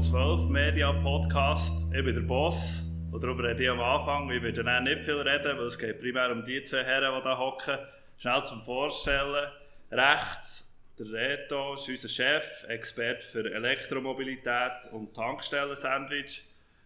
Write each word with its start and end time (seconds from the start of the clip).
12 0.00 0.48
Media 0.48 0.92
Podcast. 0.92 1.86
Ich 1.92 2.04
bin 2.04 2.14
der 2.14 2.20
Boss. 2.20 2.82
Und 3.10 3.20
darüber 3.20 3.42
rede 3.48 3.64
ich 3.64 3.68
am 3.68 3.80
Anfang. 3.80 4.30
Ich 4.30 4.40
werde 4.40 4.62
dann 4.62 4.84
nicht 4.84 5.04
viel 5.04 5.16
reden, 5.16 5.58
weil 5.58 5.66
es 5.66 5.76
geht 5.76 6.00
primär 6.00 6.30
um 6.30 6.44
die 6.44 6.62
zwei 6.62 6.84
Herren, 6.84 7.16
die 7.16 7.22
hier 7.22 7.38
hocken. 7.38 7.78
Schnell 8.16 8.44
zum 8.44 8.62
Vorstellen. 8.62 9.50
Rechts 9.90 10.72
der 11.00 11.12
Reto 11.12 11.74
ist 11.74 11.88
unser 11.88 12.08
Chef, 12.08 12.64
Experte 12.68 13.26
für 13.26 13.52
Elektromobilität 13.52 14.92
und 14.92 15.14
Tankstellen-Sandwich. 15.14 16.44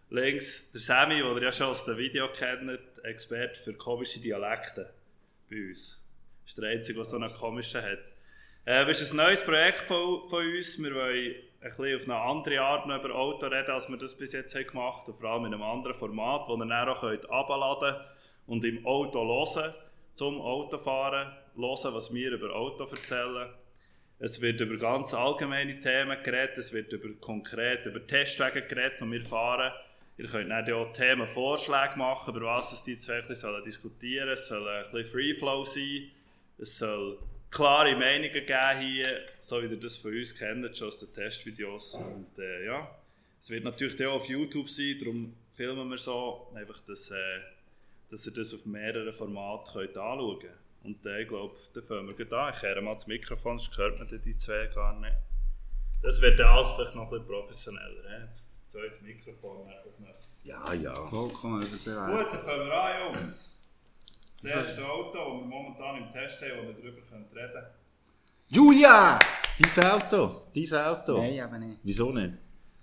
Links 0.09 0.71
der 0.71 0.81
Sammy, 0.81 1.17
den 1.17 1.37
ihr 1.37 1.43
ja 1.43 1.51
schon 1.51 1.67
aus 1.67 1.85
dem 1.85 1.97
Video 1.97 2.29
kennt, 2.29 2.79
Experte 3.03 3.59
für 3.59 3.73
komische 3.75 4.21
Dialekte 4.21 4.91
bei 5.51 5.69
uns. 5.69 6.01
Das 6.43 6.51
ist 6.51 6.57
der 6.57 6.69
Einzige, 6.71 6.97
der 6.97 7.05
so 7.05 7.17
einen 7.17 7.33
komischen 7.35 7.83
hat. 7.83 7.99
Äh, 8.65 8.85
das 8.87 9.01
ist 9.01 9.11
ein 9.11 9.17
neues 9.17 9.43
Projekt 9.43 9.81
von, 9.81 10.27
von 10.29 10.43
uns. 10.43 10.81
Wir 10.81 10.95
wollen 10.95 11.35
ein 11.63 11.69
bisschen 11.77 11.95
auf 11.95 12.03
eine 12.03 12.29
andere 12.29 12.61
Art 12.61 12.85
über 12.85 13.15
Auto 13.15 13.47
reden, 13.47 13.71
als 13.71 13.87
wir 13.87 13.97
das 13.97 14.17
bis 14.17 14.33
jetzt 14.33 14.53
haben 14.53 14.67
gemacht 14.67 15.07
haben. 15.07 15.17
Vor 15.17 15.29
allem 15.29 15.45
in 15.45 15.53
einem 15.53 15.63
anderen 15.63 15.95
Format, 15.95 16.47
wo 16.47 16.55
ihr 16.55 16.65
dann 16.65 16.89
auch 16.89 17.01
herunterladen 17.01 17.93
könnt 17.93 18.05
und 18.47 18.65
im 18.65 18.85
Auto 18.85 19.25
hören, 19.25 19.73
zum 20.13 20.41
Autofahren, 20.41 21.31
hören, 21.55 21.93
was 21.93 22.13
wir 22.13 22.31
über 22.31 22.53
Auto 22.53 22.83
erzählen. 22.83 23.49
Es 24.19 24.41
wird 24.41 24.59
über 24.61 24.77
ganz 24.77 25.13
allgemeine 25.13 25.79
Themen 25.79 26.21
geredet, 26.21 26.57
es 26.57 26.73
wird 26.73 26.91
über 26.93 27.09
konkret 27.19 27.85
über 27.85 28.05
Testwege 28.05 28.63
geredet, 28.63 28.99
die 29.01 29.11
wir 29.11 29.21
fahren. 29.21 29.71
Ihr 30.17 30.27
könnt 30.27 30.51
dann 30.51 30.71
auch 30.73 30.91
Themenvorschläge 30.91 31.97
machen, 31.97 32.35
über 32.35 32.45
was 32.45 32.83
die 32.83 32.99
zwei 32.99 33.21
sollen 33.21 33.63
diskutieren 33.63 34.35
sollen. 34.35 34.37
Es 34.37 34.47
soll 34.47 34.67
ein 34.67 34.83
bisschen 34.83 35.05
Freeflow 35.05 35.65
sein. 35.65 36.11
Es 36.59 36.77
soll 36.77 37.17
klare 37.53 37.95
Meinungen 37.95 38.31
geben 38.31 38.79
hier, 38.79 39.25
so 39.39 39.61
wie 39.61 39.67
ihr 39.67 39.79
das 39.79 39.97
von 39.97 40.11
uns 40.11 40.35
kennt, 40.35 40.75
schon 40.75 40.87
aus 40.87 40.99
den 40.99 41.13
Testvideos. 41.13 41.95
Und 41.95 42.37
äh, 42.39 42.65
ja, 42.65 42.89
es 43.39 43.49
wird 43.49 43.63
natürlich 43.63 44.03
auch 44.05 44.15
auf 44.15 44.27
YouTube 44.27 44.69
sein, 44.69 44.97
darum 44.99 45.35
filmen 45.51 45.89
wir 45.89 45.97
so, 45.97 46.51
einfach, 46.55 46.79
dass, 46.81 47.11
äh, 47.11 47.39
dass 48.09 48.25
ihr 48.25 48.33
das 48.33 48.53
auf 48.53 48.65
mehreren 48.65 49.13
Formaten 49.13 49.71
könnt 49.71 49.97
anschauen 49.97 50.39
könnt. 50.39 50.53
Und 50.83 51.05
äh, 51.05 51.21
ich 51.21 51.27
glaube, 51.27 51.55
dann 51.73 51.83
fangen 51.83 52.07
wir 52.07 52.25
gleich 52.25 52.31
an. 52.31 52.53
Ich 52.53 52.59
kehre 52.59 52.81
mal 52.81 52.93
das 52.95 53.07
Mikrofon, 53.07 53.59
sonst 53.59 53.77
hört 53.77 53.99
man 53.99 54.21
die 54.21 54.37
zwei 54.37 54.65
gar 54.67 54.99
nicht. 54.99 55.15
Das 56.01 56.19
wird 56.21 56.39
dann 56.39 56.47
alles 56.47 56.71
vielleicht 56.71 56.95
noch 56.95 57.03
ein 57.03 57.09
bisschen 57.09 57.27
professioneller. 57.27 58.21
Jetzt 58.23 58.45
das 58.51 58.69
zweite 58.69 59.03
Mikrofon 59.03 59.67
einfach 59.67 59.99
noch. 59.99 60.15
Ja, 60.43 60.73
ja. 60.73 60.93
Vollkommen 61.05 61.61
überbewertet. 61.61 62.29
Gut, 62.29 62.33
dann 62.33 62.45
fangen 62.45 62.67
wir 62.67 62.73
an, 62.73 63.13
Jungs. 63.13 63.52
Das 64.43 64.51
erste 64.51 64.85
Auto, 64.85 65.13
das 65.17 65.39
wir 65.39 65.45
momentan 65.47 66.03
im 66.03 66.11
Test 66.11 66.41
haben, 66.41 66.51
wo 66.57 66.67
wir 66.67 66.73
darüber 66.73 66.97
reden 66.97 67.29
können. 67.31 67.65
Julia! 68.49 69.17
Dein 69.57 69.85
Auto, 69.85 70.41
dein 70.53 70.85
Auto. 70.85 71.17
Nein, 71.17 71.39
aber 71.39 71.59
nicht. 71.59 71.79
Wieso 71.81 72.11
nicht? 72.11 72.37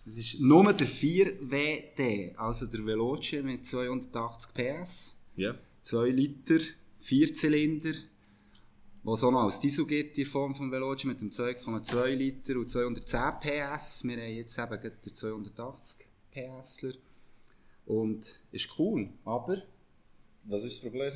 Das 0.07 0.17
ist 0.17 0.41
nur 0.41 0.73
der 0.73 0.87
4WD, 0.87 2.35
also 2.37 2.65
der 2.65 2.87
Veloce 2.87 3.43
mit 3.43 3.67
280 3.67 4.55
PS, 4.55 5.17
Ja. 5.37 5.55
2 5.83 6.09
Liter, 6.09 6.61
4 7.01 7.35
Zylinder, 7.35 7.93
was 9.03 9.23
auch 9.23 9.31
noch 9.31 9.43
als 9.43 9.61
Diesel 9.61 9.87
gibt 9.87 10.17
in 10.17 10.25
Form 10.25 10.55
von 10.55 10.73
Veloce 10.73 11.05
mit 11.05 11.21
dem 11.21 11.31
2,2 11.31 12.07
Liter 12.15 12.55
und 12.57 12.71
210 12.71 13.21
PS. 13.41 14.05
Wir 14.05 14.17
haben 14.17 14.35
jetzt 14.35 14.59
eben 14.59 14.71
gerade 14.71 14.97
den 14.97 15.15
280 15.15 16.07
PSler 16.31 16.95
und 17.85 18.41
ist 18.51 18.79
cool, 18.79 19.11
aber 19.27 19.63
Was 20.45 20.65
ist 20.65 20.77
das 20.83 20.91
Problem? 20.91 21.13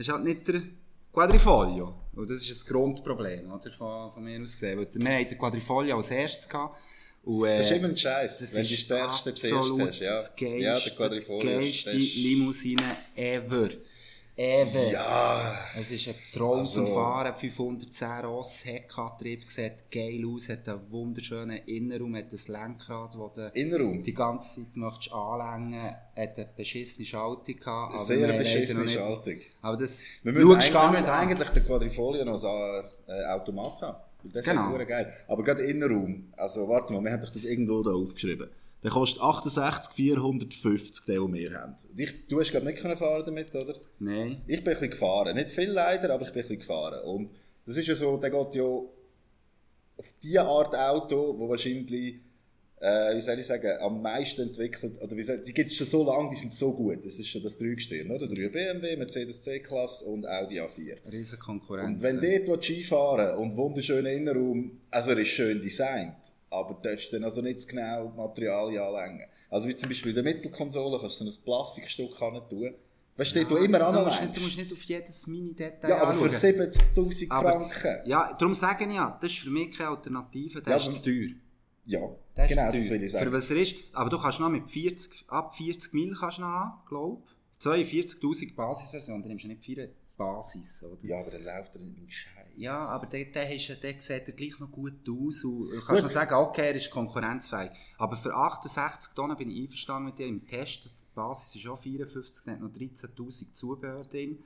Das 0.00 0.08
ist 0.08 0.14
halt 0.14 0.24
nicht 0.24 0.48
der 0.48 0.62
Quadrifoglio. 1.12 1.94
Und 2.16 2.30
das 2.30 2.40
ist 2.40 2.64
ein 2.64 2.72
Grundproblem 2.72 3.52
oder, 3.52 3.70
von, 3.70 4.10
von 4.10 4.24
mir 4.24 4.40
aus 4.40 4.54
gesehen. 4.54 4.78
Weil 4.78 4.88
wir 4.94 5.12
hatten 5.12 5.28
den 5.28 5.36
Quadrifoglio 5.36 5.98
als 5.98 6.10
erstes. 6.10 6.48
Gehabt, 6.48 6.78
und, 7.22 7.44
äh, 7.44 7.58
Das 7.58 7.70
ist 7.70 7.76
immer 7.76 7.88
ein 7.88 7.96
Scheiß, 7.98 8.38
das 8.38 8.54
wenn 8.54 8.62
ist 8.62 8.70
die 8.70 8.76
stärkste 8.78 9.34
zuerst 9.34 9.78
hast. 9.78 10.00
Ja, 10.00 10.14
das 10.14 10.34
ja 10.38 10.78
der 10.78 10.92
Quadrifoglio 10.92 11.60
die 11.60 11.68
ist 11.68 11.84
geilste 11.84 11.90
das 11.92 12.14
Limousine 12.14 12.96
ever. 13.14 13.68
Ever. 14.44 14.90
Ja, 14.90 15.54
Es 15.78 15.90
ist 15.90 16.08
ein 16.08 16.14
Traum 16.32 16.64
zum 16.64 16.84
Also- 16.84 16.94
Fahren, 16.94 17.34
510 17.36 18.24
Ross, 18.24 18.64
Heckantrieb, 18.64 19.50
sieht 19.50 19.90
geil 19.90 20.24
aus, 20.26 20.48
hat 20.48 20.66
einen 20.66 20.90
wunderschönen 20.90 21.58
Innenraum, 21.66 22.16
hat 22.16 22.32
ein 22.32 22.40
Lenkrad, 22.46 23.14
das 23.14 23.32
du 23.34 23.50
Innenraum. 23.52 24.02
die 24.02 24.14
ganze 24.14 24.54
Zeit 24.62 24.76
möchtest 24.76 25.12
anlängen, 25.12 25.94
hat 26.16 26.38
eine 26.38 26.48
beschissene 26.56 27.04
Schaltung 27.04 27.54
gehabt. 27.56 27.92
aber 27.94 28.02
Sehr 28.02 28.32
beschissene 28.32 28.88
Schaltung. 28.88 29.36
Aber 29.60 29.76
das 29.76 30.00
Wir 30.22 30.32
müssen, 30.32 30.50
eigentlich, 30.54 30.72
wir 30.72 30.90
müssen 30.90 31.04
eigentlich 31.10 31.48
den 31.50 31.66
Quadrifoglio 31.66 32.24
noch 32.24 32.42
als 32.42 32.44
äh, 33.08 33.24
Automat 33.26 33.82
haben. 33.82 33.98
Das 34.24 34.44
Genau. 34.46 34.74
ist 34.74 34.88
geil. 34.88 35.12
Aber 35.28 35.42
gerade 35.44 35.62
Innenraum, 35.64 36.32
also 36.38 36.66
warte 36.66 36.94
mal, 36.94 37.02
wir 37.04 37.12
haben 37.12 37.20
doch 37.20 37.30
das 37.30 37.44
irgendwo 37.44 37.82
da 37.82 37.90
aufgeschrieben. 37.90 38.48
Der 38.82 38.90
kostet 38.90 39.20
68 39.20 39.92
450, 39.92 41.04
den, 41.04 41.14
den 41.16 41.34
wir 41.34 41.54
haben. 41.54 41.76
Ich, 41.96 42.26
du 42.28 42.40
hast 42.40 42.50
glaube 42.50 42.66
nicht 42.66 42.80
können 42.80 42.96
fahren 42.96 43.22
damit, 43.26 43.54
oder? 43.54 43.74
Nein. 43.98 44.40
Ich 44.46 44.64
bin 44.64 44.68
ein 44.68 44.72
bisschen 44.72 44.90
gefahren. 44.90 45.34
Nicht 45.36 45.50
viel 45.50 45.70
leider, 45.70 46.14
aber 46.14 46.26
ich 46.26 46.32
bin 46.32 46.42
ein 46.42 46.48
bisschen 46.48 46.60
gefahren. 46.60 47.04
Und 47.04 47.30
das 47.66 47.76
ist 47.76 47.86
ja 47.86 47.94
so, 47.94 48.16
der 48.16 48.30
geht 48.30 48.54
ja 48.54 48.62
auf 48.64 50.14
die 50.22 50.38
Art 50.38 50.74
Auto, 50.74 51.38
wo 51.38 51.46
wahrscheinlich, 51.50 52.20
äh, 52.80 53.14
wie 53.14 53.20
soll 53.20 53.38
ich 53.38 53.46
sagen, 53.46 53.70
am 53.80 54.00
meisten 54.00 54.42
entwickelt, 54.42 55.00
oder 55.02 55.14
wie 55.14 55.22
soll, 55.22 55.44
die 55.44 55.52
gibt 55.52 55.70
es 55.70 55.76
schon 55.76 55.86
so 55.86 56.02
lange, 56.06 56.30
die 56.30 56.36
sind 56.36 56.54
so 56.54 56.72
gut. 56.72 57.04
Das 57.04 57.18
ist 57.18 57.28
schon 57.28 57.42
das 57.42 57.58
Dreigestirn, 57.58 58.10
oder? 58.10 58.26
Drei 58.26 58.48
BMW, 58.48 58.96
Mercedes 58.96 59.42
C-Klasse 59.42 60.06
und 60.06 60.26
Audi 60.26 60.58
A4. 60.58 60.96
Riesen 61.12 61.38
Konkurrenz. 61.38 61.86
Und 61.86 62.02
wenn 62.02 62.18
du 62.18 62.44
dort 62.46 62.64
Ski 62.64 62.82
fahren 62.82 63.36
und 63.36 63.54
wunderschöner 63.54 64.10
Innenraum, 64.10 64.80
also 64.90 65.10
er 65.10 65.18
ist 65.18 65.28
schön 65.28 65.60
designt, 65.60 66.32
aber 66.50 66.74
du 66.74 66.88
darfst 66.88 67.12
dann 67.12 67.24
also 67.24 67.40
nicht 67.42 67.66
genau 67.68 68.08
Materialien 68.16 68.82
anlängen. 68.82 69.26
Also 69.48 69.68
wie 69.68 69.76
zum 69.76 69.88
Beispiel 69.88 70.10
in 70.10 70.16
der 70.16 70.24
Mittelkonsole 70.24 70.98
kannst 71.00 71.20
du 71.20 71.24
ein 71.24 71.34
Plastikstück 71.44 72.18
hin 72.18 72.40
tun. 72.48 72.74
Weißt 73.16 73.34
du, 73.36 73.40
immer 73.40 73.48
du, 73.48 73.54
musst 73.56 73.70
nicht, 73.72 73.82
anlängst. 73.82 74.36
du 74.36 74.40
musst 74.40 74.56
nicht 74.58 74.72
auf 74.72 74.82
jedes 74.84 75.26
Mini-Detail 75.26 75.88
Ja, 75.90 75.98
aber 76.02 76.14
für 76.14 76.24
anschauen. 76.24 76.70
70'000 76.70 77.26
Aber 77.30 77.60
Franken. 77.60 78.08
Ja, 78.08 78.32
darum 78.38 78.54
sage 78.54 78.84
ich 78.86 78.94
ja, 78.94 79.18
das 79.20 79.30
ist 79.30 79.38
für 79.40 79.50
mich 79.50 79.76
keine 79.76 79.90
Alternative, 79.90 80.62
das 80.62 80.84
Ja, 80.86 80.90
ist 80.90 80.98
zu 80.98 81.04
teuer. 81.04 81.28
Ja, 81.84 82.00
Das 82.34 82.44
ist 82.44 82.48
genau, 82.56 82.72
das 82.72 82.88
will 82.90 83.02
ich 83.04 83.10
Für 83.10 83.18
sagen. 83.18 83.32
was 83.32 83.50
er 83.50 83.56
ist, 83.58 83.74
aber 83.92 84.10
du 84.10 84.18
kannst 84.18 84.40
noch 84.40 84.48
mit 84.48 84.68
40, 84.70 85.24
ab 85.28 85.54
40 85.54 85.92
Mil 85.92 86.14
kannst 86.18 86.38
du 86.38 86.42
noch 86.42 86.48
haben, 86.48 86.80
glaube 86.88 87.22
ich. 87.24 87.66
42'000 87.66 88.54
Basisversion, 88.54 89.20
dann 89.20 89.28
nimmst 89.28 89.44
du 89.44 89.48
nicht 89.48 89.62
viel 89.62 89.92
Basis, 90.16 90.82
oder? 90.84 91.04
Ja, 91.04 91.20
aber 91.20 91.30
dann 91.30 91.44
läuft 91.44 91.74
er 91.74 91.80
in 91.82 91.94
den 91.94 92.10
Scheiß. 92.10 92.39
Ja, 92.56 92.76
aber 92.88 93.06
der, 93.06 93.26
der, 93.26 93.54
ist, 93.54 93.68
der 93.68 94.00
sieht 94.00 94.28
ja 94.28 94.34
gleich 94.34 94.58
noch 94.58 94.70
gut 94.70 95.08
aus 95.08 95.44
und 95.44 95.70
du 95.70 95.80
kannst 95.80 96.02
noch 96.02 96.10
sagen, 96.10 96.34
okay, 96.34 96.68
er 96.68 96.74
ist 96.74 96.90
konkurrenzfähig. 96.90 97.70
Aber 97.98 98.16
für 98.16 98.34
68 98.34 99.14
Tonnen 99.14 99.36
bin 99.36 99.50
ich 99.50 99.62
einverstanden 99.62 100.06
mit 100.06 100.18
dir 100.18 100.26
im 100.26 100.46
Test. 100.46 100.84
Die 100.84 101.14
Basis 101.14 101.56
ist 101.56 101.66
auch 101.68 101.78
54, 101.78 102.44
da 102.44 102.52
hat 102.52 102.60
noch 102.60 102.70
13'000 102.70 103.52
Zubehör 103.52 104.04
drin. 104.04 104.38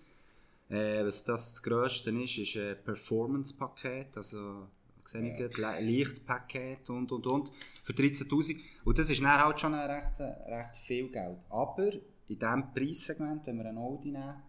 Äh, 0.69 1.05
was 1.05 1.25
das, 1.25 1.53
das 1.55 1.63
Grösste 1.63 2.11
ist, 2.11 2.39
ist 2.39 2.57
ein 2.57 2.77
Performance-Paket, 2.85 4.17
also 4.17 4.69
sehe 5.07 5.33
ich 5.33 5.55
gerade, 5.55 5.83
Lichtpaket 5.83 6.89
und 6.91 7.13
und 7.13 7.27
und 7.27 7.51
für 7.83 7.93
13'000. 7.93 8.57
Und 8.85 8.99
das 8.99 9.11
ist 9.11 9.23
dann 9.23 9.45
halt 9.45 9.61
schon 9.61 9.75
recht, 9.75 10.19
recht 10.19 10.77
viel 10.77 11.09
Geld. 11.11 11.39
Aber 11.51 11.93
in 11.93 12.39
diesem 12.39 12.73
Preissegment, 12.73 13.47
wenn 13.47 13.59
wir 13.59 13.67
einen 13.67 13.79
Audi 13.79 14.11
nehmen, 14.11 14.43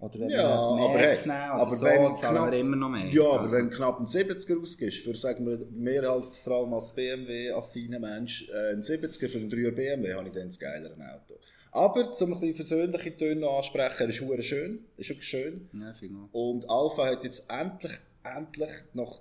oder 0.00 0.20
wenn 0.20 0.30
Ja, 0.30 0.76
wir 0.76 0.98
nehmen 0.98 1.14
oder 1.26 1.54
aber 1.54 1.74
so, 1.76 1.84
wenn 1.86 2.16
zahlen 2.16 2.36
knapp- 2.36 2.50
wir 2.52 2.58
immer 2.60 2.76
noch 2.76 2.88
mehr. 2.88 3.08
Ja, 3.08 3.22
aber 3.24 3.40
Also- 3.40 3.56
wenn 3.56 3.70
du 3.70 3.76
knapp 3.76 3.96
einen 3.98 4.06
70er 4.06 4.60
ausgibst, 4.62 4.98
für 5.00 5.16
sagen 5.16 5.46
wir, 5.46 5.66
mehr 5.70 6.08
halt 6.10 6.36
vor 6.36 6.58
allem 6.58 6.72
als 6.74 6.94
BMW-affiner 6.94 7.98
Mensch, 7.98 8.48
äh, 8.48 8.72
einen 8.72 8.82
70er 8.82 9.28
für 9.28 9.38
einen 9.38 9.50
3er 9.50 9.72
BMW, 9.72 10.14
habe 10.14 10.28
ich 10.28 10.34
dann 10.34 10.46
das 10.48 10.58
geilere 10.58 10.94
Auto. 10.94 11.38
Aber, 11.72 12.12
zum 12.12 12.32
ein 12.32 12.40
bisschen 12.40 12.54
versöhnliche 12.54 13.16
Töne 13.16 13.48
ansprechen, 13.48 13.94
er 14.04 14.08
ist 14.08 14.20
hure 14.20 14.42
schön, 14.42 14.84
ist 14.96 15.08
wirklich 15.10 15.28
schön. 15.28 15.68
Ja. 15.72 15.92
Und 16.32 16.68
Alpha 16.70 17.06
hat 17.06 17.24
jetzt 17.24 17.44
endlich, 17.50 17.92
endlich 18.24 18.70
nach 18.94 19.20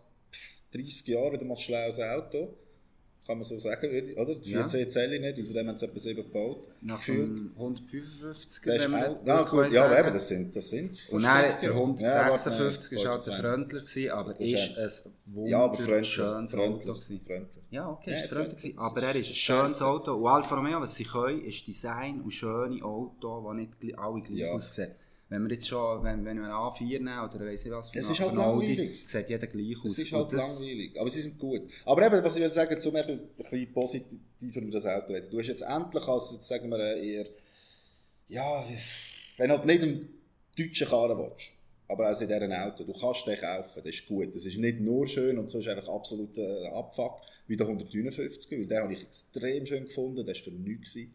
30 0.73 1.07
Jahren 1.07 1.33
wieder 1.33 1.45
mal 1.45 1.55
ein 1.55 1.59
schlaues 1.59 1.99
Auto. 1.99 2.53
Kann 3.27 3.39
man 3.39 3.43
so 3.43 3.59
sagen, 3.59 3.91
würde 3.91 4.15
oder? 4.15 4.35
Die 4.35 4.51
Ja. 4.51 4.59
14 4.59 4.89
zähle 4.89 5.15
ich 5.15 5.21
nicht, 5.21 5.37
weil 5.37 5.45
von 5.45 5.53
dem 5.55 5.67
haben 5.67 5.77
sie 5.77 5.85
etwa 5.85 5.99
7 5.99 6.23
gebaut. 6.23 6.67
Nach 6.79 6.97
gefühlt. 6.97 7.37
dem 7.39 7.51
155 7.57 8.63
Das 8.63 8.75
ist 8.77 8.87
auch, 8.87 9.25
ja, 9.25 9.43
gut, 9.43 9.71
ja, 9.73 9.85
aber 9.85 9.99
eben, 9.99 10.13
das 10.13 10.27
sind, 10.29 10.55
das 10.55 10.69
sind 10.69 10.97
Und 11.11 11.23
dann 11.23 11.41
30 11.43 11.59
der 11.59 11.69
Jahre. 11.71 11.81
156 11.81 12.91
Ja, 13.01 13.05
war 13.05 13.11
halt 13.15 13.27
nein, 13.27 13.37
der 13.41 13.49
Fröntler, 13.49 13.79
gewesen, 13.81 14.09
aber 14.11 14.39
ist 14.39 14.77
ein 15.35 15.45
Ja, 15.45 15.69
wunderschönes 15.71 16.19
Auto. 16.19 16.47
Fröntler, 16.57 16.93
gewesen. 16.93 17.19
Fröntler. 17.21 17.61
Ja, 17.69 17.89
okay, 17.89 18.11
Ja, 18.11 18.17
ist 18.17 18.29
gewesen, 18.29 18.75
das 18.75 18.83
aber 18.85 19.03
er 19.03 19.15
ist 19.15 19.29
ein 19.29 19.35
schönes. 19.35 19.81
Auto. 19.81 20.13
Und 20.15 20.27
Alfa 20.27 20.55
Romeo, 20.55 20.79
was 20.79 20.95
sie 20.95 21.03
können, 21.03 21.43
ist 21.43 21.67
Design 21.67 22.21
und 22.21 22.31
schöne 22.31 22.81
Auto, 22.83 23.51
die 23.53 23.57
nicht 23.59 23.97
alle 23.99 24.21
gleich 24.21 24.37
Ja. 24.39 24.51
aussehen. 24.53 24.91
Wenn 25.29 25.43
wir 25.43 25.53
jetzt 25.55 25.67
schon, 25.67 26.03
wenn, 26.03 26.23
wenn 26.23 26.37
wir 26.37 26.45
einen 26.45 26.53
A4 26.53 26.99
nehmen 26.99 27.19
oder 27.19 27.45
weiss 27.45 27.65
ich 27.65 27.71
was, 27.71 27.89
für 27.89 27.99
Es 27.99 28.09
ist 28.09 28.19
halt 28.19 28.31
einen 28.31 28.39
Audi, 28.39 28.75
langweilig. 28.75 29.09
sieht 29.09 29.29
jeder 29.29 29.47
gleich 29.47 29.77
aus. 29.77 29.91
Es 29.91 29.97
ist 29.99 30.11
halt 30.13 30.31
langweilig, 30.31 30.99
aber 30.99 31.09
sie 31.09 31.21
sind 31.21 31.37
gut. 31.37 31.63
Aber 31.85 32.05
eben, 32.05 32.23
was 32.23 32.35
ich 32.37 32.41
will 32.43 32.51
sagen, 32.51 32.79
zum 32.79 32.95
eben 32.95 33.09
ein 33.19 33.29
bisschen 33.35 33.73
positiver 33.73 34.61
über 34.61 34.71
das 34.71 34.85
Auto 34.85 35.13
reden. 35.13 35.29
Du 35.29 35.39
hast 35.39 35.47
jetzt 35.47 35.63
endlich 35.63 36.07
als, 36.07 36.31
jetzt 36.31 36.47
sagen 36.47 36.69
wir 36.69 36.79
äh, 36.79 37.05
eher, 37.05 37.25
ja, 38.27 38.65
wenn 39.37 39.51
halt 39.51 39.65
nicht 39.65 39.83
einen 39.83 40.09
deutschen 40.57 40.87
Karren 40.87 41.17
willst, 41.17 41.47
aber 41.89 42.09
auch 42.11 42.21
in 42.21 42.27
diesem 42.27 42.51
Auto. 42.51 42.83
Du 42.85 42.93
kannst 42.93 43.27
den 43.27 43.37
kaufen, 43.37 43.81
das 43.83 43.93
ist 43.93 44.07
gut. 44.07 44.33
Das 44.33 44.45
ist 44.45 44.57
nicht 44.57 44.79
nur 44.79 45.07
schön 45.07 45.37
und 45.37 45.49
so 45.49 45.59
ist 45.59 45.67
einfach 45.67 45.89
absoluter 45.89 46.71
Abfuck 46.73 47.19
wie 47.47 47.57
der 47.57 47.67
159, 47.67 48.51
weil 48.51 48.65
den 48.65 48.77
habe 48.77 48.93
ich 48.93 49.01
extrem 49.03 49.65
schön 49.65 49.85
gefunden, 49.85 50.25
der 50.25 50.35
war 50.35 50.41
für 50.41 50.51
nichts. 50.51 50.93
gewesen. 50.93 51.13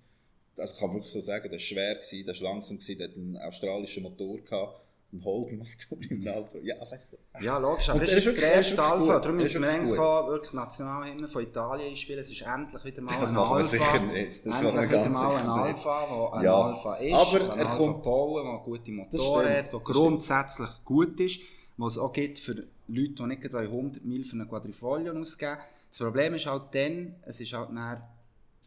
Das 0.57 0.77
kann 0.79 0.89
man 0.89 0.97
wirklich 0.97 1.13
so 1.13 1.21
sagen, 1.21 1.45
der 1.45 1.53
war 1.53 1.59
schwer, 1.61 1.95
gewesen, 1.95 2.27
der 2.27 2.35
war 2.41 2.53
langsam, 2.53 2.79
gewesen, 2.79 2.99
der 2.99 3.09
hat 3.09 3.17
einen 3.17 3.37
australischen 3.39 4.03
Motor 4.03 4.39
gehabt, 4.39 4.81
einen 5.13 5.25
Holden-Motor 5.25 5.99
im 6.11 6.27
Alfa. 6.29 6.59
Ja, 6.63 6.75
weißt 6.91 7.13
du. 7.13 7.45
Ja, 7.45 7.59
logisch, 7.59 7.89
aber 7.91 8.01
das 8.01 8.13
ist 8.13 8.27
ist 8.27 8.39
erste 8.39 8.83
Alpha. 8.83 9.19
Darum 9.19 9.37
müssen 9.37 9.63
wir 9.63 9.69
eigentlich 9.71 9.99
wirklich 9.99 10.53
Nationalhymne 10.55 11.29
von 11.29 11.43
Italien 11.43 11.89
einspielen. 11.91 12.21
Es 12.21 12.31
ist 12.31 12.43
endlich 12.43 12.85
wieder 12.85 13.03
mal 13.03 13.15
Das 13.21 13.29
ein 13.31 13.35
machen 13.35 13.51
wir 13.51 13.57
Alpha. 13.57 13.65
sicher 13.65 14.01
nicht. 14.01 14.47
Das 14.47 14.61
endlich 14.63 14.75
machen 14.75 14.91
wir 14.91 14.99
wieder 15.01 15.09
mal 15.11 15.37
ein. 15.37 15.49
Alpha, 15.49 16.07
der 16.07 16.33
ein 16.39 16.45
Ja. 16.45 16.61
Alpha 16.63 16.95
ist, 16.97 17.13
Aber 17.15 17.41
ein 17.53 17.59
er 17.59 17.67
Alpha 17.67 17.77
kommt- 17.77 18.03
bauen, 18.03 18.45
der 18.45 18.59
gute 18.65 18.83
Das 18.83 19.21
Motoren 19.21 19.49
hat, 19.49 19.55
der 19.73 19.81
das 19.81 19.85
grundsätzlich 19.85 20.71
gut 20.85 21.21
ist, 21.21 21.41
was 21.77 21.93
es 21.95 21.99
auch 21.99 22.13
gibt 22.13 22.39
für 22.39 22.55
Leute, 22.89 23.15
die 23.15 23.23
nicht 23.23 23.43
gerade 23.43 23.59
100 23.69 24.05
Mil 24.05 24.25
für 24.25 24.33
einen 24.35 24.49
Quadrifoglio 24.49 25.13
ausgeben. 25.15 25.57
Das 25.91 25.99
Problem 25.99 26.35
ist 26.35 26.47
halt 26.47 26.63
dann, 26.73 27.17
es 27.27 27.41
ist 27.41 27.53
halt 27.53 27.69
dann 27.71 28.03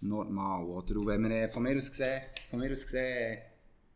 normal, 0.02 0.66
oder? 0.66 0.96
Und 0.98 1.08
wenn 1.08 1.24
wir 1.24 1.32
äh, 1.44 1.48
von 1.48 1.64
mir 1.64 1.78
aus 1.78 1.90
gesehen, 1.90 2.22
von 2.50 2.60
mir 2.60 2.72
aus 2.72 2.84
gesehen, 2.84 3.40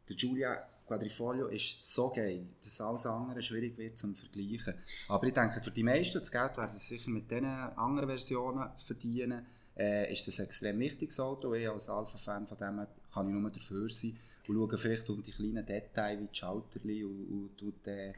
der 0.08 0.16
Giulia 0.16 0.68
Quadrifoglio 0.88 1.48
ist 1.48 1.84
so 1.84 2.10
geil, 2.10 2.48
dass 2.64 2.82
alles 2.82 3.06
andere 3.06 3.42
schwierig 3.44 3.78
wird 3.78 3.98
zum 4.00 4.16
Vergleichen. 4.16 4.74
Aber 5.08 5.28
ich 5.28 5.34
denke, 5.34 5.62
für 5.64 5.70
die 5.72 5.84
meisten, 5.84 6.18
das 6.18 6.32
Geld 6.32 6.58
werden 6.58 6.74
sie 6.74 6.80
sicher 6.98 7.12
mit 7.12 7.30
diesen 7.30 7.46
anderen 7.46 8.10
Versionen 8.10 8.70
verdienen, 8.78 9.46
äh, 9.78 10.12
ist 10.12 10.28
das 10.28 10.40
ein 10.40 10.46
extrem 10.46 10.80
wichtiges 10.80 11.20
Auto. 11.20 11.54
Ich 11.54 11.70
als 11.70 11.88
Alpha-Fan 11.90 12.48
von 12.48 12.58
dem 12.58 12.88
kann 13.14 13.28
ich 13.30 13.34
nur 13.36 13.52
dafür 13.52 13.88
sein 13.90 14.18
und 14.48 14.56
schaue 14.56 14.78
vielleicht 14.78 15.10
um 15.12 15.22
die 15.22 15.32
kleinen 15.32 15.64
Details 15.66 16.20
wie 16.20 16.28
die 16.28 16.36
Schalterli 16.36 17.04
und, 17.04 17.28
und 17.30 17.58
tut 17.58 17.86
äh, 17.88 18.14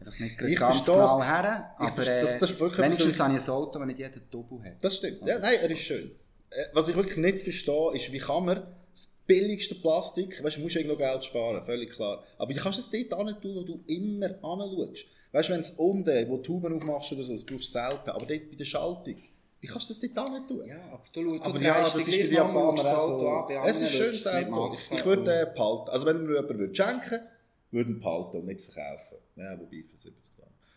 einfach 0.00 0.18
nicht 0.18 0.42
Ich 0.42 0.58
ganz 0.58 0.84
genau 0.84 1.22
her. 1.22 1.74
Aber 1.78 1.90
das- 1.96 2.08
äh, 2.08 2.38
das 2.40 2.50
ist 2.50 2.58
wirklich 2.60 2.78
wenigstens 2.80 3.20
habe 3.20 3.36
ich 3.36 3.42
ein 3.44 3.50
Auto, 3.50 3.78
das 3.78 3.86
nicht 3.86 3.98
jeder 4.00 4.20
Double 4.30 4.62
hat. 4.64 4.84
Das 4.84 4.96
stimmt. 4.96 5.22
Ja, 5.26 5.38
nein, 5.38 5.58
er 5.62 5.70
ist 5.70 5.80
schön. 5.80 6.10
Äh, 6.50 6.64
Was 6.74 6.88
ich 6.88 6.96
wirklich 6.96 7.16
nicht 7.16 7.38
verstehe, 7.40 7.92
ist, 7.94 8.12
wie 8.12 8.18
kann 8.18 8.44
man 8.44 8.62
das 8.92 9.08
billigste 9.26 9.74
Plastik, 9.74 10.42
weißt 10.42 10.56
du, 10.56 10.60
du 10.60 10.64
musst 10.64 10.76
irgendwo 10.76 10.96
Geld 10.96 11.24
sparen, 11.24 11.62
völlig 11.64 11.90
klar. 11.90 12.22
Aber 12.38 12.50
wie 12.50 12.54
kannst 12.54 12.78
du 12.78 12.98
es 12.98 13.08
dort 13.08 13.26
hin 13.26 13.36
tun, 13.40 13.56
wo 13.56 13.62
du 13.62 13.84
immer 13.86 14.30
anschaust? 14.42 15.04
Weißt 15.32 15.48
du, 15.48 15.52
wenn 15.52 15.60
es 15.60 15.70
unten, 15.70 16.28
wo 16.28 16.36
du 16.36 16.42
Tuben 16.42 16.72
aufmachst 16.74 17.12
oder 17.12 17.24
so, 17.24 17.32
das 17.32 17.44
brauchst 17.44 17.68
du 17.68 17.72
selten. 17.72 18.10
Aber 18.10 18.24
dort 18.24 18.50
bei 18.50 18.56
der 18.56 18.64
Schaltung, 18.64 19.16
wie 19.60 19.66
kannst 19.66 19.90
du 19.90 19.94
das 19.94 20.12
dort 20.14 20.30
hin 20.30 20.46
tun? 20.48 20.66
Ja, 20.66 20.82
aber 20.92 21.02
du, 21.12 21.40
Aber 21.40 21.60
ja, 21.60 21.80
das 21.82 21.94
ist 21.94 22.10
bei 22.10 22.16
den 22.16 22.32
Japanern 22.32 22.86
auch 22.86 23.48
so. 23.48 23.54
Es 23.66 23.80
ist 23.82 23.90
schön 23.92 24.14
selber. 24.14 24.76
Ich 24.90 25.04
würde 25.04 25.24
den 25.24 25.54
behalten. 25.54 25.90
Also 25.90 26.06
wenn 26.06 26.24
mir 26.24 26.36
jemand 26.36 26.58
würde 26.58 26.74
schenken 26.74 27.20
würde, 27.70 27.90
ihn 27.90 28.00
behalten 28.00 28.38
und 28.38 28.46
nicht 28.46 28.60
verkaufen. 28.60 29.18
Ja, 29.36 29.58
wobei 29.58 29.82
für 29.82 29.98
70 29.98 30.34
Dollar. 30.35 30.35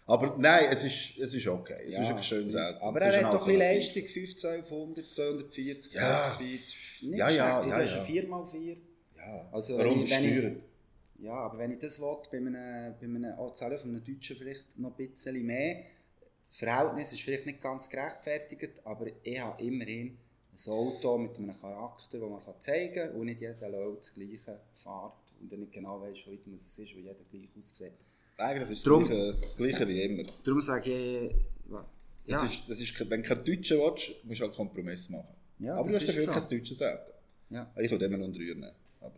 Aber 0.10 0.36
nein, 0.38 0.66
es 0.72 0.84
ist, 0.84 1.18
es 1.20 1.34
ist 1.34 1.48
okay. 1.48 1.84
Es 1.86 1.94
ist 1.94 2.00
ein 2.00 2.24
schönes 2.24 2.56
Auto. 2.56 2.78
Aber 2.86 3.00
er 3.02 3.18
ist 3.20 3.24
hat 3.26 3.34
doch 3.34 3.42
ein 3.42 3.46
bisschen. 3.46 3.60
Leistung, 3.60 4.04
5, 4.08 4.30
1200, 4.44 5.12
240 5.12 5.94
Ja. 5.94 6.24
Top-Speed. 6.24 6.60
Nicht 7.02 7.18
Ja, 7.20 7.30
ja, 7.30 7.54
schlecht, 7.64 7.70
ja, 7.70 7.76
hast 7.78 7.92
ja. 7.92 8.00
ein 8.00 8.06
4x4. 8.06 8.78
Ja, 9.18 9.50
Also, 9.52 9.78
wenn 9.78 9.88
ich- 10.02 10.10
wenn 10.10 10.24
ich- 10.26 10.34
gesteuert? 10.34 10.64
Ja, 11.22 11.34
aber 11.34 11.58
wenn 11.60 11.72
ich 11.72 11.80
das 11.80 12.00
will, 12.00 12.18
bei 12.32 12.38
einem, 12.38 12.96
bei 13.00 13.06
einem 13.06 13.40
Anzahl 13.40 13.78
von 13.78 13.90
einem 13.92 14.04
Deutschen 14.04 14.36
vielleicht 14.38 14.80
noch 14.80 14.92
ein 14.92 14.96
bisschen 14.96 15.46
mehr. 15.46 15.84
Das 16.42 16.56
Verhältnis 16.56 17.14
ist 17.14 17.22
vielleicht 17.22 17.46
nicht 17.46 17.60
ganz 17.62 17.90
gerechtfertigt, 17.90 18.82
aber 18.86 19.08
ich 19.22 19.40
habe 19.40 19.62
immerhin 19.64 20.18
ein 20.54 20.72
Auto 20.72 21.18
mit 21.18 21.38
einem 21.38 21.54
Charakter, 21.60 22.18
das 22.20 22.30
man 22.30 22.60
zeigen 22.60 22.94
kann 22.94 23.12
und 23.12 23.26
nicht 23.26 23.42
jeder 23.42 23.70
Leute 23.70 23.98
das 23.98 24.14
gleiche 24.14 24.60
fährt 24.74 25.18
und 25.42 25.52
er 25.52 25.58
nicht 25.60 25.72
genau 25.74 26.02
weiß, 26.02 26.18
wie 26.26 26.32
weit 26.32 26.48
es 26.56 26.80
ist, 26.80 26.96
weil 26.96 27.02
jeder 27.04 27.16
gleich 27.30 27.50
aussieht. 27.58 27.94
Eigentlich 28.40 28.70
ist 28.72 28.78
es 28.80 28.84
Drum- 28.84 29.04
das 29.04 29.10
Gleiche, 29.10 29.38
das 29.42 29.58
Gleiche 29.58 29.88
wie 29.88 30.02
immer. 30.02 30.24
Darum 30.44 30.62
sage 30.62 30.92
ich, 30.92 31.32
ja, 31.70 31.86
Das 32.28 32.44
ist, 32.44 32.62
das 32.68 32.80
ist, 32.80 33.10
wenn 33.10 33.22
du 33.22 33.28
kein 33.28 33.44
Deutscher 33.44 33.76
willst, 33.78 34.12
musst 34.26 34.40
du 34.40 34.46
halt 34.46 34.56
Kompromiss 34.56 35.10
machen. 35.10 35.28
Ja, 35.60 35.74
aber 35.76 35.90
du 35.90 35.96
hast 35.96 36.02
ist 36.04 36.10
dafür 36.10 36.26
so. 36.26 36.32
kein 36.32 36.50
deutsches 36.60 36.82
Auto. 36.82 37.12
ja. 37.50 37.72
Ich 37.78 37.92
würde 37.92 38.06
immer 38.06 38.18
noch 38.18 38.28
nehmen. 38.30 38.72
Aber 39.02 39.16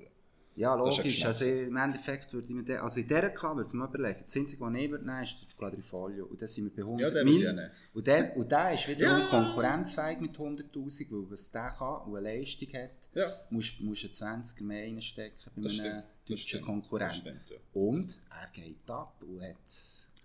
Ja, 0.56 0.74
logisch. 0.76 1.04
Geschmack. 1.04 1.28
Also 1.30 1.46
im 1.46 1.76
Endeffekt 1.78 2.34
würde 2.34 2.48
ich 2.48 2.54
mir 2.54 2.64
den, 2.64 2.78
also 2.80 3.00
in 3.00 3.08
dieser 3.08 3.30
Klasse 3.30 3.56
würde 3.58 3.68
ich 3.70 3.74
mir 3.76 3.86
überlegen, 3.86 4.24
das 4.26 4.36
Einzige, 4.36 4.62
was 4.62 4.74
ich 4.74 4.90
würde 4.92 5.06
nehmen, 5.06 5.24
ist 5.24 5.36
der 5.42 5.58
Quadrifoglio. 5.58 6.26
Und 6.26 6.42
dann 6.42 6.48
sind 6.48 6.66
wir 6.66 6.72
bei 6.76 6.82
100 6.90 7.10
Ja, 7.10 7.14
würde 7.16 7.32
Mil. 7.32 7.48
auch. 7.48 7.96
Und 7.96 8.08
der, 8.08 8.38
und 8.38 8.52
der 8.52 8.74
ist 8.74 8.88
wiederum 8.88 9.20
Ja. 9.20 9.26
konkurrenzfähig 9.28 10.20
mit 10.20 10.32
100'000, 10.38 11.12
weil 11.12 11.32
was 11.32 11.52
der 11.52 11.70
kann 11.78 12.02
und 12.12 12.18
eine 12.18 12.34
Leistung 12.40 12.68
hat, 12.74 12.92
ja, 13.14 13.34
musst 13.50 13.80
du 13.80 13.84
musst 13.86 14.04
einen 14.24 14.42
20er 14.44 14.64
mehr 14.64 14.84
reinstecken 14.84 15.52
bei 15.56 15.62
das 15.64 15.80
einem 15.80 16.04
deutschen 16.28 16.62
Konkurrenten. 16.62 17.40
ja. 17.50 17.58
Und 17.74 18.18
er 18.30 18.50
geht 18.54 18.90
ab 18.90 19.16
und 19.22 19.42
hat, 19.42 19.56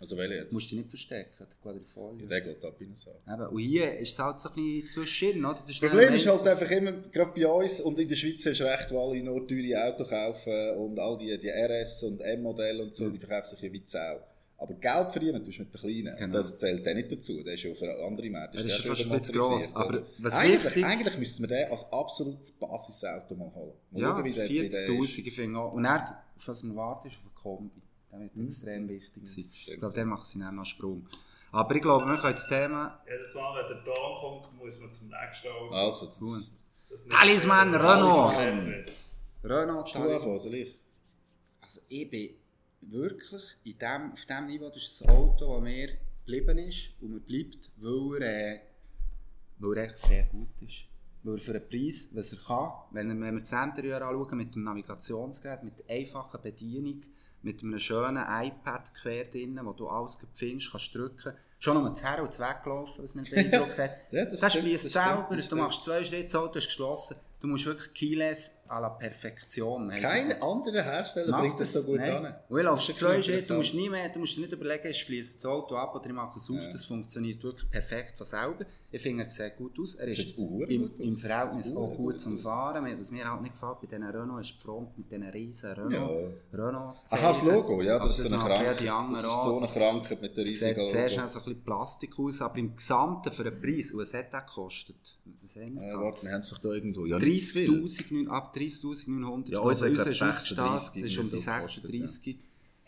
Also 0.01 0.17
welche 0.17 0.35
jetzt? 0.35 0.51
du 0.51 0.57
musst 0.57 0.71
dich 0.71 0.79
nicht 0.79 0.91
verstecken, 0.91 1.31
der 1.39 1.47
Quadrifoglio. 1.63 2.27
Der 2.29 2.41
geht 2.43 2.65
ab 2.65 2.75
wie 2.79 2.95
Sau. 2.95 3.17
Eben, 3.27 3.47
und 3.49 3.59
hier 3.63 3.99
ist 3.99 4.13
es 4.13 4.19
halt 4.19 4.41
so 4.41 4.49
ein 4.51 4.55
bisschen 4.55 4.89
zwischen, 4.89 5.45
oder? 5.45 5.59
Das 5.67 5.79
Problem 5.81 6.13
ist 6.15 6.27
halt 6.27 6.47
einfach 6.47 6.71
immer, 6.71 6.93
gerade 6.93 7.33
bei 7.41 7.47
uns 7.49 7.81
und 7.81 7.99
in 7.99 8.09
der 8.09 8.17
Schweiz 8.17 8.45
ist 8.47 8.61
recht, 8.61 8.91
weil 8.93 8.99
alle 8.99 9.23
nur 9.23 9.47
teure 9.49 9.85
Autos 9.89 10.09
kaufen 10.09 10.71
und 10.77 10.99
all 10.99 11.17
die, 11.19 11.37
die 11.39 11.49
RS 11.51 12.03
und 12.05 12.21
M-Modelle 12.21 12.83
und 12.83 12.95
so, 12.95 13.09
die 13.09 13.19
verkaufen 13.19 13.49
sich 13.57 13.61
ja 13.63 13.73
wie 13.73 13.83
Sau. 13.85 14.21
Aber 14.59 14.73
Geld 14.75 15.13
verdienen 15.13 15.45
tust 15.45 15.59
du 15.59 15.63
mit 15.65 15.75
den 15.75 15.81
Kleinen. 15.81 16.17
Genau. 16.17 16.33
Das 16.37 16.59
zählt 16.59 16.87
der 16.87 16.95
nicht 16.95 17.13
dazu. 17.13 17.43
Der 17.43 17.55
ist 17.55 17.63
ja 17.63 17.75
für 17.75 18.05
andere 18.07 18.31
Märkte. 18.31 18.57
Er 18.59 18.65
ist 18.65 18.79
ja 18.85 18.97
schon 18.97 18.97
fast 18.97 19.11
ein 19.13 19.19
bisschen 19.21 19.35
gross, 19.39 19.75
aber 19.77 20.03
was 20.19 20.35
eigentlich, 20.35 20.65
wichtig- 20.65 20.85
eigentlich 20.87 21.19
müssten 21.19 21.43
wir 21.43 21.49
den 21.49 21.71
als 21.71 21.93
absolutes 21.93 22.53
Basisauto 22.53 23.35
mal 23.35 23.55
holen. 23.55 23.73
Mal 23.91 24.01
Ja, 24.01 24.09
schauen, 24.13 24.25
wie 24.25 24.33
der- 24.33 24.49
wie 24.49 24.55
der 24.55 24.65
ist. 24.69 24.77
40'000, 24.89 25.27
ich 25.27 25.35
finde 25.35 25.59
auch. 25.59 25.73
Und 25.75 25.85
er, 25.85 26.25
auf 26.37 26.49
was 26.49 26.63
man 26.63 26.75
wartet, 26.77 27.13
ist 27.13 27.19
auf 27.19 27.25
einen 27.27 27.35
Kombi. 27.35 27.83
Der 28.13 28.21
wird 28.21 28.37
extrem 28.47 28.89
wichtig 28.89 29.13
sein. 29.29 29.45
Mhm. 29.45 29.53
Stimmt, 29.53 29.75
Ich 29.75 29.79
glaube, 29.81 29.95
der 29.95 30.07
macht 30.07 30.27
sie 30.27 30.39
dann 30.39 30.55
noch 30.55 30.63
einen 30.63 30.65
Sprung. 30.65 31.07
Aber 31.53 31.75
ich 31.75 31.83
glaube, 31.83 32.07
wir 32.07 32.17
können 32.17 32.33
das 32.35 32.49
Thema... 32.49 33.01
Jedes 33.07 33.35
Mal, 33.35 33.63
wenn 33.63 33.77
der 33.77 33.85
Ton 33.85 34.19
kommt, 34.21 34.57
muss 34.59 34.79
man 34.81 34.93
zum 34.93 35.09
nächsten 35.09 35.49
Auto. 35.49 35.75
Also, 35.75 36.07
das 36.07 36.19
Gut. 36.19 36.51
Das 36.89 37.05
Talisman 37.09 37.75
Renault. 37.75 38.33
Talisman. 38.35 38.85
Renault, 39.45 39.89
soll 40.41 40.55
ich? 40.55 40.79
Also 41.61 41.81
ich 41.89 42.09
bin 42.11 42.31
wirklich 42.91 43.43
in 43.65 43.79
dem, 43.79 44.13
auf 44.13 44.25
dem 44.27 44.47
Niveau, 44.47 44.69
das 44.69 44.83
ist 44.83 45.03
ein 45.07 45.11
Auto, 45.11 45.55
das 45.55 45.63
mir 45.63 45.89
geblieben 46.25 46.59
ist 46.59 46.95
und 47.01 47.11
mir 47.13 47.21
bleibt, 47.21 47.71
weil 47.77 48.23
er, 48.23 48.55
äh, 48.55 48.61
weil 49.59 49.77
er 49.79 49.85
echt 49.85 49.99
sehr 49.99 50.25
gut 50.25 50.61
ist. 50.63 50.87
Weil 51.23 51.35
er 51.35 51.39
für 51.41 51.53
einen 51.53 51.69
Preis, 51.69 52.09
was 52.13 52.33
er 52.33 52.39
kann, 52.39 52.71
wenn, 52.93 53.11
er, 53.11 53.21
wenn 53.21 53.35
wir 53.35 53.41
das 53.41 53.53
Interieur 53.53 54.03
anschauen, 54.03 54.39
mit 54.39 54.55
dem 54.55 54.63
Navigationsgerät, 54.65 55.63
mit 55.63 55.79
der 55.81 55.97
einfachen 55.97 56.41
Bedienung, 56.41 57.01
mit 57.43 57.63
einem 57.63 57.79
schönen 57.79 58.25
iPad 58.29 58.93
quer 58.95 59.25
drin, 59.25 59.59
wo 59.63 59.73
du 59.73 59.89
alles 59.89 60.19
findest, 60.33 60.71
kannst 60.71 60.95
drücken. 60.95 61.33
Schon 61.59 61.77
um 61.77 61.85
das 61.87 62.05
Her 62.05 62.21
und 62.21 62.29
das 62.29 62.41
Weglaufen, 62.41 63.03
was 63.05 63.15
mir 63.15 63.23
beeindruckt 63.23 63.79
hat. 63.79 63.91
Ja, 64.11 64.25
das 64.25 64.41
das 64.41 64.53
stimmt, 64.53 64.75
das 64.75 64.83
selber, 64.83 65.09
stimmt, 65.09 65.31
das 65.31 65.37
du 65.37 65.43
stimmt. 65.43 65.61
machst 65.61 65.85
zwei 65.85 66.05
Schritte, 66.05 66.25
das 66.25 66.35
Auto 66.35 66.59
ist 66.59 66.67
geschlossen. 66.67 67.17
Du 67.39 67.49
musst 67.49 67.67
wirklich 67.67 67.93
keyless 67.93 68.63
à 68.67 68.81
la 68.81 68.89
Perfektion. 68.89 69.93
haben 69.93 70.01
Kein 70.01 70.43
anderer 70.43 70.83
Hersteller 70.83 71.39
bringt 71.39 71.61
das 71.61 71.75
so 71.75 71.83
gut 71.83 71.99
nein. 71.99 72.25
an. 72.25 72.35
Laufe 72.49 72.77
Das 72.77 72.89
ist 72.89 72.97
zwei 72.99 73.23
Schritte, 73.23 73.49
du 73.49 73.55
musst 73.55 73.75
nie 73.75 73.91
mehr, 73.91 74.09
du 74.09 74.21
musst 74.21 74.37
dir 74.37 74.41
nicht 74.41 74.53
überlegen, 74.53 74.89
ich 74.89 74.99
schließe 75.01 75.35
das 75.35 75.45
Auto 75.45 75.77
ab 75.77 75.95
oder 75.95 76.07
ich 76.07 76.13
mache 76.13 76.39
es 76.39 76.51
auf, 76.51 76.67
das 76.73 76.85
funktioniert 76.87 77.43
wirklich 77.43 77.71
perfekt 77.71 78.17
von 78.17 78.27
selber. 78.27 78.65
Ich 78.91 79.03
finde, 79.03 79.25
er 79.25 79.31
sieht 79.31 79.55
gut 79.57 79.79
aus, 79.79 79.97
er 79.97 80.09
ist 80.09 80.17
Sieht 80.17 80.39
urgut 80.39 80.71
im, 80.71 80.91
im 80.99 81.17
Verhältnis 81.19 81.67
Sieht 81.67 81.77
auch 81.77 81.91
urgut 81.91 82.13
gut 82.15 82.21
zum. 82.23 82.39
Fahren. 82.39 82.99
Was 82.99 83.11
mir 83.11 83.31
halt 83.31 83.43
nicht 83.43 83.53
gefällt 83.55 83.81
bei 83.83 83.87
diesen 83.87 84.05
Renault 84.05 84.41
ist 84.41 84.55
die 84.55 84.61
Front 84.65 84.97
mit 84.97 85.13
diesen 85.13 85.29
riesen 85.29 85.73
Renault. 85.73 86.35
Renault 86.55 86.95
Aha, 87.11 87.29
das 87.29 87.43
Logo, 87.43 87.83
ja, 87.83 87.99
das 87.99 88.19
ist 88.19 88.29
so 88.29 88.35
eine 88.35 88.43
ja 88.43 88.49
Krankheit. 88.49 88.81
Das 88.81 89.19
ist 89.21 89.25
auch. 89.27 89.45
so 89.45 89.59
eine 89.59 89.67
Krankheit 89.69 90.23
mit 90.23 90.37
der 90.37 90.45
Es 90.45 90.51
riesigen 90.51 90.81
sieht 90.81 90.91
zuerst 90.91 91.17
Logo. 91.17 91.27
auch 91.27 91.31
so 91.31 91.39
ein 91.41 91.45
bisschen 91.45 91.65
Plastik 91.65 92.19
aus, 92.19 92.41
aber 92.41 92.57
im 92.59 92.75
Gesamten 92.75 93.31
für 93.33 93.45
den 93.45 93.61
Preis, 93.61 93.91
und 93.93 94.01
was 94.01 94.15
hat 94.15 94.33
der 94.33 94.41
gekostet? 94.41 95.16
Was 95.43 95.57
haben 95.57 95.75
wir 95.75 95.83
Äh, 95.83 95.95
warte, 95.97 96.23
wir 96.23 96.33
haben 96.33 96.41
es 96.41 96.51
doch 96.51 96.59
da 96.59 96.69
irgendwo. 96.71 97.07
Ja, 97.07 97.19
nicht 97.19 97.49
zu 97.49 97.53
viel. 97.55 97.71
30.000, 97.71 98.29
ab 98.29 98.55
30.900. 98.57 99.51
Ja, 99.51 99.61
unser, 99.61 99.91
glaub, 99.91 100.07
unser 100.07 100.11
ist 100.11 100.19
36 100.19 100.59
ausgestattet, 100.59 101.05
das 101.05 101.13
ist 101.13 101.19
um 101.19 101.31
die 101.31 101.39
irgendwie 101.39 101.39
so 101.39 101.51
gekostet, 101.53 101.83
36. 101.83 102.37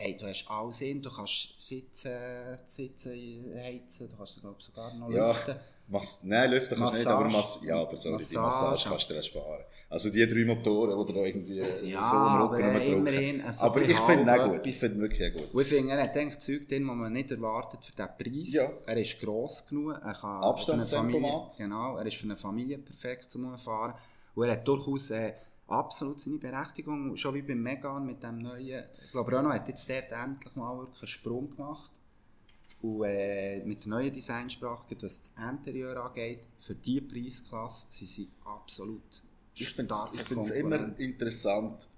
Hey, 0.01 0.17
du 0.17 0.27
hast 0.27 0.45
alles 0.49 0.81
in, 0.83 1.03
du 1.03 1.11
kannst 1.11 1.61
sitzen, 1.61 2.59
sitzen 2.67 3.55
heizen, 3.57 4.09
du 4.09 4.17
kannst 4.17 4.41
glaube 4.41 4.63
sogar 4.63 4.95
noch 4.95 5.11
Ja, 5.11 5.29
lüften. 5.33 5.57
Mas 5.91 6.23
Nein, 6.25 6.51
lüften 6.51 6.77
kannst 6.77 6.95
du 6.95 6.99
nicht, 6.99 7.07
aber 7.07 7.25
Massage. 7.25 7.59
Mas 7.61 7.67
ja, 7.67 7.81
aber 7.81 7.97
sorry, 7.97 8.19
die 8.25 8.37
Massage. 8.37 8.71
Massage 8.71 8.89
kannst 8.91 9.11
du 9.11 9.15
dir 9.15 9.23
sparen. 9.23 9.65
Also 9.89 10.11
die 10.11 10.27
drei 10.27 10.45
Motoren, 10.45 11.07
die 11.07 11.13
da 11.15 11.21
irgendwie 11.21 11.57
Ja, 11.91 12.01
so 12.03 12.17
am 12.17 12.43
aber 12.43 12.57
Rücken 12.57 12.69
immerhin, 12.69 12.95
rumdrücken. 12.95 13.41
also 13.47 13.65
aber 13.65 13.81
ich 13.83 13.99
finde 13.99 14.23
ihn 14.23 14.29
auch 14.41 14.53
gut. 14.53 14.67
Ich 14.67 14.79
finde 14.79 14.99
wirklich 15.01 15.33
gut. 15.35 15.55
Und 15.55 15.61
ich 15.63 15.67
finde, 15.69 15.93
er 15.95 16.03
hat 16.03 16.15
eigentlich 16.17 16.39
Zeug 16.41 16.69
drin, 16.69 16.83
die 16.83 16.95
man 16.95 17.11
nicht 17.13 17.31
erwartet 17.31 17.81
für 17.87 17.93
diesen 17.93 18.09
Preis. 18.19 18.53
Ja. 18.53 18.71
Er 18.85 18.97
ist 18.99 19.19
gross 19.19 19.67
genug, 19.67 19.95
er 19.95 20.13
kann 20.13 20.43
Abstandstempomat. 20.43 21.57
genau, 21.57 21.97
er 21.97 22.05
ist 22.07 22.17
für 22.17 22.25
eine 22.25 22.37
Familie 22.37 22.79
perfekt 22.79 23.31
zum 23.31 23.57
Fahren. 23.57 23.95
Und 24.35 24.45
er 24.45 24.53
hat 24.53 24.69
durchaus 24.69 25.11
äh, 25.11 25.33
absolut 25.69 26.21
seine 26.21 26.37
Berechtigung, 26.37 27.17
schon 27.17 27.35
wie 27.35 27.43
beim 27.43 27.63
Megan 27.63 28.05
mit 28.05 28.23
dem 28.23 28.39
neuen, 28.39 28.85
ich 29.05 29.11
glaube 29.11 29.33
Renault 29.33 29.55
hat 29.55 29.69
jetzt 29.69 29.89
dort 29.89 30.13
endlich 30.13 30.55
mal 30.55 30.77
wirklich 30.79 31.01
einen 31.03 31.09
Sprung 31.09 31.51
gemacht. 31.51 31.91
Und 32.83 33.05
äh, 33.05 33.65
mit 33.65 33.85
der 33.85 33.91
neuen 33.91 34.13
Designsprache, 34.13 34.87
was 35.01 35.21
das 35.21 35.33
Interieur 35.37 35.97
angeht, 36.05 36.41
für 36.59 36.75
diese 36.75 37.03
Preisklasse 37.03 37.87
sind 37.91 38.09
sie 38.09 38.29
absolut 38.45 39.23
Ich 39.55 39.71
finde 39.71 39.95
es 40.41 40.51
immer 40.51 40.99
interessant, 40.99 41.89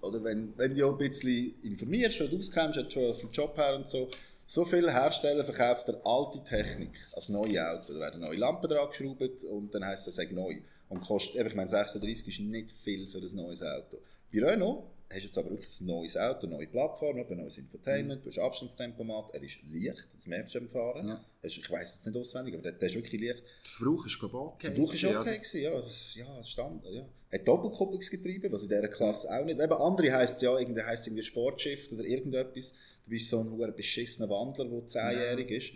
oder 0.00 0.24
wenn, 0.24 0.56
wenn 0.56 0.74
du 0.74 0.88
ein 0.88 0.98
bisschen 0.98 1.54
informierst 1.62 2.22
und 2.22 2.34
auskennst, 2.34 2.78
hast 2.78 2.92
schon 2.92 3.14
vom 3.14 3.30
Job 3.30 3.56
her 3.56 3.76
und 3.76 3.88
so, 3.88 4.08
so 4.46 4.64
viele 4.64 4.92
Hersteller 4.92 5.44
verkaufen 5.44 5.96
alte 6.04 6.42
Technik 6.44 6.98
als 7.12 7.28
neue 7.28 7.70
Auto. 7.70 7.94
Da 7.94 8.00
werden 8.00 8.20
neue 8.20 8.36
Lampen 8.36 8.68
dran 8.68 8.88
geschraubt 8.88 9.44
und 9.44 9.74
dann 9.74 9.84
heisst 9.84 10.06
das, 10.06 10.18
neu. 10.30 10.56
Und 10.88 11.00
kostet, 11.00 11.46
ich 11.46 11.54
meine, 11.54 11.68
36 11.68 12.28
ist 12.28 12.40
nicht 12.40 12.70
viel 12.70 13.06
für 13.06 13.18
ein 13.18 13.36
neues 13.36 13.62
Auto. 13.62 13.98
Bei 14.32 14.44
Renault 14.44 14.84
hast 15.12 15.22
jetzt 15.22 15.38
aber 15.38 15.50
wirklich 15.50 15.80
ein 15.80 15.86
neues 15.86 16.16
Auto, 16.16 16.46
eine 16.46 16.56
neue 16.56 16.66
Plattform, 16.66 17.16
ein 17.18 17.36
neues 17.36 17.58
Infotainment, 17.58 18.24
du 18.24 18.30
hast 18.30 18.38
Abstandstempomat, 18.38 19.34
er 19.34 19.42
ist 19.42 19.58
leicht, 19.70 20.08
das 20.14 20.26
merkst 20.26 20.54
du 20.54 20.60
beim 20.60 20.68
Fahren. 20.68 21.08
Ja. 21.08 21.24
Ich 21.42 21.70
weiss 21.70 22.00
es 22.00 22.06
nicht 22.06 22.16
auswendig, 22.16 22.54
aber 22.54 22.62
der, 22.62 22.72
der 22.72 22.88
ist 22.88 22.94
wirklich 22.94 23.20
leicht. 23.20 23.42
Der 23.42 23.70
Verbrauch 23.70 24.06
ist, 24.06 24.18
glaube 24.18 24.38
okay. 24.38 24.66
Der 24.68 24.74
Verbrauch 24.74 24.92
ist 24.94 25.00
gewesen, 25.00 25.16
okay 25.16 25.38
gewesen, 25.38 25.60
ja, 25.60 25.80
das, 25.80 26.14
ja, 26.14 26.44
stand, 26.44 26.84
ja. 26.86 27.06
Hat 27.32 27.48
Doppelkupplungsgetriebe, 27.48 28.52
was 28.52 28.62
in 28.64 28.68
dieser 28.68 28.88
Klasse 28.88 29.30
auch 29.30 29.44
nicht. 29.44 29.58
Eben 29.58 29.72
andere 29.72 30.12
heisst 30.12 30.36
es 30.36 30.42
ja, 30.42 30.58
irgendwie 30.58 30.82
heisst 30.82 31.06
irgendwie 31.06 31.24
Sportschiff 31.24 31.90
oder 31.90 32.04
irgendetwas. 32.04 32.74
Du 33.04 33.10
bist 33.10 33.30
so 33.30 33.40
ein 33.40 33.74
beschissener 33.74 34.28
Wandler, 34.28 34.66
der 34.66 34.80
10-jährig 34.80 35.50
ist. 35.50 35.72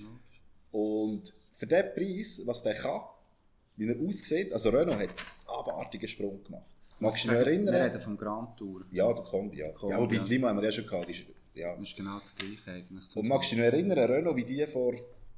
Und 0.71 1.33
für 1.53 1.67
den 1.67 1.95
Preis, 1.95 2.43
was 2.45 2.63
der 2.63 2.75
kann, 2.75 3.01
wie 3.77 3.89
er 3.89 3.99
aussieht, 3.99 4.53
also 4.53 4.69
Renault 4.69 4.99
hat 4.99 5.09
einen 5.09 5.19
abartigen 5.47 6.09
Sprung 6.09 6.45
gemacht. 6.45 6.71
Magst 6.99 7.25
du 7.25 7.29
dich 7.29 7.39
noch 7.39 7.45
Wir 7.45 7.53
erinnern? 7.53 7.75
reden 7.75 8.01
vom 8.01 8.17
Grand 8.17 8.57
Tour. 8.57 8.83
Ja, 8.91 9.13
der 9.13 9.25
Kombi, 9.25 9.59
ja. 9.59 9.71
Kombi, 9.73 9.95
ja 9.95 10.01
wobei 10.01 10.15
ja. 10.17 10.23
die 10.25 10.33
Limo 10.33 10.49
haben 10.49 10.59
wir 10.59 10.65
ja 10.65 10.73
schon 10.73 10.87
gehabt. 10.87 11.09
ist- 11.11 11.23
Ja. 11.55 11.75
Das 11.75 11.83
ist 11.89 11.97
genau 11.97 12.19
das 12.19 12.35
Gleiche 12.35 12.71
eigentlich. 12.71 13.17
Und 13.17 13.29
magst 13.29 13.51
du 13.53 13.57
dich 13.57 13.65
noch 13.65 13.73
erinnern, 13.73 13.99
Renault, 13.99 14.37
wie 14.37 14.45
die 14.45 14.67
vor 14.67 14.95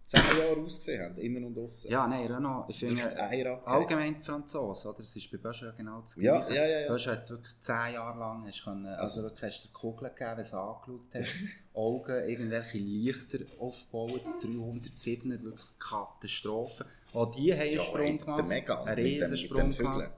10 0.07 0.21
Jahren 0.39 0.65
ausgesehen 0.65 1.03
haben, 1.05 1.17
innen 1.19 1.45
und 1.45 1.59
außen? 1.59 1.91
Ja, 1.91 2.07
nein, 2.09 2.27
Renault 2.27 2.69
ist 2.71 2.81
ja 2.83 3.61
allgemein 3.65 4.17
die 4.17 4.23
Franzosen, 4.25 4.91
oder? 4.91 5.01
Es 5.01 5.15
ist 5.15 5.31
bei 5.31 5.37
Peugeot 5.39 5.73
genau 5.77 6.01
das 6.01 6.17
Ja, 6.17 6.39
Gleiche. 6.39 6.55
ja, 6.55 6.67
ja, 6.67 6.81
ja. 6.81 6.87
Peugeot 6.89 7.11
hat 7.13 7.31
wirklich 7.31 7.61
10 7.61 7.75
Jahre 7.93 8.19
lang, 8.19 8.47
hast 8.47 8.65
können, 8.65 8.87
also, 8.87 9.03
Also- 9.03 9.23
wirklich 9.25 9.43
hast 9.43 9.65
du 9.67 9.69
Kugeln 9.73 10.11
gegeben, 10.15 10.31
wenn 10.31 10.37
du 10.37 10.41
es 10.43 10.55
angeschaut 10.55 11.01
hast. 11.15 11.35
Augen, 11.75 12.29
irgendwelche 12.29 12.79
Lichter 12.79 13.39
aufgebaut, 13.61 14.23
307er, 14.41 15.43
wirklich 15.43 15.79
Katastrophe. 15.79 16.87
Auch 17.13 17.31
die 17.35 17.53
haben 17.53 17.61
einen 17.61 17.73
Ja, 17.75 17.83
Sprung 17.85 18.19
gemacht. 18.19 18.51
einen 18.87 18.99
Riesensprung 18.99 19.71
gemacht. 19.71 20.11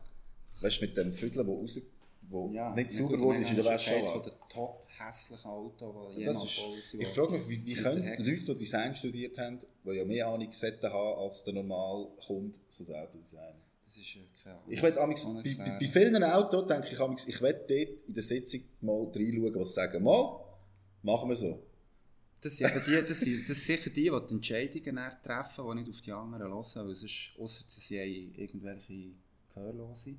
Weißt 0.61 0.81
du, 0.81 0.87
mit 0.87 0.97
dem 0.97 1.13
Vögeln, 1.13 1.47
wo, 1.47 1.61
raus, 1.61 1.81
wo 2.23 2.49
Ja, 2.51 2.75
nicht 2.75 2.93
sauber 2.93 3.17
gut, 3.17 3.21
wurde, 3.21 3.39
ist 3.41 3.51
in 3.51 3.57
der 3.57 3.67
eines 3.67 3.87
Wäsche 3.87 4.03
von 4.03 4.21
auch. 4.21 4.23
den 4.23 4.33
top 4.49 4.87
hässlichen 4.99 5.51
Autos, 5.51 6.15
die 6.17 6.23
Das 6.23 6.37
jemals 6.37 6.85
ist, 6.85 6.95
ich 6.95 7.09
frage 7.09 7.33
mich, 7.33 7.49
wie, 7.49 7.67
wie 7.67 7.75
können 7.75 8.03
der. 8.05 8.19
Leute, 8.19 8.45
die 8.45 8.55
Design 8.55 8.95
studiert 8.97 9.39
haben, 9.39 9.59
die 9.85 9.91
ja 9.91 10.05
mehr 10.05 10.27
Ahnung 10.29 10.49
haben 10.51 11.19
als 11.19 11.45
der 11.45 11.55
normale 11.55 12.09
Kunde, 12.27 12.59
so 12.69 12.85
ein 12.93 13.01
Auto 13.03 13.19
designen? 13.19 13.61
Das 13.85 13.97
ist 13.97 14.15
ja. 14.45 14.63
Ich 14.69 14.83
will 14.83 14.97
amigs, 14.99 15.27
bei, 15.43 15.55
bei, 15.55 15.79
bei 15.81 15.89
vielen 15.89 16.23
Autos 16.23 16.67
denke 16.67 16.89
ich 16.93 17.01
amigs, 17.01 17.27
ich 17.27 17.41
will 17.41 17.53
dort 17.53 18.09
in 18.09 18.15
der 18.15 18.23
Sitzung 18.23 18.61
mal 18.83 19.11
reinschauen, 19.13 19.55
was 19.57 19.75
sagen. 19.75 20.05
Mal, 20.05 20.41
machen 21.03 21.29
wir 21.29 21.37
so. 21.37 21.61
Das 22.43 22.57
sind, 22.57 22.71
die, 22.87 23.03
das, 23.07 23.21
sind, 23.21 23.49
das 23.49 23.65
sicher 23.65 23.91
die, 23.91 24.05
die 24.05 24.11
die 24.11 24.35
Entscheidungen 24.35 25.11
treffen, 25.23 25.65
die 25.69 25.75
nicht 25.75 25.91
auf 25.91 26.01
die 26.01 26.13
anderen 26.13 26.53
hören, 26.53 26.89
weil 26.89 26.95
sonst, 26.95 27.33
ausser 27.39 27.65
sie 27.69 27.99
haben 27.99 28.35
irgendwelche 28.35 29.11
Gehörlose. 29.53 30.15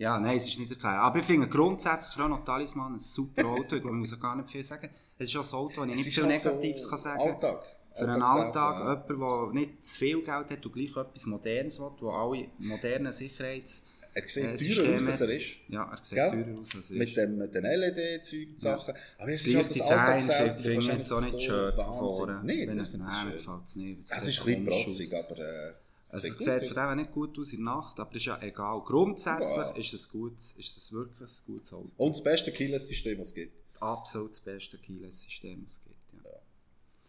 Ja, 0.00 0.18
nein, 0.18 0.38
es 0.38 0.46
ist 0.46 0.58
nicht 0.58 0.70
erklärt. 0.70 0.94
Aber 0.94 1.18
ich 1.18 1.26
finde 1.26 1.46
grundsätzlich 1.46 2.16
Renault 2.18 2.46
Talisman 2.46 2.94
ein 2.94 2.98
super 2.98 3.44
Auto. 3.44 3.76
Ich 3.76 3.82
glaube, 3.82 3.88
ich 3.88 4.00
muss 4.00 4.14
auch 4.14 4.18
gar 4.18 4.34
nicht 4.34 4.48
viel 4.48 4.62
sagen. 4.64 4.88
Es 5.18 5.28
ist 5.28 5.36
auch 5.36 5.52
ein 5.52 5.58
Auto, 5.58 5.82
wo 5.82 5.84
ich 5.84 5.94
Es 5.94 6.06
nicht 6.06 6.14
viel 6.14 6.24
halt 6.24 6.40
so 6.40 6.48
Negatives 6.48 6.88
kann 6.88 6.98
sagen 6.98 7.20
Alltag. 7.20 7.62
Für 7.94 8.08
einen 8.08 8.22
Alltag, 8.22 8.78
ja. 8.78 9.04
jemand, 9.06 9.54
der 9.54 9.60
nicht 9.60 9.84
zu 9.84 9.98
viel 9.98 10.22
Geld 10.22 10.50
hat 10.50 10.64
und 10.64 10.72
gleich 10.72 10.96
etwas 10.96 11.26
Modernes 11.26 11.78
will, 11.78 11.90
der 12.00 12.08
alle 12.08 12.48
modernen 12.60 13.12
Sicherheits... 13.12 13.82
Er 14.14 14.26
sieht 14.26 14.44
äh, 14.44 14.74
teurer 14.74 14.96
aus, 14.96 15.06
als 15.06 15.20
er 15.20 15.28
ist. 15.28 15.46
Ja, 15.68 15.82
er 15.84 15.98
sieht 16.02 16.18
teurer 16.18 16.60
aus, 16.60 16.74
als 16.74 16.90
er 16.90 16.96
Mit 16.96 17.08
ist. 17.08 17.16
dem, 17.18 17.36
mit 17.36 17.54
den 17.54 17.64
LED-Zeug 17.64 18.48
Sachen. 18.56 18.94
Aber 19.18 19.28
es 19.30 19.46
ist 19.46 19.54
halt 19.54 19.70
das 19.70 19.80
Alltagsauto. 19.82 20.62
finde 20.62 20.80
ich 20.80 20.86
das 20.86 20.96
jetzt 20.96 21.12
auch 21.12 21.20
nicht 21.20 21.32
so 21.32 21.40
schön 21.40 21.72
vorne. 21.74 22.40
Wenn 22.42 22.58
ich 22.58 22.88
finde 22.88 23.06
Nein, 23.06 23.32
das 23.32 23.42
gefällt 23.42 23.64
es 23.66 23.76
nicht. 23.76 24.00
Es 24.10 24.28
ist 24.28 24.40
ein 24.40 24.64
bisschen 24.64 24.64
protzig, 24.64 25.14
aber 25.14 25.38
äh, 25.38 25.72
Also 26.12 26.26
es 26.28 26.38
sieht 26.38 26.66
von 26.72 26.88
dem 26.88 26.96
nicht 26.98 27.12
gut 27.12 27.38
aus 27.38 27.52
in 27.52 27.64
der 27.64 27.74
Nacht, 27.74 28.00
aber 28.00 28.10
das 28.10 28.20
ist 28.22 28.26
ja 28.26 28.40
egal. 28.42 28.80
Grundsätzlich 28.84 29.48
Ja. 29.56 29.70
ist 29.76 29.92
es 29.94 30.08
gut, 30.08 30.34
ist 30.36 30.58
es 30.76 30.92
wirklich 30.92 31.20
ein 31.30 31.44
gutes 31.46 31.72
Auto. 31.72 31.90
Und 31.96 32.10
das 32.12 32.22
beste 32.22 32.50
Keyless-System, 32.52 33.18
was 33.20 33.28
es 33.28 33.34
gibt. 33.34 33.52
Absolut 33.80 34.30
das 34.32 34.40
beste 34.40 34.76
Keyless-System, 34.78 35.62
das 35.64 35.74
es 35.74 35.80
gibt. 35.82 36.24
Ja. 36.24 36.30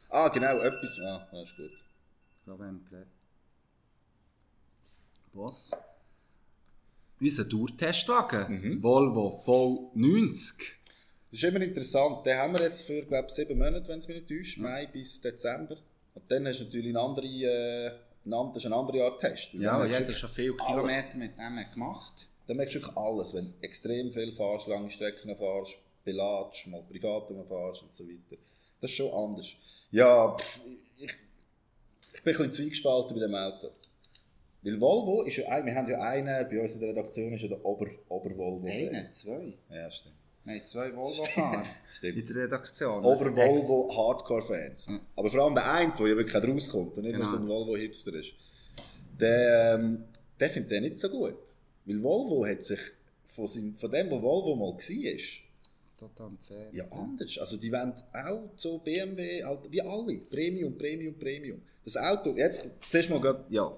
Ah, 0.10 0.28
genau, 0.30 0.58
etwas. 0.60 1.00
Ah, 1.00 1.28
das 1.32 1.50
ist 1.50 1.58
gut. 1.58 1.72
Ich 1.72 2.46
glaube, 2.46 2.64
wir 2.64 2.68
haben 2.68 2.86
gelernt. 2.90 3.08
Was? 5.34 5.72
Unser 7.20 7.48
Tourtestwagen, 7.48 8.62
Mhm. 8.62 8.84
Volvo 8.84 9.30
V90. 9.46 10.56
Das 11.30 11.40
ist 11.40 11.44
immer 11.44 11.62
interessant. 11.62 12.26
Den 12.26 12.38
haben 12.38 12.54
wir 12.54 12.62
jetzt 12.62 12.84
für, 12.84 13.02
glaube 13.04 13.28
ich, 13.30 13.34
sieben 13.34 13.58
Monate, 13.58 13.88
wenn 13.90 14.00
es 14.00 14.08
mich 14.08 14.18
nicht 14.18 14.28
täuscht. 14.30 14.58
Mai 14.58 14.88
bis 14.88 15.22
Dezember. 15.22 15.78
Und 16.14 16.30
dann 16.30 16.46
hast 16.48 16.60
du 16.60 16.64
natürlich 16.66 16.90
eine 16.90 17.00
andere, 17.00 17.26
äh, 17.28 17.92
das 18.26 18.58
ist 18.58 18.66
eine 18.68 18.76
andere 18.76 19.04
Art 19.04 19.20
Test. 19.20 19.54
Ja, 19.54 19.78
merkst 19.78 20.00
jeder 20.00 20.12
du 20.12 20.18
schon 20.18 20.30
viele. 20.30 20.56
Kilometer 20.56 21.18
mit 21.18 21.38
dem 21.38 21.72
gemacht. 21.74 22.28
Dann 22.48 22.58
merkst 22.58 22.76
du 22.76 22.80
wirklich 22.80 22.98
alles. 22.98 23.34
Wenn 23.34 23.46
du 23.46 23.54
extrem 23.62 24.12
viel 24.12 24.32
fährst, 24.32 24.68
lange 24.68 24.90
Strecken 24.92 25.36
fährst, 25.36 25.78
beladst, 26.04 26.68
mal 26.68 26.84
privat 26.84 27.28
fährst 27.28 27.84
und 27.84 27.94
so 27.94 28.04
weiter. 28.06 28.42
Das 28.80 28.90
ist 28.92 28.98
schon 28.98 29.12
anders. 29.14 29.48
Ja, 29.92 30.36
pff, 30.38 30.60
ich, 31.00 31.04
ich 32.14 32.24
bin 32.24 32.34
ein 32.34 32.38
bisschen 32.38 32.52
zwiegespalten 32.52 33.16
bei 33.16 33.22
dem 33.26 33.36
Auto. 33.36 33.70
Weil 34.64 34.80
Volvo 34.80 35.24
ist 35.24 35.38
ja, 35.38 35.48
ein- 35.50 35.66
wir 35.66 35.74
haben 35.74 35.90
ja 35.90 36.00
einen, 36.02 36.48
bei 36.50 36.62
uns 36.62 36.76
in 36.76 36.82
der 36.82 36.90
Redaktion 36.90 37.34
ist 37.34 37.42
ja 37.42 37.48
der 37.48 37.66
Ober, 37.66 37.88
Ober-Volvo. 38.10 38.68
Einen, 38.68 39.12
zwei. 39.12 39.54
Ja, 39.70 39.90
stimmt. 39.90 40.16
Wir 40.44 40.56
haben 40.56 40.66
zwei 40.66 40.92
Volvo-Fahrer 40.96 41.64
in 42.02 42.26
der 42.26 42.36
Redaktion. 42.36 43.04
Das 43.04 43.22
ist 43.22 43.28
echt- 43.28 43.36
Ober-Volvo 43.38 43.96
Hardcore-Fans. 43.96 44.90
Aber 45.16 45.30
vor 45.30 45.40
allem 45.44 45.56
der 45.56 45.72
eine, 45.72 45.94
der 45.98 46.08
ja 46.08 46.16
wirklich 46.18 46.36
rauskommt 46.36 46.98
und 46.98 47.04
nicht 47.04 47.16
nur 47.16 47.26
Genau. 47.26 47.32
so 47.32 47.38
ein 47.38 47.48
Volvo-Hipster 47.48 48.14
ist, 48.16 48.34
der, 49.20 49.76
ähm, 49.76 50.04
der 50.40 50.50
findet 50.50 50.72
den 50.72 50.84
nicht 50.84 51.00
so 51.00 51.10
gut. 51.10 51.38
Weil 51.86 52.02
Volvo 52.02 52.46
hat 52.46 52.64
sich 52.64 52.80
von, 53.26 53.48
seinem, 53.48 53.76
von 53.76 53.92
dem, 53.92 54.10
wo 54.10 54.22
Volvo 54.22 54.56
mal 54.56 54.74
war, 54.74 55.18
Total 55.98 56.32
fair. 56.42 56.68
ja 56.72 56.86
anders. 56.92 57.38
Also 57.38 57.58
die 57.58 57.72
wollen 57.72 57.94
auch 58.14 58.50
so 58.56 58.80
BMW, 58.80 59.44
wie 59.70 59.82
alle, 59.82 60.18
Premium, 60.32 60.76
Premium, 60.76 61.14
Premium. 61.20 61.62
Das 61.86 61.96
Auto, 61.98 62.36
jetzt 62.36 62.68
zuerst 62.90 63.10
mal 63.12 63.22
gerade, 63.22 63.46
ja. 63.50 63.72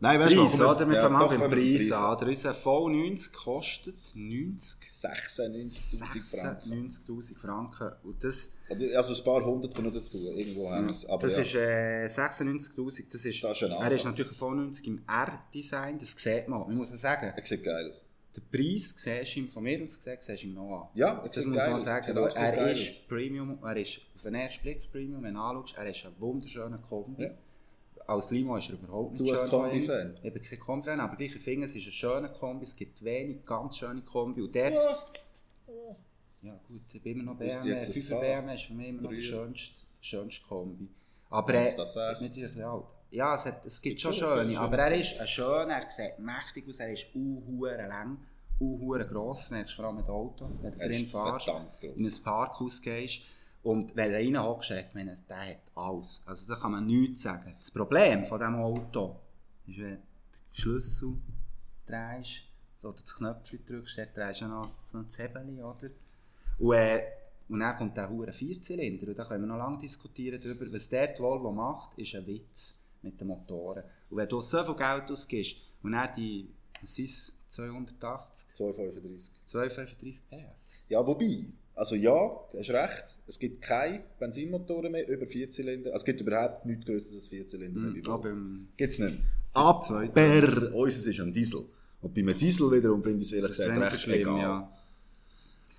Nein, 0.00 0.18
weißt 0.18 0.32
du, 0.34 0.46
Preis, 0.48 0.60
oder? 0.60 0.88
Wir 0.90 1.00
fangen 1.00 1.16
an 1.16 1.28
beim 1.38 1.50
Preis 1.50 1.92
an. 1.92 2.16
Oder 2.16 2.26
unser 2.26 2.52
V90 2.52 3.32
kostet 3.32 3.96
90 4.14 4.78
96'000 4.92 6.40
Franken. 6.40 6.88
96'000 6.90 7.38
Franken. 7.38 7.92
Und 8.02 8.24
das, 8.24 8.50
Oder- 8.70 8.96
Also 8.98 9.14
ein 9.14 9.24
paar 9.24 9.44
Hunderte 9.44 9.82
noch 9.82 9.92
dazu, 9.92 10.18
irgendwo 10.34 10.70
haben 10.70 10.86
wir 10.86 10.92
es. 10.92 11.06
Aber 11.06 11.26
das 11.26 11.36
ja. 11.36 11.42
ist 11.42 11.54
äh, 11.54 12.06
96'000. 12.06 13.12
Das 13.12 13.24
ist, 13.24 13.44
Das 13.44 13.52
ist 13.56 13.62
eine 13.64 13.74
er 13.76 13.92
ist 13.92 14.04
natürlich 14.04 14.32
ein 14.32 14.38
V90 14.38 14.84
im 14.86 15.02
R-Design. 15.06 15.98
Das 15.98 16.12
sieht 16.12 16.48
man. 16.48 16.60
Man 16.60 16.76
muss 16.76 16.92
auch 16.92 16.96
sagen, 16.96 17.32
Er 17.36 17.46
sieht 17.46 17.62
geil 17.64 17.90
aus. 17.90 18.04
den 18.36 18.42
Preis 18.50 18.94
siehst 18.96 19.36
du 19.36 19.40
ihm 19.40 19.48
von 19.48 19.62
mir 19.62 19.82
aus 19.84 19.96
gesehen, 19.98 20.18
siehst 20.20 20.42
du 20.42 20.46
ihm 20.48 20.54
noch 20.54 20.82
an. 20.82 20.88
Ja, 20.94 21.18
er 21.22 21.26
das 21.28 21.36
sieht 21.36 21.46
muss 21.46 21.56
man 21.56 21.80
sagen. 21.80 22.16
Er 22.16 22.52
geil 22.52 22.76
ist. 22.78 23.08
Premium, 23.08 23.58
er 23.62 23.76
ist 23.76 24.00
auf 24.14 24.22
den 24.22 24.34
ersten 24.34 24.62
Blick 24.62 24.90
Premium, 24.90 25.22
wenn 25.22 25.34
du 25.34 25.40
anschaust. 25.40 25.76
Er 25.76 25.88
ist 25.90 26.04
ein 26.04 26.12
wunderschöner 26.18 26.78
Kombi. 26.78 27.22
Ja. 27.24 27.30
Als 28.08 28.30
Limo 28.30 28.56
ist 28.56 28.70
er 28.70 28.74
überhaupt 28.76 29.12
nicht 29.12 29.20
Du 29.26 29.30
als 29.30 29.40
schön 29.42 29.50
von 29.50 29.66
ihm. 29.66 29.86
Kombi-Fan? 29.86 30.14
Ich 30.22 30.32
bin 30.32 30.42
kein 30.42 30.58
Kombi-Fan, 30.58 31.00
aber 31.00 31.20
ich 31.20 31.34
finde, 31.36 31.66
es 31.66 31.76
ist 31.76 31.86
ein 31.86 31.92
schöner 31.92 32.28
Kombi. 32.30 32.64
Es 32.64 32.74
gibt 32.74 33.04
wenig 33.04 33.44
ganz 33.44 33.76
schöne 33.76 34.00
Kombi. 34.00 34.40
Und 34.42 34.54
der, 34.54 34.70
Ja. 34.72 34.98
ja 36.42 36.58
gut, 36.66 36.82
ich 36.92 37.02
bin 37.02 37.12
immer 37.20 37.32
noch 37.32 37.38
BMW. 37.38 37.68
jetzt 37.68 37.88
ein 37.88 37.92
5 37.92 38.08
Fahr- 38.08 38.20
BMW 38.20 38.54
ist 38.54 38.62
für 38.64 38.72
mich 38.74 38.88
immer 38.88 39.02
noch 39.02 39.10
der 39.10 39.20
schönste, 39.20 39.82
schönste 40.00 40.42
Kombi. 40.46 40.88
Aber 41.30 41.52
sagt. 41.52 41.78
ist 41.78 41.96
ein 41.98 42.18
bisschen 42.46 42.62
alt. 42.62 42.84
Ja, 43.10 43.34
es, 43.34 43.44
hat, 43.46 43.64
es 43.66 43.80
gibt 43.82 44.00
Gibt 44.00 44.00
schon 44.02 44.12
schöne, 44.14 44.52
schöne. 44.52 44.60
aber 44.60 44.78
er 44.78 44.98
ist 44.98 45.18
ein 45.20 45.26
schöner, 45.28 45.74
er 45.74 45.90
sieht 45.90 46.18
mächtig 46.18 46.66
aus, 46.68 46.78
er 46.80 46.92
ist 46.92 47.06
uhuere 47.14 47.88
lang, 47.88 48.18
uhuere 48.60 49.06
gross, 49.06 49.50
merkst 49.50 49.72
du 49.72 49.76
vor 49.76 49.86
allem 49.86 49.96
mit 49.96 50.06
dem 50.06 50.14
Auto, 50.14 50.48
wenn 50.62 50.72
du 50.72 50.78
Er 50.78 50.88
drin 50.88 51.06
fährst, 51.06 51.48
in 51.96 52.06
ein 52.06 52.22
Parkhaus 52.22 52.80
gehst 52.82 53.22
und 53.62 53.94
wenn 53.96 54.10
du 54.10 54.16
reinhockst, 54.16 54.70
hat 54.70 54.94
man, 54.94 55.06
der 55.28 55.48
hat 55.50 55.62
alles. 55.74 56.22
Also 56.26 56.52
da 56.52 56.58
kann 56.58 56.72
man 56.72 56.86
nichts 56.86 57.22
sagen. 57.22 57.54
Das 57.58 57.70
Problem 57.70 58.24
von 58.24 58.38
diesem 58.38 58.54
Auto 58.56 59.20
ist, 59.66 59.78
wenn 59.78 59.90
du 59.90 59.96
den 59.96 60.02
Schlüssel 60.52 61.14
drehst, 61.86 62.42
oder 62.82 62.94
das 63.00 63.16
Knöpfchen 63.16 63.64
drückst, 63.64 63.98
dann 63.98 64.08
drehst 64.14 64.40
du 64.40 64.46
noch 64.46 64.70
so 64.84 64.98
ein 64.98 65.08
Zebeli, 65.08 65.60
oder? 65.62 65.90
Und, 66.58 66.72
äh, 66.74 67.02
und 67.48 67.60
dann 67.60 67.76
kommt 67.76 67.96
der 67.96 68.08
hure 68.08 68.32
Vierzylinder 68.32 69.08
und 69.08 69.18
da 69.18 69.24
können 69.24 69.42
wir 69.42 69.48
noch 69.48 69.56
lange 69.56 69.78
diskutieren 69.78 70.40
darüber. 70.40 70.72
Was 70.72 70.88
der 70.88 71.18
Volvo 71.18 71.50
macht, 71.50 71.98
ist 71.98 72.14
ein 72.14 72.26
Witz 72.26 72.84
mit 73.02 73.20
den 73.20 73.28
Motoren. 73.28 73.84
Und 74.10 74.16
wenn 74.16 74.28
du 74.28 74.40
so 74.40 74.62
viel 74.62 74.76
Geld 74.76 75.10
ausgibst 75.10 75.56
und 75.82 75.92
dann 75.92 76.12
die, 76.14 76.50
was 76.80 76.98
es, 76.98 77.32
280, 77.48 78.50
2,35. 78.54 79.30
235 79.46 80.22
PS. 80.28 80.84
Ja, 80.88 81.06
wobei, 81.06 81.46
also 81.78 81.94
ja, 81.94 82.12
du 82.50 82.58
hast 82.58 82.70
recht, 82.70 83.04
es 83.28 83.38
gibt 83.38 83.62
keine 83.62 84.02
Benzinmotoren 84.18 84.90
mehr 84.90 85.08
über 85.08 85.26
Vierzylinder. 85.26 85.92
Also 85.92 86.02
es 86.02 86.04
gibt 86.04 86.20
überhaupt 86.20 86.66
nichts 86.66 86.84
größeres 86.84 87.14
als 87.14 87.28
Vierzylinder 87.28 87.80
mehr 87.80 87.92
bei 87.92 87.98
Volvo. 87.98 88.12
Aber 88.14 88.30
im 88.30 88.68
Gibt 88.76 88.92
es 88.92 88.98
nicht. 88.98 89.18
Aber 89.54 90.74
unseres 90.74 91.06
ist 91.06 91.20
ein 91.20 91.32
Diesel. 91.32 91.64
Und 92.00 92.14
bei 92.14 92.20
einem 92.20 92.36
Diesel 92.36 92.70
wiederum 92.72 93.02
finde 93.02 93.22
ich 93.22 93.28
es 93.28 93.32
ehrlich 93.32 93.56
gesagt 93.56 93.80
recht 93.80 94.00
schlimm, 94.00 94.20
egal. 94.20 94.40
ja. 94.40 94.72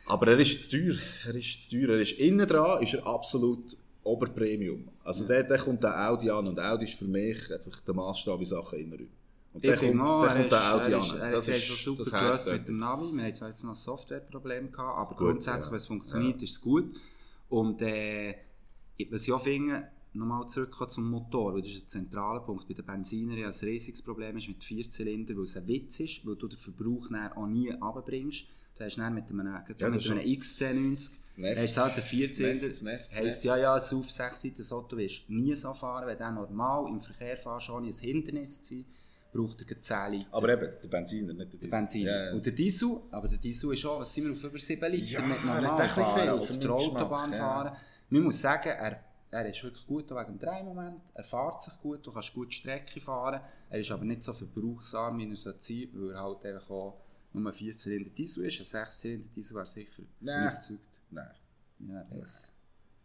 Aber 0.06 0.28
er 0.28 0.40
ist 0.40 0.72
zu 0.72 0.78
teuer. 0.78 0.96
Er 1.28 1.36
ist 1.36 1.70
zu 1.70 1.78
teuer. 1.78 1.90
Er 1.90 2.00
ist 2.00 2.14
innen 2.14 2.48
dran, 2.48 2.82
ist 2.82 2.94
er 2.94 3.06
absolut 3.06 3.76
Oberpremium. 4.04 4.90
Also 5.04 5.26
der, 5.26 5.44
der 5.44 5.58
kommt 5.58 5.84
der 5.84 6.10
Audi 6.10 6.30
an 6.30 6.48
und 6.48 6.60
Audi 6.60 6.86
ist 6.86 6.96
für 6.96 7.06
mich 7.06 7.54
einfach 7.54 7.80
der 7.82 7.94
Maßstab 7.94 8.40
in 8.40 8.46
Sachen 8.46 8.80
Innenraum. 8.80 9.08
Und 9.52 9.64
der 9.64 9.78
kommt, 9.78 10.02
auch, 10.02 10.22
der 10.22 10.36
er 10.36 10.50
kommt 10.50 10.52
er 10.88 11.00
ist, 11.00 11.12
an. 11.12 11.32
Das 11.32 11.48
ist, 11.48 11.84
super 11.84 12.04
das 12.04 12.14
heisst 12.14 12.48
mit 12.48 12.68
dem. 12.68 12.80
Navi. 12.80 13.18
Wir 13.18 13.34
zwar 13.34 13.50
jetzt 13.50 13.64
noch 13.64 13.72
ein 13.72 13.76
Softwareproblem 13.76 14.72
gehabt, 14.72 14.98
aber 14.98 15.16
Gut, 15.16 15.18
grundsätzlich, 15.18 15.66
ja. 15.66 15.72
wenn 15.72 15.78
es 15.78 15.88
funktioniert, 15.88 16.42
ist 16.44 16.52
es 16.52 16.62
gut. 16.62 16.96
Und 17.50 17.82
äh, 17.82 18.36
was 19.10 19.24
ich 19.24 19.34
auch 19.34 19.42
finde, 19.42 19.88
nochmal 20.14 20.48
zurückkommen 20.48 20.90
zum 20.90 21.10
Motor, 21.10 21.54
weil 21.54 21.62
das 21.62 21.72
ist 21.72 21.84
ein 21.86 21.88
zentraler 21.88 22.42
Punkt. 22.42 22.68
Bei 22.68 22.74
den 22.74 22.86
Benzinern 22.86 23.38
ja 23.38 23.48
ein 23.48 23.54
riesiges 23.62 24.02
Problem 24.02 24.38
ist 24.38 24.48
mit 24.48 24.64
Vierzylinder, 24.64 25.36
weil 25.36 25.44
es 25.44 25.58
ein 25.58 25.68
Witz 25.68 26.00
ist, 26.00 26.26
weil 26.26 26.36
du 26.36 26.48
den 26.48 26.60
Verbrauch 26.60 27.08
dann 27.10 27.34
auch 27.34 27.48
nie 27.48 27.70
runterbringst. 27.70 28.46
Du 28.78 28.86
hast 28.86 28.98
dann 28.98 29.14
mit 29.14 29.30
einem, 29.30 29.46
Ja, 29.46 29.64
mit 29.68 29.82
das 29.82 30.10
einem 30.10 30.20
XC90, 30.26 31.12
Nervt's. 31.36 31.78
hast 31.78 31.78
halt 31.78 31.94
einen 31.96 32.04
Vierzylinder, 32.04 32.62
Nervt's, 32.62 32.82
nervt's, 32.82 33.20
heisst 33.20 33.44
ja, 33.44 33.58
ja, 33.58 33.74
ein 33.74 33.82
auf 33.82 34.12
sechs 34.12 34.42
Seiten 34.42 34.74
Auto 34.74 34.96
wirst 34.96 35.30
nie 35.30 35.54
so 35.56 35.74
fahren, 35.74 36.08
wenn 36.08 36.18
du 36.18 36.32
normal 36.32 36.90
im 36.90 37.02
Verkehr 37.02 37.36
fährst, 37.36 37.70
ohne 37.70 37.88
ein 37.88 37.94
Hindernis 37.94 38.62
zu 38.62 38.76
sein, 38.76 38.86
braucht 39.32 39.60
er 39.60 39.66
gleich 39.66 39.82
10 39.82 40.12
Liter. 40.12 40.28
Aber 40.32 40.50
eben, 40.50 40.74
der 40.82 40.88
Benziner, 40.88 41.34
nicht 41.34 41.54
der 41.54 41.60
Diesel. 41.60 41.80
Benzin. 41.80 42.02
Ja, 42.02 42.26
ja. 42.26 42.34
Und 42.34 42.46
der 42.46 42.54
Diesel, 42.54 43.02
aber 43.12 43.28
der 43.28 43.38
Diesel 43.38 43.74
ist 43.74 43.80
schon, 43.80 44.00
was 44.00 44.14
sind 44.14 44.26
wir 44.26 44.32
auf 44.32 44.44
über 44.44 44.60
7 44.60 44.92
Liter 44.92 45.06
Ja, 45.06 45.22
mit 45.22 45.38
er 45.38 45.54
hat 45.54 45.64
normal 45.64 45.90
fahren, 45.90 46.20
viel 46.20 46.30
auf 46.30 46.60
der 46.60 46.72
Autobahn 46.72 47.34
fahren. 47.34 47.78
Man 48.10 48.24
muss 48.24 48.42
sagen, 48.42 48.70
er, 48.70 49.04
er 49.32 49.50
ist 49.50 49.64
wirklich 49.64 49.86
gut 49.86 50.10
wegen 50.10 50.26
dem 50.26 50.40
Drehmoment, 50.40 51.02
er 51.14 51.24
fährt 51.24 51.62
sich 51.62 51.80
gut, 51.80 52.06
du 52.06 52.12
kannst 52.12 52.34
gut 52.34 52.54
Strecke 52.54 53.00
fahren, 53.00 53.42
er 53.70 53.80
ist 53.80 53.92
aber 53.92 54.04
nicht 54.04 54.24
so 54.24 54.34
verbrauchsam, 54.34 55.20
wie 55.20 55.30
er 55.30 55.36
sollte 55.36 55.62
sein, 55.62 55.90
weil 55.94 56.12
er 56.12 56.22
halt 56.24 56.46
einfach 56.46 56.70
auch 56.72 57.02
nur 57.32 57.52
ein 57.52 57.56
4-Zylinder 57.56 58.10
Diesel 58.10 58.46
ist, 58.46 58.60
ein 58.60 58.86
6-Zylinder 58.86 59.28
Diesel 59.36 59.56
wäre 59.56 59.66
sicher 59.66 60.04
Nein. 60.20 60.52
überzeugt. 60.54 61.02
Nein. 61.12 61.32
Ja, 61.80 62.04
das. 62.04 62.48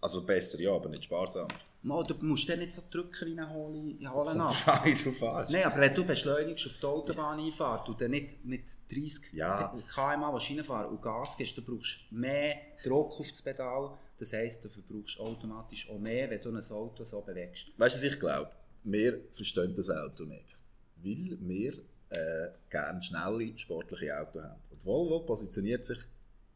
Also 0.01 0.23
besser, 0.23 0.59
ja, 0.61 0.73
aber 0.73 0.89
nicht 0.89 1.05
sparsam. 1.05 1.49
Mal, 1.85 2.03
du 2.05 2.15
musst 2.25 2.49
den 2.49 2.61
nicht 2.61 2.73
so 2.73 2.83
drücken 2.91 3.27
wie 3.27 3.39
ein. 3.39 4.01
Drauf 4.01 4.29
an, 4.69 4.85
wie 4.85 4.95
du 4.95 5.13
fährst. 5.13 5.53
Nein, 5.53 5.65
aber 5.65 5.77
wenn 5.81 5.95
du 5.95 6.05
beschleunigst 6.05 6.67
auf 6.67 6.79
die 6.79 6.87
Autobahn 6.87 7.39
einfahrst 7.39 7.89
und 7.89 8.01
dann 8.01 8.11
nicht 8.11 8.43
mit 8.45 8.63
30 8.91 9.35
Ja. 9.35 9.69
km 9.95 10.25
reinfahren 10.25 10.87
und 10.91 11.03
Gas 11.03 11.37
gibst, 11.37 11.59
dann 11.59 11.65
brauchst 11.67 11.99
du 12.11 12.15
mehr 12.17 12.57
Druck 12.83 13.21
auf 13.21 13.29
das 13.31 13.43
Pedal. 13.43 13.91
Das 14.19 14.33
heisst, 14.33 14.65
du 14.65 14.69
verbrauchst 14.71 15.21
automatisch 15.21 15.91
auch 15.91 15.99
mehr, 15.99 16.31
wenn 16.31 16.41
du 16.41 16.49
ein 16.51 16.63
Auto 16.71 17.05
so 17.05 17.21
bewegst. 17.21 17.67
Weißt 17.77 17.97
du, 17.97 18.07
was 18.07 18.15
ich 18.15 18.19
glaube? 18.19 18.51
Wir 18.85 19.21
verstehen 19.31 19.75
das 19.75 19.91
Auto 19.91 20.25
nicht. 20.25 20.57
Weil 21.03 21.37
wir 21.41 21.73
äh, 22.11 22.49
gerne 22.71 23.03
schnelle, 23.03 23.59
sportliche 23.59 24.19
Autos 24.19 24.43
haben. 24.43 24.61
Und 24.71 24.87
Volvo 24.87 25.21
positioniert 25.21 25.85
sich 25.85 25.99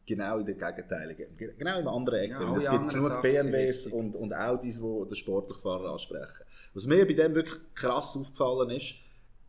genau 0.09 0.39
in 0.39 0.45
der 0.45 0.55
gegenteiligen, 0.55 1.37
ge- 1.37 1.53
genau 1.57 1.79
im 1.79 1.87
anderen 1.87 2.19
Ecke. 2.19 2.33
Ja, 2.43 2.55
es 2.57 2.69
gibt 2.69 2.89
genug 2.89 3.21
BMWs 3.21 3.87
und, 3.87 4.15
und 4.15 4.33
Audis, 4.33 4.81
die 4.81 5.07
den 5.07 5.15
sportlichen 5.15 5.61
Fahrer 5.61 5.91
ansprechen. 5.93 6.43
Was 6.73 6.85
mir 6.87 7.05
bei 7.07 7.13
dem 7.13 7.33
wirklich 7.35 7.57
krass 7.75 8.17
aufgefallen 8.17 8.71
ist, 8.71 8.95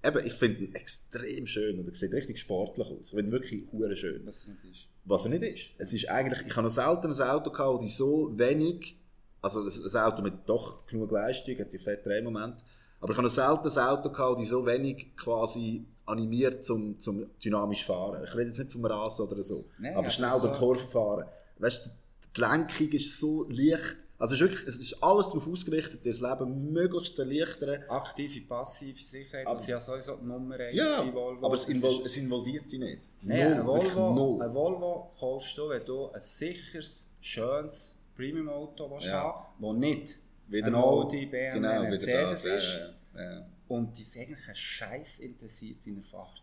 eben, 0.04 0.26
ich 0.26 0.34
finde 0.34 0.64
ihn 0.64 0.74
extrem 0.74 1.46
schön 1.46 1.78
und 1.78 1.88
er 1.88 1.94
sieht 1.94 2.12
richtig 2.12 2.38
sportlich 2.38 2.86
aus. 2.86 3.06
Ich 3.06 3.10
finde 3.10 3.24
ihn 3.24 3.32
wirklich 3.32 3.62
hure 3.72 3.96
schön. 3.96 4.22
Was 4.26 4.46
nicht 4.46 4.64
ist. 4.64 4.86
Was 5.04 5.24
er 5.24 5.30
nicht 5.30 5.42
ist. 5.44 5.64
Es 5.78 5.92
ist 5.92 6.08
eigentlich, 6.08 6.46
ich 6.46 6.54
habe 6.56 6.66
noch 6.68 6.72
selten 6.74 7.06
ein 7.12 7.28
Auto 7.28 7.50
gehabt, 7.50 7.82
das 7.82 7.96
so 7.96 8.30
wenig, 8.38 8.96
also 9.42 9.60
ein 9.60 9.66
ein 9.68 9.96
Auto 10.02 10.22
mit 10.22 10.34
doch 10.46 10.86
genug 10.86 11.10
Leistung, 11.10 11.58
hat 11.58 11.72
die 11.72 11.78
fette 11.78 12.08
Drehmoment, 12.08 12.62
aber 13.00 13.12
ich 13.12 13.18
habe 13.18 13.30
selten 13.30 13.68
ein 13.68 13.78
Auto 13.88 14.10
gehabt, 14.10 14.40
das 14.40 14.48
so 14.48 14.64
wenig 14.66 15.16
quasi 15.16 15.84
animiert 16.06 16.64
zum, 16.64 16.98
zum 16.98 17.26
dynamisch 17.42 17.84
fahren. 17.84 18.22
Ich 18.24 18.34
rede 18.34 18.48
jetzt 18.50 18.58
nicht 18.58 18.72
vom 18.72 18.84
Rasen 18.84 19.26
oder 19.26 19.42
so, 19.42 19.64
Nein, 19.78 19.96
aber 19.96 20.10
schnell 20.10 20.32
so- 20.32 20.38
über 20.38 20.48
die 20.52 20.58
Kurve 20.58 20.86
fahren. 20.88 21.26
Weißt 21.58 21.86
du, 21.86 21.90
die 22.36 22.40
Lenkung 22.40 22.88
ist 22.92 23.18
so 23.20 23.44
leicht, 23.48 23.96
also 24.18 24.34
es 24.34 24.40
ist 24.40 24.48
wirklich, 24.48 24.66
es 24.68 24.78
ist 24.80 25.02
alles 25.02 25.28
darauf 25.28 25.48
ausgerichtet, 25.48 26.04
dir 26.04 26.10
das 26.12 26.20
Leben 26.20 26.72
möglichst 26.72 27.16
zu 27.16 27.22
erleichtern. 27.22 27.82
Aktive, 27.88 28.40
passive 28.46 29.02
Sicherheit, 29.02 29.46
Aber- 29.46 29.56
was 29.58 29.66
ja 29.66 29.80
sowieso 29.80 30.16
die 30.16 30.26
Nummer 30.26 30.56
1 30.56 30.74
Ja, 30.74 31.00
sind, 31.02 31.14
Volvo. 31.14 31.46
aber 31.46 31.54
es, 31.54 31.64
invol 31.68 32.02
es 32.04 32.16
involviert 32.18 32.70
dich 32.70 32.78
nicht. 32.78 33.02
Nein, 33.22 33.54
ein 33.54 33.66
wirklich 33.66 33.94
Volvo, 33.94 34.14
null. 34.14 34.42
ein 34.42 34.54
Volvo 34.54 35.10
kaufst 35.18 35.56
du, 35.56 35.68
wenn 35.70 35.84
du 35.86 36.10
ein 36.10 36.20
sicheres, 36.20 37.08
schönes 37.20 37.96
Premium-Auto 38.16 38.90
willst 38.90 39.06
Ja. 39.06 39.22
haben 39.22 39.44
das 39.60 39.76
nicht 39.76 40.18
Wieder 40.50 40.66
ein 40.66 40.74
Audi, 40.74 41.26
BMW, 41.26 41.60
genau, 41.60 41.82
Mercedes 41.82 42.42
das, 42.42 42.44
ist 42.44 42.78
ja, 43.14 43.44
und 43.68 43.96
die 43.96 44.02
sich 44.02 44.22
eigentlich 44.22 44.56
Scheiß 44.56 45.20
interessiert, 45.20 45.78
wie 45.84 45.96
er 45.96 46.02
fährt. 46.02 46.42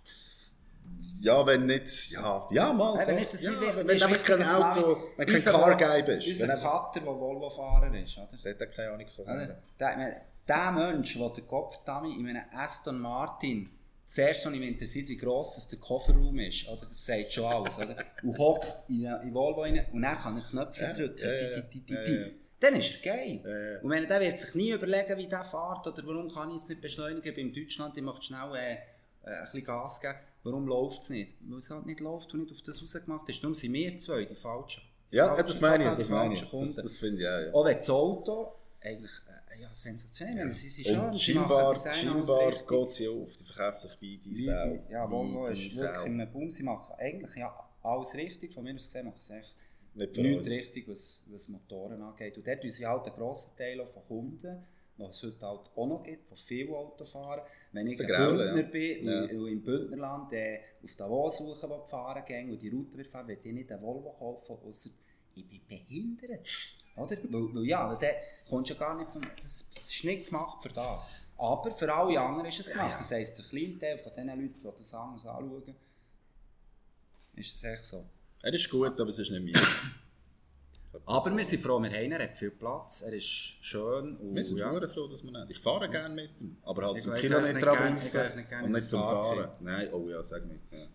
Ja, 1.19 1.45
wenn 1.45 1.65
nicht, 1.65 2.11
ja, 2.11 2.47
ja 2.51 2.71
mal. 2.71 2.95
Nein, 2.95 3.07
wenn 3.07 3.15
nicht, 3.15 3.33
ja, 3.33 3.51
wichtig. 3.59 3.87
wenn 3.87 4.03
einfach 4.03 4.23
kein 4.23 4.43
Auto, 4.43 4.97
wenn 5.17 5.27
kein 5.27 5.43
Car 5.43 5.75
Guy 5.75 6.03
bist. 6.03 6.27
Unser 6.27 6.43
Wenn 6.43 6.49
er, 6.51 6.57
Vater, 6.57 6.99
der 7.01 7.09
Volvo-Fahrer 7.09 7.93
ist, 7.95 8.17
oder? 8.17 8.29
der 8.43 8.67
hat 8.67 8.75
keine 8.75 8.91
Ahnung 8.91 9.07
von. 9.13 9.25
Der, 9.25 10.21
der 10.47 10.71
Mensch, 10.71 11.17
der 11.17 11.29
den 11.29 11.45
Kopf 11.45 11.79
damit 11.83 12.17
in 12.17 12.29
einem 12.29 12.43
Aston 12.53 12.99
Martin 12.99 13.69
zuerst 14.05 14.43
schon 14.43 14.57
mich 14.57 14.69
interessiert, 14.69 15.09
wie 15.09 15.17
gross 15.17 15.55
das 15.55 15.67
der 15.67 15.79
Kofferraum 15.79 16.39
ist, 16.39 16.67
oder? 16.69 16.85
das 16.85 17.05
sagt 17.05 17.33
schon 17.33 17.45
alles, 17.45 17.77
oder? 17.77 17.95
und 18.23 18.37
hockt 18.37 18.85
in, 18.87 19.03
in 19.03 19.33
Volvo 19.33 19.61
rein 19.61 19.85
und 19.91 20.01
dann 20.01 20.17
kann 20.17 20.37
er 20.37 20.43
Knöpfe 20.43 20.93
drücken, 20.93 22.39
ja, 22.61 22.69
ja, 22.69 22.71
ja, 22.71 22.71
ja. 22.71 22.71
dann 22.71 22.75
ist 22.79 23.05
er 23.05 23.15
geil. 23.15 23.41
Ja, 23.43 23.71
ja. 23.73 23.79
Und 23.81 23.89
wenn 23.89 24.07
der 24.07 24.19
wird 24.19 24.39
sich 24.39 24.55
nie 24.55 24.71
überlegen, 24.71 25.17
wie 25.17 25.27
der 25.27 25.43
fährt, 25.43 25.87
oder 25.87 26.03
warum 26.07 26.31
kann 26.31 26.49
ich 26.51 26.57
jetzt 26.57 26.69
nicht 26.69 26.81
beschleunigen, 26.81 27.35
beim 27.35 27.53
Deutschland, 27.53 27.97
ich 27.97 28.03
möchte 28.03 28.23
schnell 28.23 28.55
äh, 28.55 28.73
äh, 28.73 28.77
ein 29.35 29.43
bisschen 29.43 29.63
Gas 29.63 30.01
geben, 30.01 30.15
warum 30.43 30.67
läuft 30.67 31.03
es 31.03 31.09
nicht? 31.09 31.33
Weil 31.41 31.59
es 31.59 31.69
halt 31.69 31.85
nicht 31.85 31.99
läuft 31.99 32.33
und 32.33 32.41
nicht 32.41 32.51
auf 32.51 32.61
das 32.61 32.81
rausgemacht 32.81 33.29
ist. 33.29 33.43
Darum 33.43 33.53
sind 33.55 33.73
wir 33.73 33.97
zwei 33.97 34.25
die 34.25 34.35
Falschen. 34.35 34.83
Ja, 35.11 35.27
Falsche- 35.35 35.43
das 35.43 35.61
meine 35.61 35.83
ich, 35.91 35.97
das 35.97 36.09
meine 36.09 36.33
ich. 36.33 36.41
Das, 36.49 36.75
das 36.75 36.97
finde 36.97 37.21
ich 37.21 37.27
auch, 37.27 37.39
ja. 37.39 37.53
Auch 37.53 37.65
wenn 37.65 37.77
das 37.77 37.89
Auto 37.89 38.53
eigentlich 38.81 39.11
äh, 39.55 39.61
ja, 39.61 39.69
sensationell 39.73 40.49
ist. 40.49 40.61
Sie 40.61 40.69
sind 40.83 41.13
sie 41.13 41.19
scheinbar, 41.19 41.75
scheinbar 41.75 42.51
geht 42.51 42.91
sie 42.91 43.07
auf, 43.07 43.35
die 43.37 43.43
verkauft 43.43 43.81
sich 43.81 44.01
wie 44.01 44.17
die 44.17 44.35
Sau. 44.35 44.79
Ja, 44.89 45.09
Volvo 45.09 45.47
ist 45.47 45.77
wirklich 45.77 46.05
in 46.05 46.21
einem 46.21 46.31
Boom. 46.31 46.51
Sie 46.51 46.63
machen 46.63 46.93
eigentlich 46.97 47.35
ja 47.35 47.53
alles 47.83 48.13
richtig. 48.15 48.53
Von 48.53 48.63
mir 48.63 48.75
aus 48.75 48.85
gesehen 48.85 49.05
machen 49.05 49.19
sie 49.19 49.33
echt 49.33 49.55
Nicht 49.97 50.49
richtig, 50.49 50.87
was, 50.87 51.23
was 51.27 51.49
Motoren 51.49 52.01
angeht. 52.01 52.37
Und 52.37 52.47
dort 52.47 52.63
sie 52.63 52.85
halt 52.85 53.05
einen 53.05 53.15
grossen 53.15 53.57
Teil 53.57 53.85
von 53.85 54.03
Kunden, 54.03 54.63
was 54.97 55.17
es 55.17 55.23
heute 55.23 55.45
halt 55.45 55.69
auch 55.75 55.87
noch 55.87 56.03
gibt, 56.03 56.31
die 56.31 56.35
viel 56.35 56.69
Auto 56.69 57.05
fahren. 57.05 57.41
Wenn 57.71 57.87
ich 57.87 57.99
ein 57.99 58.07
Bündner 58.07 58.55
ja. 58.55 58.61
bin 58.61 59.07
Ja. 59.07 59.21
und, 59.21 59.31
und 59.31 59.47
im 59.47 59.63
Bündnerland 59.63 60.33
äh, 60.33 60.59
auf 60.83 60.95
Davos 60.95 61.37
suchen 61.37 61.69
will, 61.69 61.81
fahren 61.85 62.23
gehen 62.25 62.49
und 62.51 62.61
die 62.61 62.69
Route 62.69 62.97
wird 62.97 63.07
fahren, 63.07 63.27
will 63.27 63.37
ich 63.41 63.53
nicht 63.53 63.71
einen 63.71 63.81
Volvo 63.81 64.11
kaufen, 64.13 64.57
ausser 64.67 64.89
ich 65.35 65.47
bin 65.47 65.61
behindert. 65.67 66.47
Oder? 66.95 67.15
weil, 67.29 67.55
weil 67.55 67.65
ja, 67.65 67.87
weil 67.89 67.97
der 67.97 68.15
kommst 68.49 68.71
du 68.71 68.73
ja 68.73 68.79
gar 68.79 68.97
nicht 68.97 69.11
von, 69.11 69.21
das, 69.21 69.65
das 69.75 69.91
ist 69.91 70.03
nicht 70.03 70.27
gemacht 70.27 70.61
für 70.61 70.69
das. 70.69 71.11
Aber 71.37 71.69
für 71.71 71.93
alle 71.93 72.19
anderen 72.19 72.47
ist 72.47 72.59
es 72.59 72.71
gemacht. 72.71 72.95
Das 72.99 73.11
heisst, 73.11 73.37
der 73.37 73.45
kleine 73.45 73.77
Teil 73.77 73.97
von 73.99 74.11
den 74.13 74.27
Leuten, 74.27 74.55
die 74.59 74.63
das 74.63 74.93
anders 74.93 75.25
anschauen, 75.27 75.75
ist 77.35 77.53
das 77.53 77.63
echt 77.63 77.85
so. 77.85 78.03
Er 78.43 78.53
ist 78.53 78.69
gut, 78.69 78.99
aber 78.99 79.09
es 79.09 79.19
ist 79.19 79.31
nicht 79.31 79.43
meins. 79.43 79.67
Aber 81.05 81.37
wir 81.37 81.45
sind 81.45 81.61
froh, 81.61 81.79
wir 81.79 81.89
haben 81.89 82.03
ihn, 82.03 82.11
er 82.11 82.23
hat 82.23 82.37
viel 82.37 82.51
Platz, 82.51 83.01
er 83.01 83.13
ist 83.13 83.25
schön 83.61 84.17
und 84.17 84.35
Wir 84.35 84.43
sind 84.43 84.57
ja. 84.57 84.71
froh, 84.89 85.07
dass 85.07 85.23
wir 85.23 85.31
nicht. 85.31 85.51
Ich 85.51 85.59
fahre 85.59 85.89
gerne 85.89 86.13
mit 86.13 86.41
ihm, 86.41 86.57
aber 86.63 86.87
halt 86.87 87.01
zum 87.01 87.13
Kilometer 87.15 87.71
abreißen 87.71 88.21
und 88.63 88.71
nicht 88.71 88.89
zum. 88.89 89.01
Fahren. 89.01 89.49
Nein, 89.61 89.87
oh 89.93 90.09
ja, 90.09 90.21
sag 90.21 90.45
nicht. 90.45 90.59
Ja, 90.69 90.79
ja. 90.79 90.87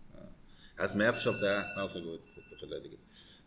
Das 0.77 0.95
merkst 0.95 1.25
du 1.25 1.31
halt, 1.31 1.41
äh, 1.41 1.79
also 1.79 2.01
gut, 2.01 2.21
hat 2.37 2.47
sich 2.47 2.61
erledigt. 2.61 2.99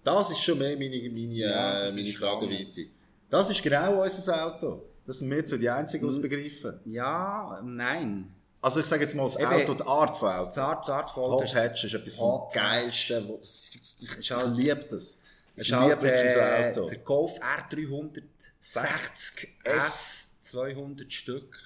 Das 0.03 0.31
ist 0.31 0.41
schon 0.41 0.59
mehr 0.59 0.77
meine, 0.77 0.97
meine, 1.09 1.35
Ja, 1.35 1.83
äh, 1.83 1.85
das 1.87 1.95
meine 1.95 2.09
ist 2.09 2.17
Frageweite. 2.17 2.87
Das 3.29 3.51
ist 3.51 3.63
genau 3.63 4.03
unser 4.03 4.47
Auto. 4.47 4.83
Das 5.05 5.21
sind 5.21 5.31
wir 5.31 5.45
zwei 5.45 5.59
die 5.59 5.71
Einzigen, 5.71 6.05
die 6.05 6.11
es 6.11 6.21
begreifen. 6.21 6.81
Ja, 6.85 7.61
nein. 7.65 8.35
Also 8.67 8.81
ich 8.81 8.87
sage 8.87 9.03
jetzt 9.05 9.15
mal, 9.15 9.23
das 9.23 9.37
Eben, 9.37 9.47
Auto, 9.47 9.75
die 9.75 9.87
Art 9.87 10.17
von 10.17 10.29
Das 10.29 10.59
Auto. 10.59 10.61
Art, 10.61 10.89
die 10.89 10.93
Art 10.93 11.11
von 11.11 11.23
Hot 11.31 11.43
Autos- 11.45 11.55
Hatch 11.55 11.85
ist 11.85 11.95
etwas 11.95 12.17
vom 12.17 12.49
Geilsten. 12.53 13.29
das- 13.37 13.71
Ich, 14.19 14.33
halt- 14.33 14.57
liebe 14.57 14.85
das. 14.91 15.19
Ich 15.55 15.61
ist 15.61 15.69
liebe 15.69 15.81
halt, 15.81 16.01
so 16.35 16.39
äh, 16.41 16.71
Auto. 16.83 16.89
der 16.89 16.99
Golf 16.99 17.39
R360 17.41 19.47
S, 19.65 20.27
200 20.41 21.13
Stück. 21.13 21.57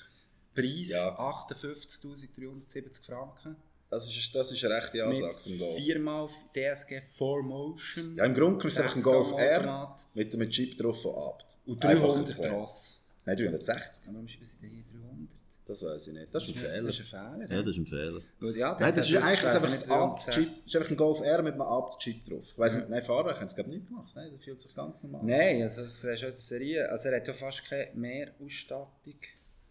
Preis 0.54 0.88
Ja. 0.90 1.18
58.370 1.18 3.02
Franken. 3.06 3.56
Das 3.88 4.06
ist, 4.06 4.34
das 4.34 4.52
ist 4.52 4.62
eine 4.64 4.74
rechte 4.74 5.02
Ansage 5.04 5.38
vom 5.38 5.58
Golf. 5.58 5.76
viermal 5.76 6.28
DSG 6.54 7.00
4Motion. 7.18 8.14
Ja, 8.16 8.24
im 8.26 8.34
Grunde 8.34 8.58
genommen 8.58 8.66
ist 8.66 8.72
es 8.74 8.80
einfach 8.80 8.96
ein 8.96 9.02
Golf 9.02 9.32
R 9.38 9.96
mit 10.14 10.34
einem 10.34 10.50
Chip 10.50 10.76
drauf 10.76 11.00
von 11.02 11.14
Abt. 11.14 11.46
Und 11.66 11.82
Einfach 11.84 12.08
300 12.08 12.28
erklärt. 12.28 12.52
Ross. 12.52 13.00
Nein, 13.24 13.36
360. 13.38 14.04
Ja, 14.06 14.12
Warum 14.12 14.28
schreiben 14.28 14.44
sie 14.44 14.56
denn 14.58 14.70
hier 14.70 14.84
300? 15.00 15.30
Das 15.70 15.82
weiß 15.84 16.06
ich 16.08 16.12
nicht. 16.14 16.34
Das 16.34 16.42
ist 16.42 16.48
ein 16.48 16.54
Das 16.54 16.62
Fehler. 16.72 16.88
ist 16.88 16.98
ein 17.00 17.04
Fehler. 17.04 17.50
Ja, 17.56 17.62
das 17.62 17.70
ist 17.70 17.76
ein 17.78 17.86
Fehler. 17.86 18.20
Weil, 18.40 18.56
ja, 18.56 18.76
Nein, 18.80 18.94
das 18.96 19.08
ist 19.08 19.16
eigentlich 19.16 19.40
der- 19.40 19.52
einfach 19.54 19.68
ein 19.68 19.70
360. 19.70 19.90
Abt-Chip. 19.92 20.48
Das 20.54 20.66
ist 20.66 20.76
einfach 20.76 20.90
ein 20.90 20.96
Golf 20.96 21.20
R 21.20 21.42
mit 21.42 21.52
einem 21.52 21.62
Abt-Chip 21.62 22.24
drauf. 22.24 22.44
Ich 22.52 22.58
weiss 22.58 22.74
nicht, 22.74 22.88
nein, 22.88 23.02
Fahrer 23.04 23.34
haben 23.36 23.46
es 23.46 23.54
glaube 23.54 23.70
nicht 23.70 23.86
gemacht. 23.86 24.12
Nein, 24.16 24.28
das 24.32 24.40
fühlt 24.40 24.60
sich 24.60 24.74
ganz 24.74 25.02
normal 25.04 25.20
an. 25.20 25.26
Nein, 25.28 25.62
also 25.62 25.82
das 25.82 26.02
ist 26.04 26.18
schon 26.20 26.28
eine 26.30 26.36
Serie. 26.38 26.88
Also 26.90 27.08
er 27.08 27.16
hat 27.18 27.28
ja 27.28 27.32
fast 27.34 27.64
keine 27.68 27.88
Mehrausstattung. 27.94 29.14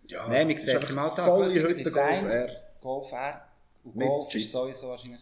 Ja, 0.07 0.27
Nein, 0.29 0.47
man 0.47 0.55
das 0.55 0.65
sieht 0.65 0.73
ist 0.75 0.83
es 0.85 0.89
im 0.89 0.99
Alltag. 0.99 1.25
volle 1.25 1.53
Hütte 1.53 1.83
Golf 1.91 2.23
R. 2.23 2.49
Golf 2.79 3.11
R. 3.11 3.41
Und 3.83 3.95
Golf 3.99 4.35
ist 4.35 4.51
sowieso 4.51 4.87
wahrscheinlich 4.87 5.21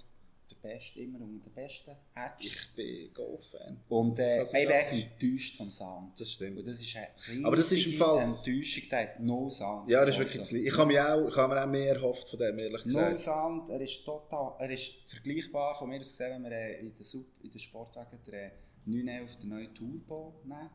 Beste, 0.67 0.99
immer 1.01 1.21
unter 1.21 1.49
den 1.49 1.53
besten 1.53 1.95
Hatches. 2.13 2.51
Ich 2.69 2.75
bin 2.75 3.13
Golf-Fan. 3.13 3.77
Und 3.89 4.19
äh, 4.19 4.43
ich 4.43 4.51
krass. 4.51 4.53
echt 4.53 4.91
enttäuscht 5.21 5.57
vom 5.57 5.71
Sound. 5.71 6.19
Das 6.19 6.31
stimmt. 6.31 6.57
Und 6.59 6.67
das 6.67 6.79
ist 6.81 6.95
eine 6.95 7.45
Aber 7.45 7.55
das 7.55 7.71
ist 7.71 7.85
im 7.87 7.93
Fall- 7.93 8.23
Enttäuschung, 8.23 8.83
der 8.89 9.01
hat 9.03 9.19
no 9.19 9.49
Sound. 9.49 9.87
Ja, 9.89 10.01
das 10.01 10.09
ist 10.15 10.19
wirklich 10.19 10.41
zu 10.43 10.57
Ich 10.57 10.77
habe 10.77 10.87
mir 10.91 11.13
auch, 11.13 11.27
ich 11.27 11.35
habe 11.35 11.53
mir 11.53 11.63
auch 11.63 11.67
mehr 11.67 11.93
erhofft 11.95 12.29
von 12.29 12.39
dem, 12.39 12.59
ehrlich 12.59 12.85
No 12.85 12.93
gesagt. 12.93 13.19
Sound, 13.19 13.69
er 13.69 13.81
ist 13.81 14.03
total, 14.05 14.55
er 14.59 14.69
ist 14.69 14.91
vergleichbar 15.07 15.75
von 15.75 15.89
mir 15.89 15.99
aus 15.99 16.09
gesehen, 16.11 16.31
wenn 16.43 16.43
wir 16.51 16.57
äh, 16.57 16.79
in 16.79 16.95
der, 16.95 17.05
Sub, 17.05 17.25
in 17.41 17.51
der 17.51 17.59
Sportwagen 17.59 18.19
der 18.27 18.45
äh, 18.47 18.51
911 18.85 19.35
den 19.39 19.49
neuen 19.49 19.73
Turbo 19.75 20.41
nehmen. 20.43 20.69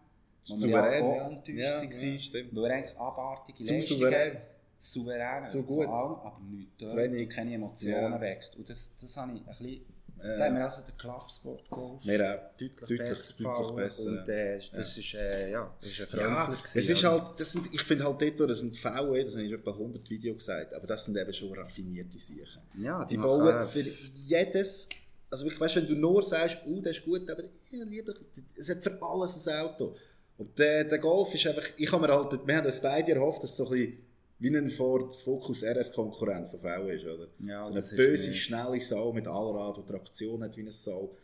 Wo 0.49 0.57
wir 0.61 0.69
ja 0.71 1.03
auch 1.03 1.31
enttäuscht 1.31 1.59
Ja, 1.59 1.77
waren, 1.77 2.13
ja, 2.13 2.19
stimmt. 2.19 2.57
weil 2.57 2.65
er 2.65 2.77
eigentlich 2.79 2.97
abartige 2.99 3.59
Leistungen 3.63 3.83
souverän. 4.01 4.37
Souverän. 4.83 5.49
Zu 5.49 5.63
vor 5.63 5.77
gut. 5.77 5.87
allem, 5.87 6.13
aber 6.17 6.41
nichts 6.51 6.91
Zu 6.91 6.97
wenig. 6.97 7.31
keine 7.31 7.55
Emotionen 7.55 8.13
Ja. 8.13 8.21
weckt. 8.21 8.57
Und 8.57 8.69
das, 8.69 8.97
das 9.01 9.17
habe 9.17 9.33
ich 9.35 9.41
ein 9.41 9.47
bisschen... 9.47 9.85
Ja. 10.25 10.37
Da 10.39 10.45
haben 10.45 10.55
wir 10.55 10.65
also 10.65 10.83
den 10.83 10.97
Clubsport 10.97 11.69
Golf 11.69 12.01
auch. 12.03 12.07
deutlich, 12.07 12.75
Deutlich- 12.77 12.99
besser 12.99 13.35
deutlich 13.43 13.77
besser, 13.77 14.09
Und 14.11 14.29
äh, 14.29 14.61
das 14.73 14.97
ist, 14.99 15.15
äh, 15.15 15.51
ja, 15.51 15.77
das 15.81 15.91
ist 15.91 16.15
ein 16.15 16.21
Ja, 16.21 16.45
Freundler 16.45 16.65
es 16.65 16.89
ist 16.89 17.03
halt, 17.05 17.23
das 17.41 17.53
sind, 17.53 17.75
ich 17.75 17.83
finde 17.83 18.05
halt 18.05 18.39
dort, 18.39 18.51
das 18.51 18.59
sind 18.61 18.77
VW, 18.77 19.25
das 19.25 19.33
habe 19.33 19.43
ich 19.43 19.53
etwa 19.53 19.73
100 19.73 20.09
Videos 20.09 20.37
gesagt, 20.39 20.75
aber 20.75 20.87
das 20.87 21.07
sind 21.07 21.17
eben 21.17 21.33
schon 21.33 21.53
raffinierte 21.59 22.19
Sachen. 22.19 22.63
Ja, 22.79 23.05
Die 23.05 23.17
die 23.17 23.21
bauen 23.21 23.45
machen, 23.47 23.69
für 23.69 23.81
jedes, 23.81 24.89
also 25.29 25.45
ich 25.47 25.59
weißt, 25.61 25.77
wenn 25.77 25.87
du 25.89 25.95
nur 25.97 26.23
sagst, 26.23 26.59
oh, 26.69 26.81
das 26.81 26.99
ist 26.99 27.05
gut, 27.05 27.29
aber 27.29 27.43
ja, 27.73 27.85
lieber, 27.85 28.15
es 28.57 28.69
hat 28.69 28.79
für 28.79 28.97
alles 29.03 29.49
ein 29.49 29.59
Auto. 29.67 29.97
Und 30.39 30.57
der, 30.57 30.85
der 30.85 30.99
Golf 31.01 31.35
ist 31.35 31.47
einfach, 31.49 31.65
ich 31.77 31.91
habe 31.91 32.07
mir 32.07 32.15
halt, 32.15 32.47
wir 32.47 32.57
haben 32.57 32.67
uns 32.67 32.79
beide 32.81 33.11
erhofft, 33.13 33.43
dass 33.43 33.51
es 33.51 33.57
so 33.57 33.65
ein 33.65 33.71
bisschen 33.73 33.99
wie 34.43 34.57
ein 34.57 34.69
Ford 34.71 35.15
Focus 35.15 35.63
RS-Konkurrent 35.63 36.49
von 36.49 36.59
VW 36.59 36.93
ist, 36.97 37.05
oder? 37.07 37.29
Ja, 37.41 37.65
so 37.65 37.73
eine 37.73 37.81
böse, 37.83 38.31
wie- 38.31 38.35
schnelle 38.35 38.81
Sau 38.81 39.13
mit 39.13 39.27
Allrad, 39.27 39.77
die 39.79 39.87
Traktion 39.93 40.43
hat 40.43 40.57
wie 40.57 40.63
eine 40.63 40.73
Sau. 40.73 41.15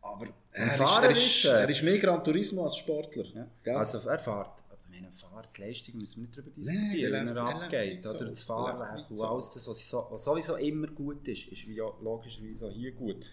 Aber 0.00 0.26
er 0.52 0.74
ist, 0.74 0.80
er, 1.02 1.10
ist 1.10 1.44
er. 1.44 1.68
ist 1.68 1.82
mehr 1.82 1.98
Gran 1.98 2.22
Turismo 2.22 2.64
als 2.64 2.76
Sportler. 2.76 3.24
Ja. 3.64 3.76
Also 3.78 3.98
er 4.08 4.18
fährt, 4.18 4.62
aber 4.70 4.78
wenn 4.90 5.04
er 5.04 5.12
fährt, 5.12 5.56
die 5.56 5.60
Leistung 5.62 5.96
müssen 5.98 6.16
wir 6.16 6.22
nicht 6.28 6.36
darüber 6.38 6.50
diskutieren, 6.50 7.12
der 7.12 7.26
wenn 7.26 7.36
er 7.36 7.42
abgeht. 7.62 8.04
nicht 8.04 8.06
Oder 8.14 8.24
das 8.26 8.42
Fahrwerk 8.42 8.92
und 8.92 9.10
nicht 9.10 9.18
so. 9.18 9.26
alles 9.26 9.52
das, 9.54 9.66
was, 9.68 9.88
so, 9.90 10.06
was 10.10 10.24
sowieso 10.24 10.56
immer 10.56 10.86
gut 10.88 11.26
ist, 11.26 11.48
ist 11.48 11.66
logischerweise 12.00 12.66
auch 12.66 12.70
hier 12.72 12.92
gut. 12.92 13.24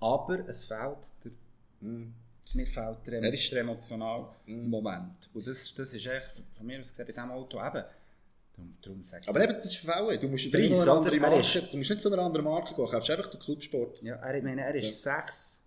Aber 0.00 0.48
es 0.48 0.64
fehlt 0.64 1.12
der, 1.24 1.32
Mhm. 1.80 2.14
mir 2.54 2.66
fehlt 2.66 2.98
der, 3.06 3.22
Er 3.22 3.32
ist- 3.34 3.50
der 3.52 3.60
emotionale 3.62 4.28
Mhm. 4.46 4.68
Moment. 4.70 5.28
Und 5.34 5.46
das, 5.46 5.74
das 5.74 5.92
ist 5.94 6.06
echt 6.06 6.42
von 6.56 6.66
mir 6.66 6.78
aus 6.80 6.90
gesehen 6.90 7.06
bei 7.06 7.12
diesem 7.12 7.30
Auto 7.30 7.58
eben, 7.58 7.84
darum, 8.62 8.76
darum 8.82 9.02
sage 9.02 9.28
Aber 9.28 9.42
eben, 9.42 9.54
das 9.54 9.66
ist 9.66 9.76
VW. 9.78 10.16
Du 10.18 10.28
musst, 10.28 10.50
Preis, 10.50 10.62
nicht 10.70 10.76
so 10.76 10.82
eine 10.82 10.92
andere? 10.92 11.14
Er 11.16 11.20
Marke, 11.20 11.40
ist- 11.40 11.72
du 11.72 11.76
musst 11.76 11.90
nicht 11.90 12.02
zu 12.02 12.12
einer 12.12 12.22
anderen 12.22 12.44
Marke 12.44 12.74
gehen, 12.74 12.86
kaufst 12.88 13.10
einfach 13.10 13.30
den 13.30 13.40
Clubsport. 13.40 14.02
ja, 14.02 14.16
er, 14.16 14.34
ich 14.36 14.42
meine, 14.42 14.62
er 14.62 14.74
ist 14.74 15.02
sechs 15.02 15.64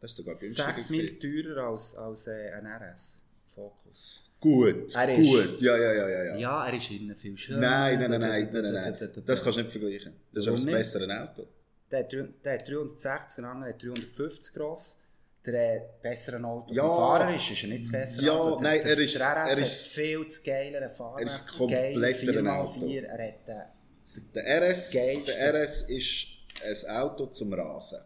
Das 0.00 0.10
ist 0.12 0.16
sogar. 0.16 0.36
6 0.36 0.54
gewesen. 0.56 0.90
Mil 0.96 1.18
teurer 1.18 1.68
als, 1.70 1.94
als 1.94 2.26
äh, 2.28 2.52
ein 2.52 2.66
RS 2.66 3.20
Focus. 3.54 4.22
Gut, 4.40 4.94
Er 4.94 5.18
ist- 5.18 5.26
gut. 5.26 5.60
Ja, 5.60 5.76
ja, 5.76 5.92
ja, 5.92 6.08
ja. 6.08 6.24
ja. 6.24 6.36
Ja, 6.36 6.66
er 6.68 6.74
ist 6.76 6.88
innen 6.90 7.16
viel 7.16 7.36
schöner. 7.36 7.58
Nein, 7.58 7.98
nein, 7.98 8.10
nein, 8.12 8.20
nein, 8.20 8.48
nein, 8.52 8.72
nein, 8.72 8.96
nein. 9.00 9.22
Das 9.26 9.42
kannst 9.42 9.58
du 9.58 9.62
nicht 9.62 9.72
vergleichen. 9.72 10.12
Das 10.32 10.44
ist 10.44 10.48
einfach 10.52 10.64
das 10.64 10.72
bessere 10.72 11.22
Auto. 11.22 11.48
Der 11.90 12.00
hat, 12.00 12.12
drei- 12.12 12.28
der 12.44 12.52
hat 12.58 12.68
360, 12.68 13.36
der 13.42 13.44
andere 13.50 13.70
hat 13.70 13.82
350 13.82 14.54
gross. 14.54 14.98
Der 15.52 15.76
äh, 15.76 15.80
bessere 16.02 16.44
Auto 16.44 16.72
Ja. 16.72 16.82
Fahrer 16.88 17.34
ist, 17.34 17.50
ist 17.50 17.62
er 17.62 17.68
nicht 17.68 17.84
das 17.84 17.92
bessere 17.92 18.24
Ja, 18.26 18.32
Auto. 18.32 18.60
Der, 18.60 18.70
nein, 18.70 18.80
er 18.84 18.98
ist- 18.98 19.18
Der 19.18 19.26
RS 19.46 19.50
er 19.50 19.58
ist- 19.58 19.92
viel 19.92 20.28
zu 20.28 20.42
geilere 20.42 20.88
Fahrer. 20.90 21.20
er 21.20 21.26
ist 21.26 21.46
das 21.48 21.56
komplettere 21.56 22.52
Auto. 22.52 22.80
4x4, 22.86 23.02
er 23.04 23.28
hat 23.28 23.48
äh, 23.48 24.20
Der 24.34 24.44
RS, 24.70 24.90
der 24.90 25.54
RS 25.54 25.82
ist 25.82 26.26
ein 26.86 26.96
Auto 26.96 27.26
zum 27.26 27.52
Rasen. 27.52 27.98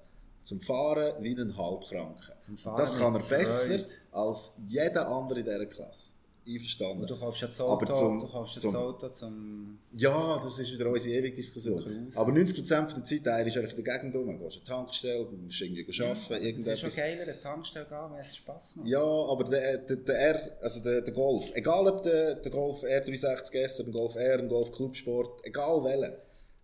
Zum 0.43 0.61
Fahren 0.61 1.23
wie 1.23 1.35
ein 1.41 1.57
Halbkranken. 1.57 2.35
Das 2.77 2.99
kann 2.99 3.15
er 3.15 3.21
besser 3.23 3.79
als 4.11 4.53
jeder 4.67 5.07
andere 5.09 5.39
in 5.39 5.45
dieser 5.45 5.67
Klasse. 5.67 6.13
Einverstanden. 6.47 7.03
und 7.03 7.11
du 7.11 7.17
kaufst 7.17 7.41
ja 7.43 7.49
das 7.49 7.61
Aber 7.61 7.73
Auto, 7.73 7.95
zum- 7.95 8.21
du 8.21 8.27
kaufst 8.29 8.55
ja 8.57 8.61
zum- 8.61 8.73
das 8.73 8.83
Auto 8.83 9.09
zum... 9.11 9.79
Ja, 9.93 10.41
das 10.43 10.59
ist 10.59 10.73
wieder 10.73 10.91
unsere 10.91 11.15
ewige 11.17 11.37
Diskussion. 11.37 12.09
Aber 12.17 12.33
90% 12.33 12.87
von 12.89 12.95
der 12.97 13.05
Zeit 13.05 13.47
ist 13.47 13.57
eigentlich 13.57 13.77
in 13.79 13.85
der 13.85 13.99
Gegend 13.99 14.17
um. 14.17 14.27
Du 14.39 14.45
gehst 14.45 14.57
die 14.57 14.65
Tankstelle, 14.65 15.25
du 15.27 15.37
musst 15.37 15.61
irgendwie 15.61 15.83
arbeiten, 16.03 16.19
Es 16.19 16.27
ist 16.27 16.27
schon 16.27 16.43
irgendetwas. 16.43 16.97
geiler, 16.97 17.23
eine 17.23 17.41
Tankstelle 17.41 17.87
gehen, 17.87 18.13
wenn 18.13 18.21
es 18.21 18.37
Spass 18.37 18.77
macht. 18.77 18.89
Ja, 18.89 19.01
aber 19.03 19.45
der, 19.45 19.79
der, 19.79 19.97
der 19.97 20.15
R, 20.19 20.57
also 20.63 20.81
der, 20.83 21.01
der 21.03 21.15
Golf, 21.15 21.51
egal 21.55 21.87
ob 21.87 22.03
der, 22.03 22.35
der 22.37 22.51
Golf 22.51 22.83
R360S 22.83 23.81
oder 23.81 23.89
ein 23.89 23.93
Golf 23.93 24.15
R, 24.17 24.39
ein 24.39 24.49
Golf 24.49 24.73
Clubsport, 24.73 25.47
egal 25.47 25.85
welcher, 25.85 26.17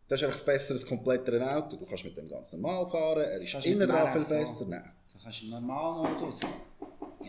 das 0.09 0.21
ist 0.21 0.25
einfach 0.27 0.39
das 0.39 0.45
bessere, 0.47 0.79
komplettere 0.87 1.57
Auto. 1.57 1.77
Du 1.77 1.85
kannst 1.85 2.05
mit 2.05 2.17
dem 2.17 2.29
ganz 2.29 2.53
normal 2.55 2.87
fahren, 2.89 3.23
er 3.23 3.37
ist 3.37 3.53
du 3.53 3.59
innen 3.69 3.87
dran 3.89 4.11
viel 4.11 4.37
besser. 4.39 4.67
Nein. 4.69 4.83
Da 5.13 5.19
kannst 5.23 5.41
du 5.43 5.45
im 5.45 5.51
Normalmodus. 5.51 6.41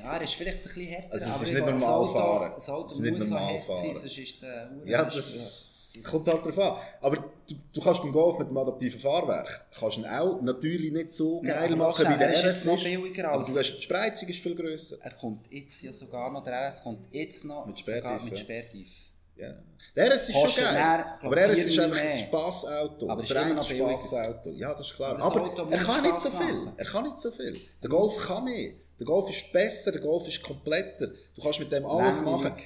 Ja, 0.03 0.15
er 0.17 0.21
ist 0.21 0.33
vielleicht 0.33 0.57
ein 0.59 0.63
bisschen 0.63 0.83
härter. 0.85 1.13
Also 1.13 1.29
es 1.29 1.35
ist 1.35 1.47
ich 1.49 1.53
nicht 1.53 1.65
normal 1.65 1.89
Auto- 1.93 2.13
fahren. 2.13 2.51
Das 2.55 2.69
Auto 2.69 2.85
Es 2.88 2.93
ist 2.93 2.99
nicht 2.99 3.12
muss 3.17 3.27
so 3.27 3.33
normal 3.33 3.59
fahren. 3.59 3.93
sonst 3.93 4.03
ist 4.17 4.17
es 4.35 4.43
äh, 4.43 4.67
Ja, 4.85 5.03
das 5.05 5.93
kommt 6.03 6.27
halt 6.27 6.45
drauf 6.45 6.59
an. 6.59 6.75
Aber 7.01 7.15
du, 7.17 7.55
du 7.73 7.81
kannst 7.81 8.01
beim 8.01 8.12
Golf 8.12 8.38
mit 8.39 8.47
dem 8.49 8.57
adaptiven 8.57 8.99
Fahrwerk 8.99 9.67
kannst 9.77 9.97
ihn 9.97 10.05
auch 10.05 10.41
natürlich 10.41 10.91
nicht 10.91 11.12
so 11.12 11.41
Ja, 11.43 11.55
geil 11.55 11.75
machen, 11.75 12.05
wie 12.13 12.17
der 12.17 12.27
er 12.29 12.33
ist 12.33 12.45
RS 12.45 12.65
noch 12.65 12.75
ist. 12.77 12.83
billiger 12.83 13.29
Aber 13.31 13.43
du 13.43 13.57
hast, 13.57 13.77
die 13.77 13.81
Spreizung 13.81 14.29
ist 14.29 14.39
viel 14.39 14.55
grösser. 14.55 14.97
Er 15.01 15.12
kommt 15.12 15.51
jetzt 15.51 15.81
ja 15.81 15.91
sogar 15.91 16.31
noch, 16.31 16.43
der 16.43 16.67
RS 16.69 16.83
kommt 16.83 17.07
jetzt 17.12 17.43
noch 17.45 17.65
Mit 17.65 17.79
Sperrtief, 17.79 18.23
mit 18.23 18.31
ja. 18.33 18.38
Sperrtief. 18.38 18.89
Ja. 19.35 19.53
Der 19.95 20.12
RS 20.13 20.29
ist 20.29 20.35
Kostet 20.35 20.63
schon 20.65 20.73
geil. 20.73 20.73
mehr, 20.73 21.17
aber 21.21 21.35
RS 21.38 21.59
vier 21.59 21.67
ist 21.67 21.79
einfach 21.79 21.97
ein. 22.01 22.19
Spassauto. 22.19 23.09
Aber 23.09 23.23
ein 23.23 23.31
reines. 23.38 23.67
Spassauto. 23.67 24.49
Ja, 24.51 24.73
das 24.73 24.88
ist 24.88 24.95
klar. 24.95 25.15
Aber 25.15 25.23
Aber, 25.25 25.41
Auto 25.45 25.67
er 25.69 25.77
kann 25.79 26.03
nicht 26.03 26.19
so 26.19 26.29
viel. 26.29 26.67
Er 26.77 26.85
kann 26.85 27.03
nicht 27.05 27.19
so 27.21 27.31
viel. 27.31 27.57
Der 27.81 27.89
Golf 27.89 28.17
kann 28.27 28.43
mehr. 28.43 28.71
Der 28.99 29.05
Golf 29.05 29.29
ist 29.29 29.51
besser, 29.53 29.91
der 29.91 30.01
Golf 30.01 30.27
ist 30.27 30.41
kompletter. 30.43 31.07
Du 31.35 31.41
kannst 31.41 31.59
mit 31.59 31.71
dem 31.71 31.85
alles 31.85 32.17
Langweilig. 32.17 32.43
machen. 32.53 32.63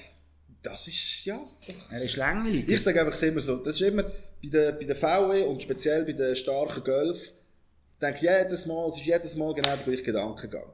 Das 0.62 0.88
ist, 0.88 1.24
ja. 1.24 1.38
Er 1.90 2.02
ist 2.02 2.16
langweilig. 2.16 2.68
Ich 2.68 2.82
sage 2.82 3.00
einfach 3.04 3.20
immer 3.22 3.40
so, 3.40 3.56
das 3.56 3.76
ist 3.80 3.86
immer 3.86 4.02
bei 4.02 4.48
den, 4.48 4.78
bei 4.78 4.84
den 4.84 4.96
VW 4.96 5.42
und 5.42 5.62
speziell 5.62 6.04
bei 6.04 6.12
den 6.12 6.34
starken 6.34 6.82
Golf, 6.82 7.32
ich 7.92 7.98
denke 8.00 8.20
jedes 8.22 8.66
Mal, 8.66 8.88
es 8.88 8.96
ist 8.96 9.06
jedes 9.06 9.36
Mal 9.36 9.54
genau 9.54 9.68
der 9.76 9.84
gleiche 9.84 10.02
Gedankengang. 10.02 10.72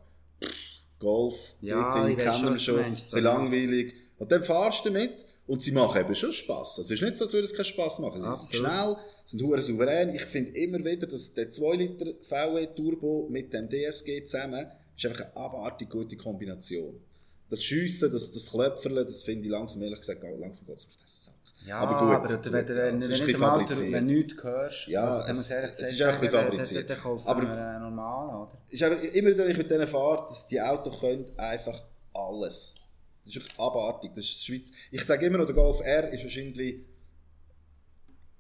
Golf, 0.99 1.35
Ja, 1.61 1.93
weiss 1.95 2.17
kennen 2.17 2.33
schon, 2.33 2.53
wir 2.53 2.59
schon, 2.59 2.79
ein 2.85 2.93
bisschen 2.95 3.19
ja. 3.25 3.25
langweilig. 3.35 3.95
Und 4.19 4.31
dann 4.31 4.43
fahrst 4.45 4.85
du 4.85 4.91
damit 4.91 5.25
und 5.47 5.63
sie 5.63 5.73
machen 5.73 6.01
eben 6.01 6.15
schon 6.15 6.33
Spass. 6.33 6.79
Also 6.79 6.83
es 6.83 6.91
ist 6.91 7.03
nicht 7.03 7.17
so, 7.17 7.25
als 7.25 7.33
würde 7.33 7.45
es 7.47 7.55
keinen 7.55 7.65
Spass 7.65 7.99
machen. 7.99 8.21
Sie 8.21 8.27
Absolut. 8.29 8.51
sind 8.51 8.59
schnell, 8.67 8.97
sind 9.25 9.43
hure 9.43 9.63
souverän. 9.63 10.15
Ich 10.15 10.23
finde 10.23 10.53
immer 10.59 10.79
wieder, 10.85 11.07
dass 11.07 11.33
der 11.35 11.51
2 11.51 11.77
Liter 11.77 12.07
VW 12.23 12.67
Turbo 12.77 13.27
mit 13.31 13.53
dem 13.53 13.69
DSG 13.69 14.25
zusammen 14.25 14.67
ist 15.05 15.11
einfach 15.11 15.25
eine 15.35 15.37
abartig 15.37 15.89
gute 15.91 16.17
Kombination. 16.17 17.01
Das 17.49 17.63
Schiessen, 17.65 18.13
das, 18.13 18.31
das 18.31 18.51
Klöpferle, 18.51 19.05
das 19.05 19.25
finde 19.25 19.45
ich 19.47 19.51
langsam, 19.51 19.83
ehrlich 19.83 19.99
gesagt, 20.01 20.23
langsam 20.23 20.67
geht 20.67 20.79
es 20.79 20.87
auf 20.87 20.97
den 20.97 21.07
Sack. 21.09 21.35
ja, 21.67 21.79
aber 21.79 21.99
gut, 21.99 22.15
aber 22.15 22.37
gut, 22.37 22.53
wenn, 22.53 22.67
ja, 22.69 22.69
wenn, 22.69 23.01
wenn, 23.03 23.11
wenn, 23.27 23.43
Alter, 23.43 23.81
wenn 23.93 24.07
du 24.09 24.15
nichts 24.15 24.43
hörst, 24.45 24.87
Ja, 24.87 25.05
also, 25.05 25.27
dann 25.27 25.37
es- 25.37 25.51
ehrlich 25.51 25.71
es 25.73 25.77
gesagt 25.79 25.93
ist 25.93 26.03
ein 26.03 26.21
bisschen 26.21 26.31
fabriziert. 26.31 26.81
dann- 26.91 26.97
dann 26.97 27.03
kaufen 27.05 27.29
Aber- 27.29 27.43
wir 27.43 27.51
einen 27.51 27.83
normalen, 27.83 28.39
oder? 28.43 28.53
ist 28.71 28.83
einfach, 28.83 29.03
immer 29.03 29.29
wieder, 29.31 29.49
ich 29.49 29.57
mit 29.59 29.71
denen 29.71 29.89
fahre, 29.89 30.27
dass 30.29 30.47
die 30.47 30.61
Autos 30.61 31.01
können 31.01 31.27
einfach 31.37 31.83
alles. 32.15 32.75
Das 33.25 33.29
ist 33.29 33.35
wirklich 33.37 33.59
abartig. 33.59 34.13
Das 34.15 34.25
ist 34.25 34.45
Schweiz. 34.47 34.71
Ich 34.91 35.05
sage 35.05 35.27
immer 35.27 35.39
noch, 35.39 35.47
der 35.47 35.55
Golf 35.55 35.81
R 35.81 36.09
ist 36.11 36.23
wahrscheinlich. 36.23 36.77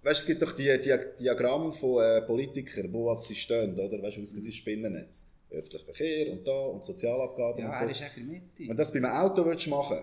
Weißt 0.02 0.20
du, 0.20 0.22
es 0.22 0.26
gibt 0.26 0.40
doch 0.42 0.52
die, 0.52 0.78
die 0.80 0.98
Diagramme 1.22 1.72
von 1.72 2.02
äh, 2.02 2.22
Politikern, 2.22 2.90
wo 2.92 3.06
was 3.06 3.28
sie 3.28 3.34
stehen, 3.34 3.78
oder? 3.78 4.00
Weißt 4.02 4.16
du, 4.16 4.22
das 4.22 4.54
Spinnennetz. 4.54 5.26
Öffentlicher 5.50 5.84
Verkehr 5.84 6.32
und 6.32 6.46
da 6.46 6.66
und 6.66 6.84
Sozialabgaben 6.84 7.60
Ja, 7.62 7.68
und 7.70 7.76
so. 7.76 7.84
ist 7.84 8.00
echt 8.02 8.16
in 8.16 8.30
der 8.30 8.40
Mitte. 8.40 8.68
Wenn 8.68 8.76
das 8.76 8.92
beim 8.92 9.04
Auto 9.04 9.44
würdest 9.44 9.68
machen, 9.68 9.98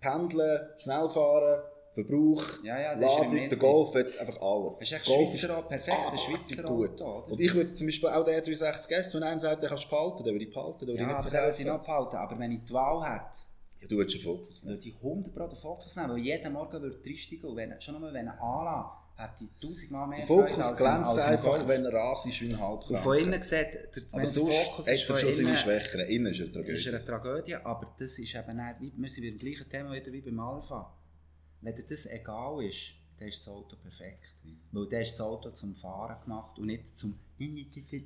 pendeln, 0.00 0.60
schnell 0.78 1.08
fahren, 1.08 1.62
Verbrauch, 1.92 2.42
Ja, 2.64 2.76
ja, 2.80 2.92
ist 2.92 3.00
der 3.00 3.08
Ladung, 3.08 3.48
der 3.50 3.56
Golf 3.58 3.94
hat 3.94 4.18
einfach 4.18 4.40
alles. 4.42 4.78
Das 4.78 4.82
ist 4.82 4.92
echt 4.94 5.06
Golf 5.06 5.30
Schweizer 5.38 5.56
Auto, 5.58 5.68
perfekt, 5.68 5.96
ein 5.96 6.06
abartig 6.06 6.20
Schweizer 6.20 6.62
gut. 6.64 7.00
Auto? 7.02 7.32
Und 7.32 7.40
ich 7.40 7.54
würde 7.54 7.74
zum 7.74 7.86
Beispiel 7.86 8.08
auch 8.08 8.24
den 8.24 8.40
360S, 8.42 9.14
wenn 9.14 9.22
einer 9.22 9.38
sagt, 9.38 9.62
den 9.62 9.68
kannst 9.68 9.84
du 9.84 9.88
behalten, 9.90 10.24
den 10.24 10.34
würde 10.34 10.44
ich 10.44 10.52
behalten, 10.52 10.78
den 10.80 10.88
würde 10.88 11.02
Ja, 11.02 11.08
ich 11.10 11.14
aber 11.14 11.24
nicht 11.24 11.32
den 11.34 11.40
würde 11.40 11.50
ich 11.50 11.56
verkaufen. 11.62 11.78
noch 11.78 11.86
behalten. 11.86 12.16
Aber 12.16 12.38
wenn 12.40 12.50
ich 12.52 12.64
die 12.64 12.72
Wahl 12.72 13.04
hätte, 13.04 13.36
Ja, 13.80 13.86
du 13.88 13.96
würdest 13.96 14.16
einen 14.16 14.24
Fokus 14.24 14.64
nehmen. 14.64 14.76
würde 14.76 14.88
ich 14.88 14.94
100 14.96 15.34
Pro 15.36 15.46
den 15.46 15.56
Fokus 15.56 15.94
nehmen, 15.96 16.10
weil 16.10 16.18
jeden 16.18 16.52
Morgen 16.52 16.82
würde 16.82 16.96
ich 17.00 17.06
reinsteigen 17.10 17.48
und 17.50 17.56
wenn, 17.56 17.80
schon 17.80 18.00
nur 18.00 18.12
wenn 18.12 18.26
er 18.26 18.42
anlässt, 18.42 18.90
hätte 19.16 19.44
ich 19.44 19.50
tausendmal 19.60 20.08
mehr 20.08 20.18
Der 20.18 20.26
Fokus 20.26 20.58
als 20.58 20.76
glänzt 20.76 21.18
einfach, 21.18 21.44
Golf. 21.56 21.68
wenn 21.68 21.84
er 21.84 21.92
ras 21.92 22.26
ist 22.26 22.40
wie 22.40 22.46
ein 22.46 22.52
Und 22.54 22.58
von 22.58 22.68
Halbkranker. 22.68 23.14
innen 23.18 23.42
sieht, 23.42 24.04
Aber 24.10 24.20
der 24.22 24.26
sonst 24.26 24.54
Fokus 24.56 24.86
hat 24.86 24.94
ist 24.94 25.08
er 25.10 25.18
schon 25.18 25.30
seine 25.32 25.48
innen, 25.48 25.56
Schwächen. 25.56 26.00
Innen 26.00 26.32
ist 26.32 26.40
eine 26.40 26.46
ist 26.48 26.52
Tragödie. 26.54 26.88
eine 26.88 27.04
Tragödie, 27.04 27.54
aber 27.56 27.94
das 27.98 28.18
ist 28.18 28.34
eben 28.34 28.56
nicht, 28.56 28.80
wie- 28.80 28.92
wir 28.96 29.08
sind 29.10 29.24
beim 29.24 29.38
gleichen 29.38 29.68
Thema 29.70 29.92
wieder 29.92 30.12
wie 30.12 30.20
beim 30.20 30.40
Alpha. 30.40 30.92
Wenn 31.60 31.74
dir 31.74 31.84
das 31.84 32.06
egal 32.06 32.62
ist, 32.64 32.92
dann 33.18 33.28
ist 33.28 33.38
das 33.40 33.48
Auto 33.48 33.76
perfekt. 33.76 34.34
Weil 34.72 34.88
dann 34.88 35.00
ist 35.00 35.12
das 35.12 35.20
Auto 35.20 35.50
zum 35.50 35.74
Fahren 35.74 36.20
gemacht 36.24 36.58
und 36.58 36.66
nicht 36.66 36.98
zum 36.98 37.18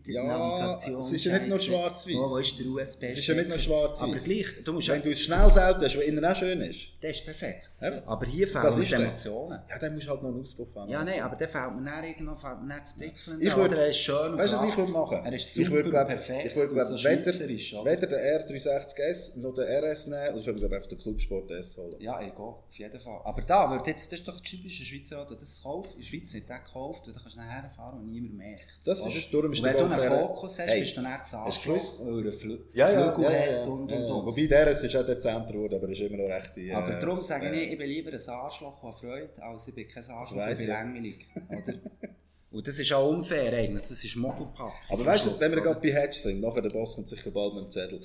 Ja, 0.06 0.76
es 0.76 1.12
ist 1.12 1.24
ja 1.24 1.38
nicht 1.38 1.48
nur 1.48 1.58
schwarz-weiß. 1.58 2.14
Oh, 2.16 2.30
wo 2.30 2.36
ist 2.38 2.58
der 2.58 2.66
USB? 2.66 3.02
Es 3.04 3.18
ist 3.18 3.26
ja 3.26 3.34
nicht 3.34 3.48
nur 3.48 3.58
schwarz-weiß. 3.58 4.02
Aber 4.08 4.16
gleich, 4.16 4.46
du 4.64 4.72
musst 4.72 4.88
Wenn 4.88 5.02
du 5.02 5.10
ein 5.10 5.16
schnelles 5.16 5.58
Auto 5.58 5.80
hast, 5.82 5.82
das 5.82 5.94
innen 5.96 6.24
auch 6.24 6.34
schön 6.34 6.60
ist, 6.62 6.88
das 7.00 7.10
ist 7.12 7.24
perfekt. 7.26 7.70
Eben. 7.80 8.02
Aber 8.06 8.26
hier 8.26 8.48
fehlen 8.48 8.66
ist 8.66 8.90
die. 8.90 8.94
Emotionen. 8.94 9.60
ja, 9.68 9.78
dann 9.78 9.94
musst 9.94 10.06
du 10.06 10.10
halt 10.10 10.22
noch 10.22 10.30
einen 10.30 10.40
Auspuff 10.40 10.68
haben. 10.74 10.90
Ja, 10.90 11.04
nein, 11.04 11.20
aber 11.22 11.36
dann 11.36 11.48
fehlt 11.48 11.74
mir 11.76 11.90
dann 11.90 12.04
irgendwo 12.04 12.34
fehlt 12.34 12.62
mir 12.62 12.80
das 12.80 12.94
Prickeln. 12.94 13.40
Ich 13.40 13.50
würd- 13.52 13.64
Oder 13.66 13.78
er 13.82 13.88
ist 13.88 13.98
schön 13.98 14.32
und 14.32 14.38
Weißt 14.38 14.52
du, 14.52 14.56
was 14.56 14.64
ich 14.68 14.76
würde 14.76 14.92
machen? 14.92 15.18
Er 15.24 15.32
ist 15.32 15.44
ich 15.46 15.52
super 15.66 15.70
würde, 15.76 15.90
glaub, 15.90 16.06
perfekt. 16.08 16.46
Ich 16.46 16.56
würde, 16.56 16.74
glaub, 16.74 16.88
weder, 16.88 17.84
weder 17.84 18.06
den 18.06 18.18
R360S 18.18 19.38
noch 19.40 19.54
den 19.54 19.64
RS 19.64 20.06
nehmen, 20.06 20.34
und 20.34 20.40
ich 20.40 20.46
würde, 20.46 20.58
glaube 20.60 20.78
ich, 20.82 20.86
den 20.88 20.98
Clubsport 20.98 21.50
S 21.50 21.76
holen. 21.76 21.96
Ja, 22.00 22.20
egal, 22.20 22.38
auf 22.66 22.78
jeden 22.78 22.98
Fall. 22.98 23.20
Aber 23.24 23.42
da 23.42 23.70
wird 23.70 23.86
jetzt, 23.86 24.10
das 24.10 24.20
ist 24.20 24.28
doch 24.28 24.40
typisch 24.40 24.80
ein 24.80 24.84
Schweizer 24.86 25.20
Auto, 25.20 25.34
das 25.34 25.62
kauft, 25.62 25.92
in 25.94 26.00
der 26.00 26.06
Schweiz 26.06 26.32
wird 26.32 26.48
der 26.48 26.58
gekauft 26.60 27.06
und 27.06 27.14
dann 27.14 27.22
kannst 27.22 27.36
du 27.36 27.40
nachher 27.40 27.68
fahren 27.68 27.98
und 28.00 28.10
niemand 28.10 28.34
merkt 28.36 28.64
Das 28.84 29.02
oder? 29.02 29.10
Ist- 29.18 29.34
darum 29.34 29.52
ist 29.52 29.58
und 29.60 29.64
wenn 29.66 29.76
du 29.76 29.84
einen 29.84 30.18
Fokus 30.18 30.58
hast, 30.58 30.68
Hey, 30.68 30.80
bist 30.80 30.96
du 30.96 31.02
dann 31.02 31.24
zu 31.26 31.38
hast 31.38 31.64
du 31.64 31.68
gewusst? 31.70 32.00
weil 32.06 32.26
er 32.26 32.32
Fl 32.32 32.58
Ja, 32.72 32.90
ja, 32.90 33.12
Flügel 33.12 33.24
ja, 33.32 33.38
ja, 33.46 33.60
hat 33.60 33.66
und, 33.68 33.92
und, 33.92 33.92
und. 33.92 34.26
Wobei 34.26 34.46
der 34.46 34.66
ist 34.68 34.96
auch 34.96 35.06
dezenter 35.06 35.52
geworden, 35.52 35.74
aber 35.74 35.86
er 35.86 35.92
ist 35.92 36.00
immer 36.00 36.16
noch 36.16 36.28
recht... 36.28 36.56
äh, 36.58 36.72
Aber 36.72 36.98
darum 37.00 37.20
sage 37.22 37.46
äh, 37.48 37.64
ich, 37.64 37.72
ich 37.72 37.78
bin 37.78 37.88
lieber 37.88 38.10
ein 38.12 38.28
Arschloch, 38.28 38.80
der 38.82 38.92
Freude, 38.92 39.42
als 39.42 39.68
ich 39.68 39.74
bin 39.74 39.86
kein 39.88 40.04
Arschloch, 40.10 40.38
ich 40.48 40.54
bin 40.54 40.62
ich. 40.62 40.68
langweilig. 40.68 41.26
Oder? 41.48 41.74
Und 42.50 42.66
das 42.66 42.78
ist 42.78 42.90
auch 42.92 43.10
unfair 43.10 43.52
eigentlich, 43.52 43.82
das 43.88 44.02
ist 44.02 44.16
Mogelpack. 44.16 44.72
Aber 44.88 45.04
weißt 45.04 45.26
du, 45.26 45.38
wenn 45.38 45.52
wir 45.52 45.60
gerade 45.60 45.80
bei 45.80 45.92
Hedge 45.92 46.16
sind, 46.16 46.40
nachher 46.40 46.62
der 46.62 46.70
Boss 46.70 46.94
kommt 46.94 47.06
sicher 47.08 47.30
bald 47.30 47.54
mit 47.54 47.64
dem 47.64 47.70
Zettel. 47.70 48.00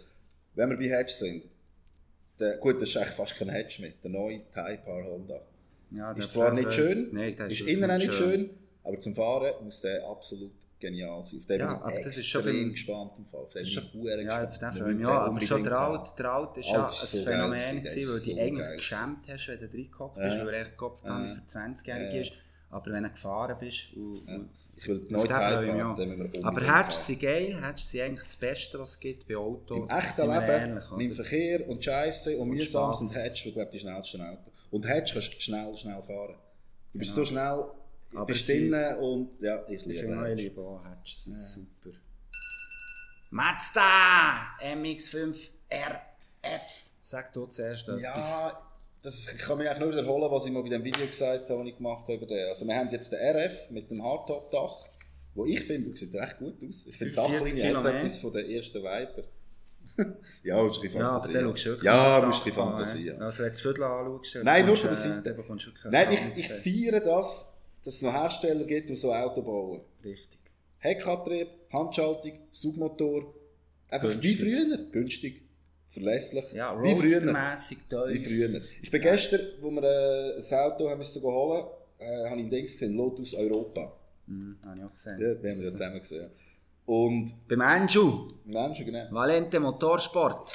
Wenn 0.55 0.69
wir 0.69 0.77
bei 0.77 0.83
Hedge 0.97 1.13
sind, 1.13 1.45
der, 2.39 2.57
gut, 2.57 2.81
das 2.81 2.89
ist 2.89 2.97
eigentlich 2.97 3.11
fast 3.15 3.35
kein 3.37 3.49
Hedge 3.49 3.75
mehr, 3.79 3.91
der 4.03 4.11
neue 4.11 4.39
Type 4.51 4.81
R 4.85 5.05
Honda. 5.05 5.41
ja, 5.91 6.11
Ist 6.11 6.33
zwar 6.33 6.51
nicht 6.51 6.73
schön, 6.73 7.13
der 7.15 7.27
ist 7.29 7.39
wirklich 7.39 7.67
innen 7.69 7.89
auch 7.89 7.97
nicht 7.97 8.13
schön, 8.13 8.49
aber 8.83 8.99
zum 8.99 9.15
Fahren 9.15 9.53
muss 9.63 9.79
der 9.81 10.05
absolut 10.07 10.51
genial 10.83 11.23
sein. 11.23 11.39
Auf 11.39 11.45
den 11.47 11.59
Ja, 11.59 11.73
bin 11.73 11.83
aber 11.83 11.97
ich 11.99 12.03
das 12.05 12.17
ist 12.17 12.25
schon 12.27 12.41
extrem 12.41 12.61
beim- 12.63 12.71
gespannt 12.71 13.11
im 13.17 13.25
Fall. 13.25 13.39
Auf 13.41 13.53
den 13.53 13.63
Das 13.63 13.63
bin 13.63 13.63
ist 13.63 13.67
ich 13.69 13.73
schon- 13.91 14.01
verdammt 14.03 14.23
Ja, 14.23 14.45
gespannt. 14.45 14.47
auf 14.47 14.57
den 14.57 14.61
Wir 14.61 14.71
freue 14.73 14.91
ich 14.91 14.97
müssen 14.97 14.97
mich 14.97 15.07
den 15.07 15.07
auch. 15.07 15.11
Aber 15.13 15.41
schon 15.41 15.57
unbedingt 15.57 15.65
der 15.65 15.79
haben. 15.79 15.97
Alt, 15.97 16.19
der 16.19 16.31
Alt 16.33 16.57
ist 16.57 16.67
Alt 16.67 16.75
ja 16.75 16.85
ist 16.87 17.01
ein 17.01 17.07
so 17.07 17.17
geil 17.17 17.33
Phänomen 17.33 17.59
gewesen, 17.59 17.73
der 17.73 17.81
gewesen, 17.83 17.99
ist 17.99 18.07
weil 18.09 18.13
du 18.13 18.19
so 18.19 18.25
dich 18.31 18.41
eigentlich 18.41 18.67
geil 18.67 18.75
geschämt 18.77 19.27
hast, 19.29 19.47
wenn 19.47 19.59
du 19.59 19.65
reingehockt 19.77 20.17
Ja. 20.17 20.23
bist, 20.23 20.45
weil 20.45 20.53
er 20.53 20.59
eigentlich 20.61 20.77
Kopf 20.77 21.03
gar 21.03 21.19
nicht 21.19 21.29
Ja. 21.29 21.35
für 21.41 21.47
20-Jährige 21.47 22.15
Ja. 22.15 22.21
ist. 22.21 22.31
Aber 22.69 22.91
wenn 22.91 23.03
du 23.03 23.09
gefahren 23.11 23.57
bist 23.59 23.93
und, 23.95 24.27
und 24.27 24.49
Ich 24.77 24.87
will 24.87 24.97
die 24.97 25.03
auf 25.05 25.11
neue 25.11 25.27
den 25.27 25.37
Type 25.37 25.39
freue 25.53 25.65
ich 25.67 25.73
mich 25.73 25.81
haben, 25.83 25.91
auch. 25.91 25.95
den 25.95 26.07
müssen 26.07 26.17
wir 26.19 26.25
unbedingt 26.25 26.45
Aber 26.45 26.67
haben. 26.67 26.77
Hedges 26.83 27.05
sind 27.07 27.19
geil, 27.21 27.61
Hedges 27.63 27.91
sind 27.91 28.01
eigentlich 28.01 28.23
das 28.23 28.35
Beste, 28.35 28.79
was 28.79 28.89
es 28.89 28.99
gibt 28.99 29.27
bei 29.27 29.35
Autos. 29.37 29.77
Im 29.77 29.89
echten 29.89 30.15
Sind 30.15 30.27
wir 30.27 30.39
Leben, 30.41 30.49
ehrlich, 30.49 30.91
mit 30.91 31.01
dem 31.01 31.11
oder? 31.11 31.15
Verkehr 31.23 31.69
und 31.69 31.83
Scheiße 31.83 32.37
und 32.37 32.49
mühsam 32.49 32.93
Spass. 32.93 32.99
sind 32.99 33.15
Hedge, 33.23 33.51
glaube 33.51 33.69
die 33.71 33.79
schnellsten 33.79 34.21
Autos. 34.21 34.53
Und 34.71 34.87
Hedge 34.87 35.11
kannst 35.13 35.33
du 35.35 35.39
schnell, 35.39 35.77
schnell 35.77 36.01
fahren. 36.01 36.35
Du 36.93 36.97
bist 36.99 37.13
Genau. 37.13 37.25
so 37.25 37.31
schnell, 37.31 37.65
Aber 38.15 38.33
sie- 38.33 38.45
drinnen 38.69 38.97
und 38.97 39.41
ja, 39.41 39.63
ich 39.67 39.85
liebe 39.85 40.17
auch, 40.19 40.25
ich 40.27 40.35
liebe 40.35 40.61
auch 40.61 40.83
Hedges, 40.85 41.25
das 41.25 41.27
ist 41.27 41.53
super. 41.53 41.97
Mazda 43.31 44.55
MX-5 44.61 45.35
RF. 45.71 46.61
Sag 47.01 47.33
du 47.33 47.45
zuerst 47.47 47.87
etwas. 47.87 48.01
Ja, 48.01 48.57
das 49.01 49.25
kann 49.37 49.57
mich 49.57 49.67
eigentlich 49.67 49.79
nur 49.81 49.91
wiederholen, 49.91 50.31
was 50.31 50.45
ich 50.45 50.51
mal 50.51 50.63
bei 50.63 50.69
dem 50.69 50.83
Video 50.83 51.05
gesagt 51.05 51.49
habe, 51.49 51.59
das 51.59 51.67
ich 51.69 51.77
gemacht 51.77 52.03
habe 52.03 52.13
über 52.13 52.25
den. 52.25 52.47
Also 52.47 52.65
wir 52.65 52.75
haben 52.75 52.89
jetzt 52.91 53.11
den 53.11 53.19
RF 53.19 53.71
mit 53.71 53.89
dem 53.91 54.03
Hardtop-Dach, 54.03 54.87
wo 55.35 55.45
ich 55.45 55.59
finde, 55.61 55.95
sieht 55.97 56.13
recht 56.15 56.37
gut 56.37 56.63
aus. 56.63 56.85
Ich 56.85 56.95
finde, 56.95 57.13
die 57.13 57.19
45 57.19 57.53
Dachlinie 57.61 57.77
hat 57.77 57.85
etwas 57.85 58.19
von 58.19 58.33
der 58.33 58.49
ersten 58.49 58.83
Viper. 58.83 59.23
ja, 60.43 60.63
musst 60.63 60.77
du 60.77 60.81
bisschen 60.83 61.01
Ja, 61.01 61.07
aber 61.09 61.19
Fantasie 61.19 61.33
dann 61.33 61.43
Ja, 61.83 62.21
musst 62.25 62.45
du 62.45 62.51
Fantasie 62.51 63.05
ja. 63.05 63.17
Also 63.17 63.39
wenn 63.39 63.45
du 63.45 63.51
das 63.51 63.61
Viertel 63.61 63.83
anschaust, 63.83 64.35
Nein, 64.43 64.65
nur 64.65 64.77
von 64.77 64.87
der 64.87 64.95
Seite. 64.95 65.35
Nein, 65.91 66.07
ich, 66.11 66.37
ich 66.37 66.47
feiere 66.51 66.99
das, 66.99 67.52
dass 67.83 67.95
es 67.95 68.01
noch 68.01 68.13
Hersteller 68.13 68.63
gibt, 68.65 68.89
die 68.89 68.95
so 68.95 69.13
Auto 69.13 69.41
bauen. 69.41 69.81
Richtig. 70.03 70.39
Heckantrieb, 70.79 71.47
Handschaltung, 71.71 72.33
Submotor. 72.51 73.33
Einfach 73.89 74.09
Günstig. 74.09 74.23
wie 74.23 74.35
früher. 74.35 74.77
Günstig, 74.91 75.41
verlässlich. 75.87 76.51
Ja, 76.53 76.81
wie 76.81 76.95
früher. 76.95 77.21
Wie 77.21 78.19
früher. 78.19 78.61
Ich 78.81 78.91
bin 78.91 79.01
gestern, 79.01 79.41
wo 79.61 79.71
wir 79.71 79.83
äh, 79.83 80.37
ein 80.37 80.59
Auto 80.59 80.89
haben 80.89 80.97
müssen 80.97 81.21
holen, 81.21 81.65
äh, 81.99 82.29
habe 82.29 82.39
ich 82.39 82.45
ein 82.45 82.49
Ding 82.49 82.63
gesehen, 82.63 82.95
Lotus 82.95 83.33
Europa. 83.33 83.93
Hm, 84.27 84.57
habe 84.65 84.75
ich 84.77 84.83
auch 84.83 84.93
gesehen. 84.93 85.19
Ja, 85.19 85.43
wir 85.43 85.51
haben 85.51 85.59
wir 85.59 85.65
ja 85.65 85.71
zusammen 85.71 85.99
gesehen. 85.99 86.29
Und 86.85 87.47
Beim 87.47 87.61
Anju, 87.61 88.27
Menschen, 88.45 88.85
genau. 88.85 89.05
Valente 89.11 89.59
Motorsport. 89.59 90.51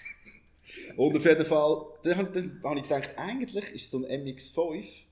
Und 0.96 1.16
auf 1.16 1.24
jeden 1.24 1.44
Fall, 1.44 1.86
dann 2.02 2.16
habe 2.16 2.30
dann 2.32 2.60
habe 2.64 2.76
ich 2.78 2.82
gedacht, 2.82 3.10
eigentlich 3.16 3.72
ist 3.72 3.90
so 3.90 4.04
ein 4.04 4.24
MX5 4.24 5.06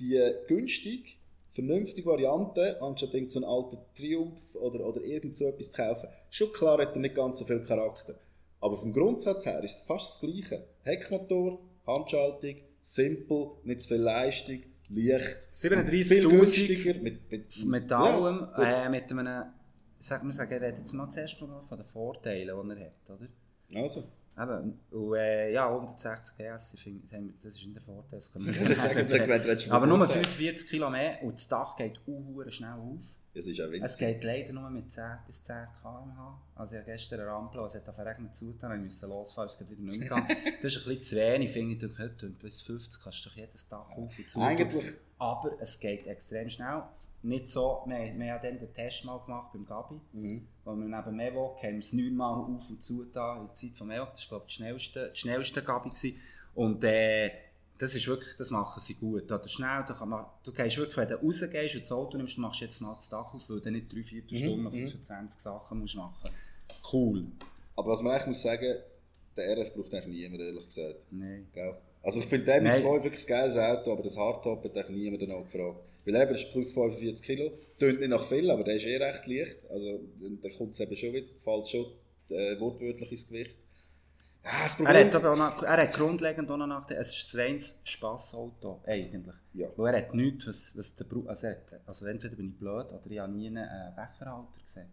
die 0.00 0.20
günstig, 0.48 1.18
vernünftige 1.50 2.08
Variante, 2.08 2.80
anstatt 2.80 3.14
irgend 3.14 3.30
so 3.30 3.38
einen 3.40 3.48
alten 3.48 3.78
Triumph 3.94 4.54
oder, 4.56 4.86
oder 4.86 5.02
irgend 5.02 5.36
so 5.36 5.46
etwas 5.46 5.70
zu 5.70 5.76
kaufen. 5.76 6.08
Schon 6.30 6.52
klar 6.52 6.80
hat 6.80 6.94
er 6.94 7.00
nicht 7.00 7.14
ganz 7.14 7.38
so 7.38 7.44
viel 7.44 7.60
Charakter. 7.60 8.14
Aber 8.60 8.76
vom 8.76 8.92
Grundsatz 8.92 9.44
her 9.46 9.62
ist 9.62 9.76
es 9.76 9.80
fast 9.82 10.14
das 10.14 10.20
Gleiche. 10.20 10.64
Heckmotor, 10.82 11.58
Handschaltung, 11.86 12.56
simpel, 12.80 13.50
nicht 13.64 13.82
zu 13.82 13.88
viel 13.88 13.96
Leistung, 13.98 14.62
leicht. 14.90 15.48
37.000 15.50 16.04
viel 16.04 16.28
günstiger. 16.28 16.94
Mit, 17.00 17.30
mit, 17.30 17.64
Mit 17.66 17.90
Ja, 17.90 17.98
allem, 17.98 18.38
gut. 18.54 18.64
äh, 18.64 18.88
mit 18.88 19.10
einem, 19.10 19.44
sag 19.98 20.22
mal, 20.24 20.32
sagen, 20.32 20.54
reden 20.54 20.78
jetzt 20.78 20.92
mal 20.92 21.10
zuerst 21.10 21.40
mal 21.42 21.60
von 21.62 21.78
den 21.78 21.86
Vorteilen, 21.86 22.56
die 22.68 22.80
er 22.80 22.86
hat, 22.86 23.10
oder? 23.10 23.28
Also, 23.82 24.04
Eben, 24.40 24.78
und, 24.90 25.14
äh, 25.14 25.52
ja, 25.52 25.68
160 25.68 26.36
PS, 26.36 26.74
ich 26.74 26.82
finde, 26.82 27.34
das 27.42 27.54
ist 27.54 27.62
nicht 27.64 27.74
der 27.76 27.82
Vorteil. 27.82 28.18
Das 28.18 28.32
können 28.32 28.46
wir 28.46 28.54
sagen, 28.74 29.06
sag, 29.08 29.28
wenn 29.28 29.70
Aber 29.72 29.86
nur 29.86 29.98
Vorteil. 29.98 30.24
45 30.24 30.68
Kilo 30.70 30.88
mehr 30.90 31.22
und 31.22 31.34
das 31.34 31.48
Dach 31.48 31.76
geht 31.76 32.00
uh, 32.06 32.42
schnell 32.50 32.72
auf. 32.72 33.00
es 33.34 33.46
ist 33.46 33.60
auch 33.60 33.66
Es 33.66 33.72
winzig. 33.72 33.98
geht 33.98 34.24
leider 34.24 34.52
nur 34.54 34.70
mit 34.70 34.90
10 34.90 35.04
bis 35.26 35.42
10 35.42 35.54
km/h. 35.82 36.40
Also 36.54 36.74
ich 36.76 36.80
habe 36.80 36.90
gestern 36.92 37.20
eine 37.20 37.30
Ampel, 37.30 37.60
es 37.64 37.74
hat 37.74 37.98
Regen 38.06 38.32
zugetan, 38.32 38.72
ich 38.78 38.84
musste 38.84 39.06
losfahren, 39.06 39.50
es 39.50 39.58
geht 39.58 39.70
wieder 39.70 39.82
nicht 39.82 39.98
mehr 39.98 40.08
gegangen. 40.08 40.26
Das 40.62 40.72
ist 40.76 40.78
ein 40.78 40.88
bisschen 40.88 41.02
zu 41.04 41.16
wenig, 41.16 41.50
finde 41.52 41.74
ich. 41.74 41.78
durch 41.80 41.98
heute. 41.98 42.30
Bis 42.30 42.62
50 42.62 43.02
kannst 43.02 43.24
du 43.24 43.28
doch 43.28 43.36
jedes 43.36 43.68
Dach 43.68 43.90
auf 43.90 44.18
und 44.18 44.30
zu. 44.30 44.40
Eigentlich, 44.40 44.92
Aber 45.18 45.52
es 45.60 45.78
geht 45.78 46.06
extrem 46.06 46.48
schnell. 46.48 46.82
Nicht 47.24 47.48
so, 47.48 47.82
wir, 47.86 47.98
wir 47.98 48.32
haben 48.32 48.42
dann 48.42 48.58
den 48.58 48.72
Test 48.72 49.04
mal 49.04 49.18
gemacht 49.18 49.52
beim 49.52 49.64
Gabi, 49.64 50.00
mhm. 50.12 50.46
wo 50.64 50.74
wir 50.74 50.86
neben 50.86 51.16
Mevok 51.16 51.62
haben 51.62 51.74
wir 51.74 51.78
es 51.78 51.92
neunmal 51.92 52.34
auf 52.34 52.48
und 52.48 52.82
zu 52.82 53.04
da 53.04 53.36
in 53.36 53.46
der 53.46 53.54
Zeit 53.54 53.78
von 53.78 53.86
Mevok. 53.86 54.10
Das 54.10 54.30
war 54.30 54.38
glaube 54.38 54.44
ich 54.48 54.54
die 54.54 54.62
schnellste, 54.62 55.12
die 55.14 55.18
schnellste 55.20 55.62
Gabi 55.62 55.90
gewesen. 55.90 56.16
Und 56.54 56.82
äh, 56.84 57.30
das 57.78 57.94
ist 57.94 58.06
wirklich, 58.06 58.36
das 58.36 58.50
machen 58.50 58.80
sie 58.80 58.94
gut. 58.94 59.30
Oder 59.30 59.48
schnell, 59.48 59.84
da 59.86 59.94
kann 59.94 60.08
man, 60.08 60.26
du 60.44 60.52
gehst 60.52 60.76
wirklich, 60.76 60.96
wenn 60.96 61.08
du 61.08 61.16
rausgehst 61.16 61.74
und 61.74 61.82
das 61.82 61.92
Auto 61.92 62.16
nimmst, 62.16 62.38
machst 62.38 62.60
du 62.60 62.64
jetzt 62.64 62.80
mal 62.80 62.94
das 62.94 63.08
Dach 63.08 63.34
auf, 63.34 63.48
weil 63.48 63.60
du 63.60 63.70
nicht 63.70 63.92
drei, 63.92 64.02
vier 64.02 64.22
Stunden, 64.22 64.70
25 64.70 65.40
Sachen 65.40 65.80
musst 65.80 65.96
machen. 65.96 66.30
Cool. 66.92 67.26
aber 67.76 67.92
was 67.92 68.02
man 68.02 68.12
eigentlich 68.12 68.26
muss 68.28 68.42
sagen, 68.42 68.76
der 69.36 69.56
RF 69.56 69.74
braucht 69.74 69.94
eigentlich 69.94 70.22
niemand, 70.22 70.42
ehrlich 70.42 70.64
gesagt. 70.64 70.96
Nein. 71.10 71.48
Gell? 71.52 71.76
Also 72.02 72.18
ich 72.18 72.26
finde 72.26 72.46
den 72.46 72.66
MX5 72.66 72.82
Nein. 72.82 73.04
wirklich 73.04 73.24
ein 73.24 73.28
geiles 73.28 73.56
Auto, 73.56 73.92
aber 73.92 74.02
das 74.02 74.16
Hardtop 74.18 74.64
hat 74.64 74.76
eigentlich 74.76 75.02
niemand 75.02 75.22
danach 75.22 75.44
gefragt. 75.44 75.86
Weil 76.04 76.16
eben 76.16 76.34
ist 76.34 76.50
plus 76.50 76.72
45 76.72 77.24
Kilo, 77.24 77.52
tönt 77.78 78.00
nicht 78.00 78.08
nach 78.08 78.26
viel, 78.26 78.50
aber 78.50 78.64
der 78.64 78.74
ist 78.74 78.84
eh 78.84 78.96
recht 78.96 79.26
leicht. 79.26 79.70
Also 79.70 80.00
dann 80.18 80.52
kommt 80.56 80.72
es 80.72 80.80
eben 80.80 80.96
schon 80.96 81.12
wieder, 81.12 81.32
fällt 81.38 81.66
schon 81.68 81.86
äh, 82.30 82.58
wortwörtlich 82.58 83.12
ins 83.12 83.28
Gewicht. 83.28 83.56
Das 84.42 84.80
Er 84.80 85.04
hat, 85.06 85.14
aber 85.14 85.36
noch, 85.36 85.62
er 85.62 85.82
hat 85.82 85.92
grundlegend 85.92 86.50
auch 86.50 86.56
noch 86.56 86.90
es 86.90 87.16
ist 87.16 87.34
ein 87.34 87.40
reines 87.40 87.80
Spassauto, 87.84 88.82
eigentlich. 88.84 89.36
Ja. 89.54 89.68
Weil 89.76 89.94
er 89.94 90.00
hat 90.00 90.14
nichts, 90.14 90.48
was, 90.48 90.76
was 90.76 90.96
der 90.96 91.04
Brauch, 91.04 91.26
also, 91.26 91.46
also 91.86 92.06
entweder 92.06 92.34
bin 92.34 92.48
ich 92.48 92.58
blöd 92.58 92.92
oder 92.92 93.08
ich 93.08 93.18
habe 93.20 93.32
nie 93.32 93.46
einen 93.46 93.58
äh, 93.58 93.92
Becherhalter 93.94 94.60
gesehen. 94.60 94.92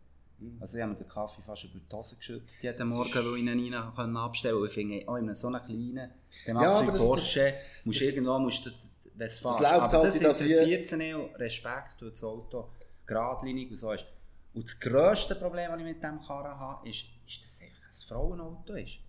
Also 0.59 0.77
ich 0.77 0.83
habe 0.83 0.93
mir 0.93 0.97
den 0.99 1.07
Kaffee 1.07 1.41
fast 1.41 1.63
über 1.65 1.79
die 1.79 1.95
Hose 1.95 2.15
geschüttet 2.15 2.49
jeden 2.61 2.87
Morgen, 2.89 3.13
weil 3.13 3.37
ich 3.37 3.43
ihn 3.65 3.73
rein 3.73 3.93
können 3.95 4.17
abstellen 4.17 4.55
konnte. 4.55 4.67
Ich 4.69 4.73
finde, 4.73 5.03
oh, 5.07 5.15
in 5.15 5.33
so 5.35 5.47
einem 5.47 5.61
kleinen, 5.65 6.11
dem 6.47 6.61
Ja, 6.61 6.83
das- 6.83 6.97
Porsche, 6.97 7.39
das- 7.45 7.85
musst 7.85 8.01
das- 8.01 8.07
irgendwo, 8.07 8.39
musst 8.39 8.65
du, 8.65 8.69
wenn 9.15 9.27
es 9.27 9.39
fährst. 9.39 9.59
läuft 9.59 9.73
aber 9.73 9.91
halt 9.97 10.07
das 10.07 10.15
in 10.15 10.23
das 10.23 10.41
interessiert 10.41 10.87
sie 10.87 10.97
nicht 10.97 11.15
Respekt, 11.39 11.95
weil 12.01 12.09
das 12.11 12.23
Auto 12.23 12.69
geradlinig 13.05 13.69
und 13.69 13.75
so 13.75 13.91
ist. 13.91 14.05
Und 14.53 14.63
das 14.65 14.79
grösste 14.79 15.35
Problem, 15.35 15.71
das 15.71 15.79
ich 15.79 15.85
mit 15.85 15.97
diesem 16.01 16.19
Karren 16.21 16.57
habe, 16.59 16.89
ist, 16.89 17.03
ist, 17.27 17.43
dass 17.43 17.51
es 17.53 17.61
einfach 17.61 17.87
ein 17.87 18.07
Frauenauto 18.07 18.73
ist. 18.73 18.99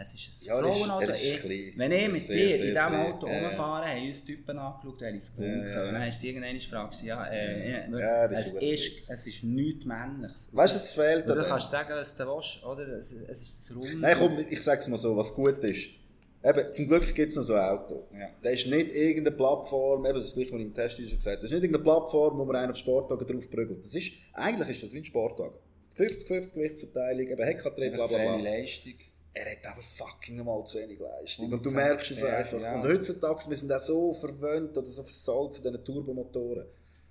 Es 0.00 0.14
ist 0.14 0.28
ein 0.28 0.46
Ja, 0.46 0.60
ist- 0.60 0.76
Frauenauto. 0.76 1.06
klein. 1.40 1.72
wenn 1.76 1.92
ich 1.92 2.08
mit 2.08 2.20
sehr, 2.20 2.36
dir 2.36 2.48
sehr 2.48 2.56
in 2.58 2.62
diesem 2.74 2.74
klein. 2.74 3.12
Auto 3.12 3.26
Ja, 3.26 3.32
ja. 3.32 3.48
rumfahren, 3.48 3.88
haben 3.90 4.06
uns 4.06 4.24
Typen 4.24 4.58
angeschaut, 4.58 5.02
ich 5.02 5.16
es 5.16 5.32
gewunken 5.34 5.60
Ja, 5.60 5.68
ja. 5.68 5.80
Und 5.80 5.92
dann 5.92 6.02
ja. 6.02 6.06
hast 6.08 6.22
du 6.22 6.26
irgendwann 6.28 6.54
gefragt, 6.54 7.02
ja, 7.02 7.26
äh, 7.26 7.70
ja, 7.90 7.98
Ja, 7.98 8.24
es, 8.26 8.50
ist 8.52 8.92
es 9.08 9.26
ist 9.26 9.42
nichts 9.42 9.84
Männliches. 9.84 10.50
Weißt 10.52 10.74
du, 10.74 10.78
es 10.78 10.90
fehlt 10.92 11.26
Und 11.26 11.32
an 11.32 11.38
du 11.38 11.44
kannst 11.44 11.70
sagen, 11.70 11.90
was 11.90 12.16
du 12.16 12.24
willst, 12.26 12.64
oder? 12.64 12.88
Es, 12.96 13.12
es 13.12 13.42
ist 13.42 13.60
das 13.70 13.76
Runde. 13.76 13.96
Nein, 13.98 14.16
komm, 14.18 14.38
ich 14.48 14.62
sag's 14.62 14.86
mal 14.86 14.98
so, 14.98 15.16
was 15.16 15.34
gut 15.34 15.58
ist. 15.58 15.88
Eben, 16.44 16.72
zum 16.72 16.86
Glück 16.86 17.12
gibt 17.16 17.30
es 17.32 17.36
noch 17.36 17.42
so 17.42 17.54
ein 17.54 17.60
Auto. 17.68 18.06
Ja. 18.16 18.28
Das 18.40 18.54
ist 18.54 18.68
nicht 18.68 18.92
irgendeine 18.94 19.36
Plattform, 19.36 20.06
eben 20.06 20.14
das 20.14 20.26
ist 20.26 20.34
gleich, 20.34 20.52
was 20.52 20.60
ich 20.60 20.66
im 20.66 20.72
Test 20.74 20.96
schon 20.96 21.04
gesagt 21.06 21.24
habe, 21.26 21.34
das 21.36 21.44
ist 21.44 21.50
nicht 21.50 21.64
irgendeine 21.64 21.82
Plattform, 21.82 22.38
wo 22.38 22.44
man 22.44 22.54
einen 22.54 22.70
auf 22.70 22.76
Sportwagen 22.78 23.26
drauf 23.26 23.50
prügelt. 23.50 23.80
Das 23.84 23.92
ist, 23.96 24.12
eigentlich 24.34 24.68
ist 24.68 24.84
das 24.84 24.92
wie 24.94 24.98
ein 24.98 25.04
Sportwagen. 25.04 25.58
50-50 25.96 26.54
Gewichtsverteilung, 26.54 27.26
eben 27.26 27.42
Heckantrieb, 27.42 27.94
bla 27.94 28.06
bla 28.06 28.18
bla. 28.18 28.36
Leistung. 28.36 28.94
Er 29.34 29.52
hat 29.52 29.66
aber 29.72 29.82
fucking 29.82 30.36
nochmal 30.36 30.64
zu 30.64 30.78
wenig 30.78 30.98
Leistung. 30.98 31.52
Und 31.52 31.64
du 31.64 31.70
110 31.70 31.74
merkst 31.74 32.10
es 32.10 32.24
einfach. 32.24 32.60
ja. 32.60 32.74
Und 32.74 32.84
heutzutage, 32.88 33.44
wir 33.48 33.56
sind 33.56 33.72
auch 33.72 33.78
so 33.80 34.12
verwöhnt 34.14 34.76
oder 34.76 34.86
so 34.86 35.02
versaut 35.02 35.54
von 35.54 35.62
diesen 35.62 35.84
Turbomotoren. 35.84 36.66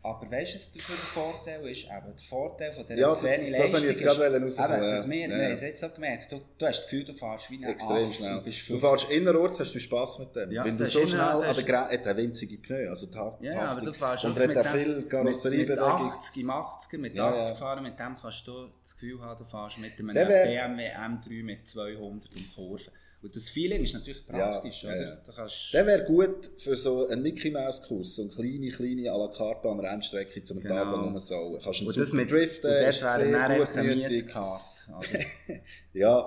Aber 0.08 0.32
weißt 0.32 0.54
du, 0.54 0.58
was 0.60 0.72
der 0.72 0.82
Vorteil 0.82 1.68
ist? 1.68 1.84
Eben, 1.86 2.16
der 2.16 2.26
Vorteil 2.30 2.72
von 2.74 2.86
dieser 2.88 3.00
Ja, 3.00 3.10
das- 3.10 3.24
wenig 3.24 3.52
das 3.58 3.74
habe 3.74 3.84
ich 3.84 3.90
jetzt 3.90 4.02
Leistung 4.04 4.06
gerade 4.06 4.36
eben, 4.36 4.50
ja. 4.50 4.96
dass 4.96 5.10
wir, 5.10 5.18
Ja, 5.18 5.28
wir 5.30 5.46
haben 5.46 5.52
es 5.54 5.62
jetzt 5.62 5.82
so 5.82 5.90
gemerkt, 5.90 6.32
du, 6.32 6.42
du 6.58 6.66
hast 6.66 6.78
das 6.80 6.84
Gefühl, 6.90 7.04
du 7.04 7.14
fährst 7.14 7.52
wie 7.52 7.56
ein 7.58 7.64
Extrem 7.72 8.08
Acht, 8.08 8.14
schnell. 8.16 8.36
Du, 8.38 8.44
Du 8.44 8.52
50. 8.52 8.80
fährst 8.80 9.12
innerorts, 9.12 9.60
hast 9.60 9.76
du 9.76 9.80
Spass 9.80 10.20
mit 10.20 10.36
dem. 10.36 10.52
Ja, 10.52 10.64
weil 10.66 10.78
du 10.78 10.86
so 10.86 11.06
schnell 11.08 11.64
Gra 11.66 11.90
hat 11.90 12.06
er 12.06 12.18
winzige 12.18 12.58
Pneu, 12.58 12.90
also 12.90 13.08
die 13.08 13.18
Haft- 13.18 13.42
Ja, 13.44 13.60
aber 13.66 13.82
du 13.82 13.94
fährst 13.94 14.26
Und 14.26 14.36
hat 14.36 14.44
auch 14.44 14.48
mit 14.48 14.68
viel 14.68 14.86
dem- 14.86 14.96
Mit, 14.98 15.10
Karosseriebewegung. 15.10 16.06
mit 16.06 16.14
80, 16.14 16.38
im 16.42 16.50
80er, 16.50 16.98
mit 16.98 17.16
Ja, 17.16 17.28
80 17.30 17.50
ja. 17.50 17.56
fahren, 17.56 17.84
mit 17.84 18.00
dem 18.00 18.16
kannst 18.16 18.48
du 18.48 18.68
das 18.84 18.94
Gefühl 18.96 19.22
haben, 19.22 19.38
du 19.38 19.46
fährst 19.46 19.78
mit 19.80 19.92
einem 20.00 20.08
BMW 20.14 20.92
M3 20.92 21.44
mit 21.44 21.68
200 21.68 22.30
um 22.36 22.46
Kurven. 22.56 22.92
Und 23.22 23.36
das 23.36 23.50
Feeling 23.50 23.84
ist 23.84 23.94
natürlich 23.94 24.26
praktisch, 24.28 24.84
ja, 24.84 24.90
oder? 24.90 25.22
ja. 25.36 25.48
Der 25.74 25.86
wäre 25.88 26.04
gut 26.06 26.52
für 26.60 26.76
so 26.76 27.08
einen 27.08 27.24
Mickey 27.24 27.50
Mouse 27.50 27.82
Kurs, 27.82 28.16
so 28.16 28.22
eine 28.22 28.32
kleine, 28.32 28.70
kleine 28.70 29.12
à 29.12 29.18
la 29.18 29.28
carte 29.28 29.68
an 29.68 29.80
Rennstrecke 29.80 30.44
zum 30.44 30.60
Genau. 30.60 30.76
Tag 30.76 30.92
lang 30.94 31.04
rumsauen. 31.06 31.60
Kannst 31.60 31.80
einen 31.80 31.88
und 31.88 31.98
das 31.98 32.14
mit, 32.14 32.30
driften, 32.32 32.70
und 32.70 32.80
das 32.80 32.96
ist 32.98 33.04
wäre 33.04 33.68
sehr. 33.74 33.84
Mietkarte. 34.10 34.64
oder? 34.90 35.60
Ja, 35.94 36.20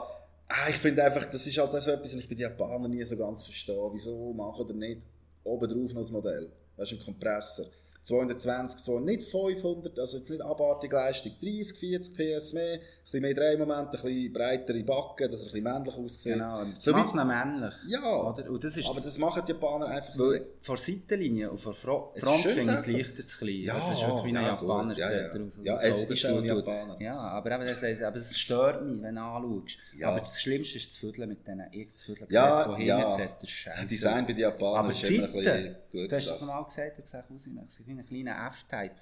ah, 0.48 0.68
ich 0.68 0.76
finde 0.78 1.04
einfach, 1.04 1.26
das 1.26 1.46
ist 1.46 1.56
halt 1.58 1.70
so 1.80 1.90
etwas, 1.90 2.12
und 2.12 2.20
ich 2.20 2.28
bei 2.28 2.34
den 2.34 2.42
Japanern 2.42 2.90
nie 2.90 3.04
so 3.04 3.16
ganz 3.16 3.44
verstehe, 3.44 3.88
wieso 3.92 4.32
machen 4.32 4.66
die 4.68 4.74
nicht 4.74 5.02
oben 5.44 5.68
drauf 5.68 5.94
noch 5.94 6.04
ein 6.06 6.12
Modell? 6.12 6.50
Weißt 6.76 6.90
du, 6.92 6.96
ein 6.96 7.04
Kompressor. 7.04 7.66
220, 8.02 8.82
200, 8.82 9.04
nicht 9.04 9.30
500, 9.30 9.98
also 9.98 10.16
jetzt 10.18 10.30
nicht 10.30 10.40
abartige 10.42 10.96
Leistung, 10.96 11.32
30, 11.40 11.78
40 11.78 12.14
PS 12.16 12.52
mehr, 12.54 12.80
bisschen 13.10 13.22
mehr 13.22 13.34
Drehmoment, 13.34 13.88
ein 13.88 13.90
bisschen 13.90 14.32
breitere 14.32 14.82
Backen, 14.82 15.30
dass 15.30 15.40
er 15.40 15.46
ein 15.48 15.52
bisschen 15.52 15.64
männlich 15.64 15.94
aussieht. 15.94 16.32
genau, 16.34 16.64
das 16.64 16.84
So 16.84 16.92
macht 16.92 17.14
ihn 17.14 17.26
männlich. 17.26 17.74
Ja, 17.86 18.16
Oder? 18.16 18.50
Und 18.50 18.64
das 18.64 18.76
ist 18.76 18.88
aber 18.88 19.00
das 19.00 19.18
machen 19.18 19.42
die 19.46 19.52
Japaner 19.52 19.86
einfach 19.86 20.14
nicht. 20.14 20.44
vor 20.60 20.76
Seitenlinie 20.76 21.50
und 21.50 21.58
vor 21.58 21.72
Fro 21.72 22.12
Front 22.16 22.44
finde 22.44 22.82
ich 22.86 23.04
gleich 23.04 23.26
zu 23.26 23.38
klein. 23.38 23.62
Ja, 23.62 23.74
das 23.74 23.90
ist 23.90 24.06
wirklich 24.06 24.24
wie 24.24 24.28
ein 24.28 24.42
ja, 24.42 24.48
Japaner, 24.48 24.94
gut, 24.94 24.98
ja, 24.98 25.12
ja. 25.12 25.28
aus. 25.28 25.60
Ja, 25.62 25.80
es 25.80 26.02
ist 26.04 26.26
auch 26.26 26.38
ein. 26.38 26.44
Japaner. 26.44 27.00
Ja, 27.00 27.16
aber, 27.18 27.50
eben, 27.52 27.66
das 27.66 27.82
heisst, 27.82 28.02
aber 28.02 28.16
es 28.16 28.38
stört 28.38 28.84
mich, 28.84 29.02
wenn 29.02 29.14
du 29.14 29.20
anschaust. 29.20 29.78
Ja. 29.96 30.08
Aber 30.08 30.20
das 30.20 30.40
Schlimmste 30.40 30.78
ist 30.78 30.90
das 30.90 30.96
Viertel 30.96 31.26
mit 31.26 31.46
diesen 31.46 31.58
das 31.58 32.04
Viertel 32.04 32.26
Ja, 32.30 32.64
von 32.64 32.76
hinten 32.76 32.88
ja. 32.88 33.10
sieht 33.10 33.30
das 33.40 33.50
scheiße. 33.50 33.86
Design 33.86 34.26
bei 34.26 34.32
den 34.32 34.42
Japanern 34.42 34.84
aber 34.84 34.90
ist 34.90 35.04
immer 35.04 35.24
ein 35.24 35.32
bisschen 35.32 35.74
Seiten, 35.92 36.08
du 36.08 36.16
hast 36.16 36.28
doch 36.28 36.40
mal 36.42 36.62
gesagt, 36.62 36.98
du 36.98 37.02
gesagt, 37.02 37.30
aus, 37.30 37.46
ich 37.46 37.86
wie 37.86 37.92
ein 37.92 38.02
kleiner 38.06 38.46
F-Type. 38.48 38.94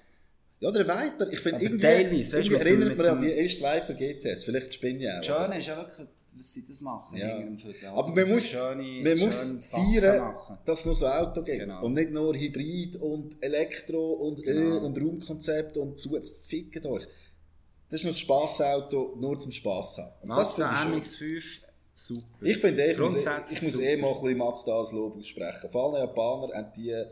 Ja, 0.61 0.73
der 0.73 0.87
Viper, 0.89 1.31
ich 1.33 1.39
finde 1.39 1.57
Aber 1.57 1.63
irgendwie, 1.65 1.83
teilweise, 1.83 2.37
weißt 2.39 2.47
irgendwie 2.51 2.55
erinnert 2.69 2.99
mich 2.99 3.09
an 3.09 3.21
die 3.21 3.31
erste 3.31 3.61
Viper 3.63 3.95
GTS, 3.95 4.45
vielleicht 4.45 4.75
spinne 4.75 4.99
ich 5.05 5.09
auch. 5.09 5.17
Das 5.19 5.27
Schöne 5.27 5.59
ist 5.59 5.67
ja 5.69 5.77
wirklich, 5.77 6.09
was 6.37 6.53
sie 6.53 6.67
das 6.67 6.81
machen 6.81 7.17
Ja. 7.17 7.93
Aber 7.95 8.09
man 8.15 8.29
muss, 8.29 8.45
schöne- 8.49 9.03
man 9.05 9.19
muss 9.19 9.67
feiern, 9.71 10.35
dass 10.65 10.81
es 10.81 10.87
noch 10.87 10.95
so 10.97 11.07
ein 11.07 11.13
Auto 11.27 11.43
gibt. 11.45 11.61
Genau. 11.61 11.85
Und 11.85 11.95
nicht 11.95 12.11
nur 12.11 12.35
Hybrid 12.35 12.97
und 12.97 13.37
Elektro 13.43 14.13
und 14.15 14.41
Ö 14.41 14.43
Genau. 14.53 14.87
und 14.87 14.99
Raumkonzept 15.01 15.77
und 15.77 15.97
zu. 15.97 16.19
Fickt 16.49 16.85
euch. 16.87 17.07
Das 17.91 18.01
ist 18.01 18.05
noch 18.07 18.13
ein 18.13 18.17
Spassauto, 18.19 19.17
nur 19.19 19.39
zum 19.39 19.53
Spass 19.53 19.97
haben. 19.99 20.13
Und 20.23 20.29
das 20.31 20.59
Mazda 20.59 20.69
finde 20.77 20.99
ich 20.99 21.17
schön. 21.17 21.29
MX-5, 21.39 21.61
super. 21.95 22.23
Ich 22.43 22.59
finde 22.59 22.83
eh, 22.85 22.93
ich 22.93 22.99
muss, 22.99 23.15
eh- 23.15 23.31
ich 23.53 23.63
muss 23.63 23.79
eh 23.79 23.97
mal 23.97 24.09
ein 24.13 24.23
bisschen 24.23 24.39
Mazda 24.39 24.79
als 24.79 24.93
Lob 24.93 25.17
aussprechen. 25.17 25.71
Vor 25.71 25.95
allem 25.95 26.03
Japaner 26.07 26.53
haben 26.55 26.73
die 26.77 26.93
einen 26.95 27.11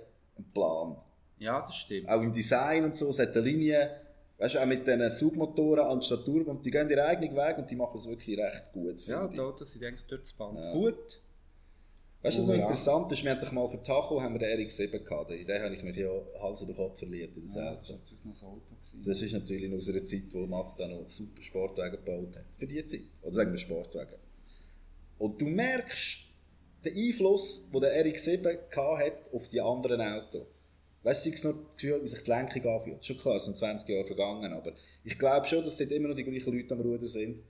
Plan. 0.53 0.97
Ja, 1.39 1.61
das 1.61 1.77
stimmt. 1.77 2.09
Auch 2.09 2.23
im 2.23 2.33
Design 2.33 2.85
und 2.85 2.97
so, 2.97 3.11
es 3.11 3.19
hat 3.19 3.33
eine 3.37 3.41
Linie, 3.47 3.91
weißt 4.39 4.55
du, 4.55 4.59
auch 4.61 4.67
mit 4.67 4.87
diesen 4.87 5.11
Submotoren 5.11 5.87
anstatt 5.87 6.25
Turbo, 6.25 6.51
und 6.53 6.65
die 6.65 6.71
gehen 6.71 6.89
ihren 6.89 7.01
eigenen 7.07 7.37
Weg 7.37 7.59
und 7.59 7.71
die 7.71 7.77
machen 7.77 7.97
es 7.99 8.07
wirklich 8.09 8.39
recht 8.39 8.73
gut, 8.73 9.07
Ja, 9.07 9.27
die 9.27 9.35
ich. 9.35 9.41
Autos 9.41 9.73
sind 9.73 9.85
eigentlich 9.85 10.07
durch 10.07 10.23
das 10.23 10.33
Band 10.33 10.59
Ja. 10.59 10.73
gut. 10.73 11.21
Weißt 12.23 12.39
du, 12.39 12.43
was 12.43 12.49
Oh, 12.49 12.53
noch 12.53 12.57
ja. 12.59 12.63
interessant 12.63 13.13
ist? 13.13 13.23
Wir 13.23 13.31
haben 13.33 13.41
doch 13.41 13.53
mal 13.53 13.69
für 13.69 13.83
Tacho 13.83 14.21
haben 14.21 14.35
wir 14.35 14.39
den 14.41 14.59
RX-7 14.59 14.99
gehabt. 15.05 15.31
In 15.31 15.47
den 15.47 15.63
habe 15.63 15.75
ich 15.77 15.83
mich 15.85 15.97
ja 15.97 16.09
Hals 16.43 16.63
über 16.63 16.73
Kopf 16.75 16.99
verliebt, 16.99 17.37
in 17.37 17.43
das 17.45 17.55
Ja, 17.55 17.75
das 17.75 17.83
Auto. 17.83 17.93
war 17.93 17.99
natürlich 17.99 18.25
noch 18.25 18.43
ein 18.43 18.49
Auto. 18.49 18.75
gewesen. 18.75 19.03
Das 19.05 19.23
ist 19.23 19.33
natürlich 19.33 19.73
aus 19.75 19.89
einer 19.91 20.05
Zeit, 20.05 20.23
wo 20.33 20.47
Mazda 20.47 20.89
noch 20.89 21.09
super 21.09 21.43
Sportwagen 21.43 21.93
gebaut 22.05 22.35
hat. 22.37 22.47
Für 22.59 22.67
die 22.67 22.85
Zeit. 22.85 23.03
Oder 23.23 23.33
sagen 23.33 23.53
wir 23.53 23.59
Sportwagen. 23.59 24.17
Und 25.19 25.41
du 25.41 25.45
merkst 25.45 26.19
den 26.85 26.97
Einfluss, 26.97 27.71
den 27.71 27.81
der 27.81 28.05
RX-7 28.07 28.43
gehabt 28.71 28.99
hat 29.05 29.35
auf 29.35 29.49
die 29.49 29.61
anderen 29.61 30.01
Autos. 30.01 30.47
Weißt 31.07 31.25
du, 31.25 31.31
ich 31.31 31.45
habe 31.45 31.55
noch 31.55 31.65
das 31.67 31.77
Gefühl, 31.77 32.03
wie 32.03 32.09
sich 32.09 32.23
die 32.25 32.31
Lenkung 32.33 32.67
anfühlt. 32.67 33.05
Schon 33.05 33.17
klar, 33.17 33.37
es 33.37 33.45
sind 33.45 33.57
20 33.57 33.89
Jahre 33.89 34.05
vergangen, 34.05 34.53
aber 34.53 34.73
ich 35.05 35.17
glaube 35.17 35.47
schon, 35.47 35.63
dass 35.63 35.77
dort 35.79 35.93
immer 35.93 36.09
noch 36.09 36.17
die 36.17 36.25
gleichen 36.25 36.53
Leute 36.53 36.75
am 36.75 36.81
Ruder 36.81 37.07
sind 37.07 37.45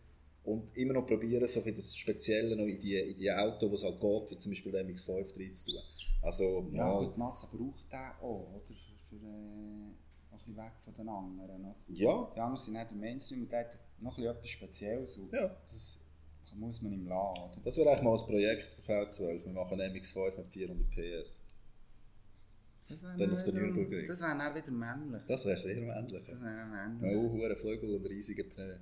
und 0.45 0.77
immer 0.77 0.93
noch 0.93 1.07
probieren, 1.07 1.49
so 1.49 1.63
das 1.63 1.97
Spezielle 1.97 2.55
noch 2.55 2.67
in 2.67 2.79
die, 2.79 2.97
in 2.97 3.17
die 3.17 3.33
Autos, 3.33 3.71
wo 3.71 3.75
es 3.75 3.83
halt 3.83 3.99
geht, 3.99 4.31
wie 4.31 4.39
zum 4.39 4.53
Beispiel 4.53 4.73
der 4.73 4.85
MX-5 4.85 5.41
reinzutun. 5.41 5.81
Also, 6.21 6.69
Ja, 6.71 6.77
ja, 6.77 6.99
gut, 6.99 7.17
Mazda 7.17 7.49
braucht 7.51 7.91
den 7.91 7.99
auch, 8.21 8.47
oder? 8.53 8.61
Für, 8.67 8.75
für 8.75 9.17
äh, 9.17 9.29
noch 10.31 10.33
ein 10.33 10.37
bisschen 10.37 10.57
weg 10.59 10.73
von 10.79 10.93
den 10.93 11.09
anderen. 11.09 11.61
Oder? 11.65 11.77
ja, 11.89 12.33
Die 12.37 12.41
anderen 12.41 12.57
sind 12.57 12.75
nicht 12.75 12.91
der 12.91 12.99
Mainstream 12.99 13.43
und 13.45 13.53
der 13.53 13.61
hat 13.61 13.79
noch 14.01 14.19
etwas 14.19 14.49
Spezielles. 14.51 15.19
Ja. 15.33 15.57
Das 15.65 15.99
muss 16.55 16.83
man 16.83 16.93
ihm 16.93 17.07
lassen, 17.07 17.41
oder? 17.43 17.61
Das 17.65 17.77
wäre 17.79 17.89
eigentlich 17.91 18.03
mal 18.03 18.19
ein 18.19 18.27
Projekt 18.27 18.75
für 18.75 18.83
V12. 18.83 19.47
Wir 19.47 19.53
machen 19.53 19.81
einen 19.81 19.97
MX-5 19.97 20.37
mit 20.37 20.47
400 20.49 20.91
PS. 20.91 21.43
Das 22.89 23.03
wäre 23.03 23.17
Dann 23.17 23.33
auf 23.33 23.43
der 23.43 23.55
wieder- 23.55 23.63
Nürburgring. 23.67 24.07
Das 24.07 24.21
wäre 24.21 24.39
dann 24.39 24.55
wieder 24.55 24.71
männlich. 24.71 25.23
Das 25.27 25.45
wäre 25.47 25.57
sehr 25.57 25.81
männlich. 25.81 26.25
Das 26.25 26.41
wäre 26.41 26.67
männlich. 26.67 27.13
Ja, 27.13 27.19
hohe 27.19 27.57
Flügel 27.57 27.97
und 27.97 28.09
riesige 28.09 28.45
Pneu. 28.45 28.75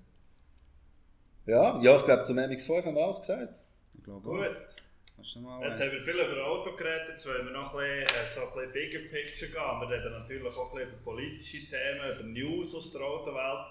Ja, 1.46 1.80
ja, 1.82 1.96
ich 1.96 2.04
glaube, 2.04 2.24
zum 2.24 2.38
MX-5 2.38 2.84
haben 2.86 2.94
wir 2.96 3.04
alles 3.04 3.20
gesagt. 3.20 3.58
Ich 3.94 4.02
glaube 4.02 4.26
Gut. 4.28 4.60
Jetzt 5.16 5.36
äh, 5.36 5.38
haben 5.46 5.92
wir 5.92 6.02
viel 6.02 6.14
über 6.14 6.44
Auto 6.46 6.76
geredet, 6.76 7.08
jetzt 7.10 7.26
wollen 7.26 7.46
wir 7.46 7.52
noch 7.52 7.74
ein 7.74 8.02
bisschen, 8.04 8.16
äh, 8.16 8.28
so 8.28 8.40
ein 8.40 8.46
bisschen 8.54 8.72
bigger 8.72 8.98
picture 9.08 9.50
gehen. 9.50 9.80
Wir 9.80 9.88
reden 9.90 10.12
natürlich 10.12 10.44
auch 10.44 10.70
ein 10.72 10.76
bisschen 10.76 10.88
über 10.92 11.02
politische 11.02 11.58
Themen, 11.70 12.14
über 12.14 12.22
News 12.24 12.74
aus 12.74 12.92
der 12.92 13.00
Autowelt. 13.02 13.66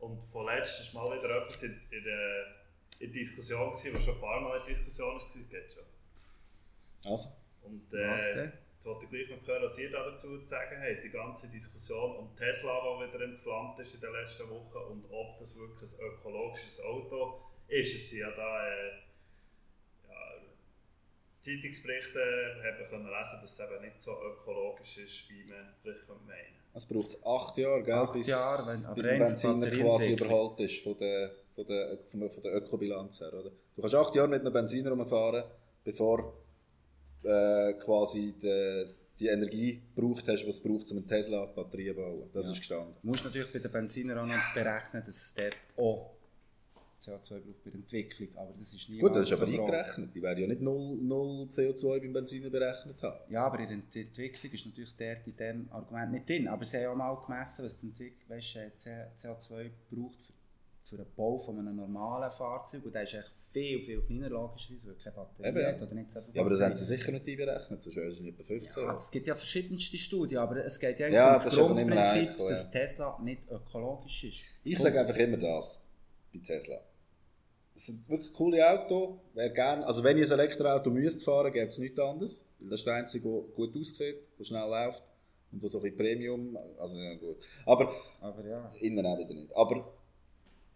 Und 0.00 0.20
vorletzt 0.22 0.80
ist 0.80 0.92
mal 0.94 1.06
wieder 1.16 1.44
etwas 1.44 1.62
in, 1.62 1.80
in, 1.90 2.04
der, 2.04 2.46
in 2.98 3.12
der 3.12 3.22
Diskussion 3.22 3.72
gewesen, 3.72 3.94
was 3.96 4.04
schon 4.04 4.14
ein 4.16 4.20
paar 4.20 4.40
Mal 4.40 4.56
in 4.58 4.64
der 4.66 4.74
Diskussion 4.74 5.14
war, 5.14 5.20
geht 5.48 5.72
schon. 5.72 5.84
Also, 7.10 7.28
Und 7.62 7.82
Was 7.92 8.26
äh, 8.28 8.34
denn? 8.34 8.52
Jetzt 8.82 8.86
wollte 8.86 9.04
ich 9.04 9.10
gleich 9.28 9.38
noch 9.38 9.46
hören, 9.46 9.62
was 9.62 9.78
ihr 9.78 9.90
da 9.92 10.10
dazu 10.10 10.38
zu 10.40 10.46
sagen 10.46 10.76
habt. 10.82 11.04
Die 11.04 11.10
ganze 11.10 11.48
Diskussion 11.48 12.16
um 12.16 12.34
Tesla, 12.34 12.80
die 12.82 13.12
wieder 13.12 13.24
entflammt 13.24 13.78
ist 13.78 13.94
in 13.94 14.00
den 14.00 14.12
letzten 14.12 14.50
Wochen 14.50 14.76
und 14.90 15.04
ob 15.10 15.38
das 15.38 15.56
wirklich 15.56 15.90
ein 16.00 16.06
ökologisches 16.06 16.82
Auto 16.82 17.42
ist. 17.68 17.94
Es 17.94 18.10
sind 18.10 18.20
ja 18.20 18.30
da 18.32 18.66
äh, 18.68 18.88
ja, 20.08 20.42
Zeitungsberichte 21.40 22.20
haben 22.64 22.88
können 22.90 23.06
lesen, 23.06 23.38
dass 23.40 23.52
es 23.52 23.60
eben 23.60 23.82
nicht 23.84 24.02
so 24.02 24.12
ökologisch 24.20 24.98
ist, 24.98 25.30
wie 25.30 25.44
man 25.44 25.74
vielleicht 25.82 26.06
könnte 26.06 26.24
meinen 26.26 26.60
es 26.74 26.86
braucht 26.86 27.18
acht 27.26 27.58
Jahre, 27.58 27.82
gell, 27.82 27.92
Acht 27.94 28.14
bis, 28.14 28.26
Jahre, 28.28 28.62
wenn- 28.66 28.94
bis 28.94 29.06
ein 29.06 29.18
Benziner 29.18 29.70
quasi 29.70 30.12
überholt 30.14 30.58
ist 30.60 30.82
von 30.82 30.96
der, 30.96 31.30
von, 31.54 31.66
der, 31.66 31.98
von, 32.02 32.20
der, 32.20 32.30
von 32.30 32.42
der 32.42 32.54
Ökobilanz 32.56 33.20
her. 33.20 33.32
Oder? 33.34 33.50
Du 33.76 33.82
kannst 33.82 33.94
acht 33.94 34.14
Jahre 34.16 34.28
mit 34.28 34.40
einem 34.40 34.54
Benziner 34.54 34.90
rumfahren, 34.90 35.44
bevor 35.84 36.32
äh, 37.24 37.72
quasi 37.74 38.34
die, 38.40 38.84
die 39.18 39.26
Energie 39.28 39.82
gebraucht 39.94 40.26
hast, 40.28 40.46
was 40.46 40.60
braucht, 40.60 40.90
um 40.90 40.98
eine 40.98 41.06
Tesla-Batterie 41.06 41.88
zu 41.90 41.94
bauen. 41.94 42.30
Das 42.32 42.48
ist 42.48 42.56
gestanden. 42.58 42.94
Du 43.02 43.08
musst 43.08 43.24
natürlich 43.24 43.52
bei 43.52 43.58
den 43.58 43.70
Benziner 43.72 44.20
auch 44.22 44.26
noch 44.26 44.54
berechnen, 44.54 45.02
dass 45.04 45.16
es 45.16 45.34
dort 45.34 45.56
auch 45.76 46.10
CO2 47.00 47.40
braucht 47.40 47.64
bei 47.64 47.70
der 47.70 47.80
Entwicklung. 47.80 48.28
Aber 48.36 48.52
das 48.56 48.72
ist 48.74 48.88
nie 48.88 48.98
Gut, 48.98 49.14
das 49.16 49.24
ist 49.24 49.36
so 49.36 49.42
aber 49.42 49.46
gross. 49.50 49.58
eingerechnet. 49.58 50.14
Die 50.14 50.22
werden 50.22 50.40
ja 50.40 50.46
nicht 50.46 50.60
null, 50.60 50.96
null 51.02 51.46
CO2 51.48 52.00
beim 52.00 52.12
Benziner 52.12 52.48
berechnet 52.50 53.02
haben. 53.02 53.18
Ja, 53.32 53.44
aber 53.46 53.58
in 53.58 53.66
der 53.68 53.76
Ent- 53.78 53.96
Entwicklung 53.96 54.52
ist 54.52 54.66
natürlich 54.66 54.94
dort 54.96 55.26
in 55.26 55.36
diesem 55.36 55.72
Argument 55.72 56.12
nicht 56.12 56.28
drin. 56.28 56.46
Aber 56.48 56.64
sie 56.64 56.78
haben 56.86 57.00
auch 57.00 57.26
mal 57.26 57.26
gemessen, 57.26 57.64
was 57.64 57.76
die 57.78 57.86
Entwicklung, 57.88 58.30
weißt, 58.30 58.56
äh, 58.56 58.70
C- 58.76 59.06
CO2 59.18 59.70
braucht 59.90 60.20
für, 60.22 60.32
für 60.92 60.98
den 60.98 61.06
Bau 61.16 61.38
von 61.38 61.58
einem 61.58 61.74
normalen 61.74 62.30
Fahrzeug. 62.30 62.84
Und 62.84 62.94
der 62.94 63.04
ist 63.04 63.14
echt 63.14 63.32
viel, 63.50 63.80
viel 63.80 64.02
kleiner, 64.02 64.28
logischerweise, 64.28 64.88
weil 64.88 64.96
keine 64.96 65.16
Batterie 65.16 65.48
Eben, 65.48 65.60
ja. 65.60 65.82
oder 65.86 65.94
nicht 65.94 66.12
so 66.12 66.20
viel 66.20 66.34
Ja, 66.34 66.40
aber 66.42 66.50
das 66.50 66.60
haben 66.60 66.74
sie 66.74 66.84
sicher 66.84 67.12
nicht 67.12 67.26
einberechnet, 67.26 67.82
sonst 67.82 67.96
wäre 67.96 68.08
es 68.08 68.20
nicht 68.20 68.34
etwa 68.34 68.42
15. 68.42 68.82
Ja, 68.82 68.94
es 68.96 69.10
gibt 69.10 69.26
ja 69.26 69.34
verschiedenste 69.34 69.96
Studien, 69.96 70.38
aber 70.38 70.62
es 70.62 70.78
geht 70.78 70.98
ja 70.98 71.06
eigentlich 71.06 71.16
Ja, 71.16 71.36
um 71.36 71.42
das 71.42 71.56
Grundprinzip, 71.56 72.38
ja. 72.38 72.48
dass 72.50 72.70
Tesla 72.70 73.18
nicht 73.22 73.50
ökologisch 73.50 74.24
ist. 74.24 74.40
Ich 74.64 74.78
sage 74.78 75.00
einfach 75.00 75.16
immer 75.16 75.38
das 75.38 75.88
bei 76.30 76.40
Tesla. 76.40 76.78
Das 77.72 77.86
sind 77.86 78.06
wirklich 78.10 78.32
coole 78.34 78.70
Autos. 78.70 79.18
Wer 79.32 79.48
gern, 79.48 79.82
also 79.84 80.04
wenn 80.04 80.18
ihr 80.18 80.26
ein 80.26 80.30
Elektroauto 80.30 80.90
müsst 80.90 81.24
fahren, 81.24 81.50
gäbe 81.54 81.68
es 81.68 81.78
nichts 81.78 81.98
anderes. 81.98 82.46
Weil 82.58 82.68
das 82.68 82.80
ist 82.80 82.86
der 82.86 82.94
einzige, 82.96 83.30
der 83.30 83.40
gut 83.54 83.74
aussieht, 83.74 84.16
der 84.38 84.44
schnell 84.44 84.68
läuft 84.68 85.02
und 85.52 85.62
der 85.62 85.70
so 85.70 85.78
ein 85.78 85.82
bisschen 85.84 85.96
Premium, 85.96 86.58
also 86.78 86.98
ja 86.98 87.14
gut. 87.14 87.38
Aber 87.64 87.90
Aber 88.20 88.46
ja. 88.46 88.70
innen 88.80 89.06
auch 89.06 89.18
wieder 89.18 89.32
nicht. 89.32 89.56
Aber 89.56 89.90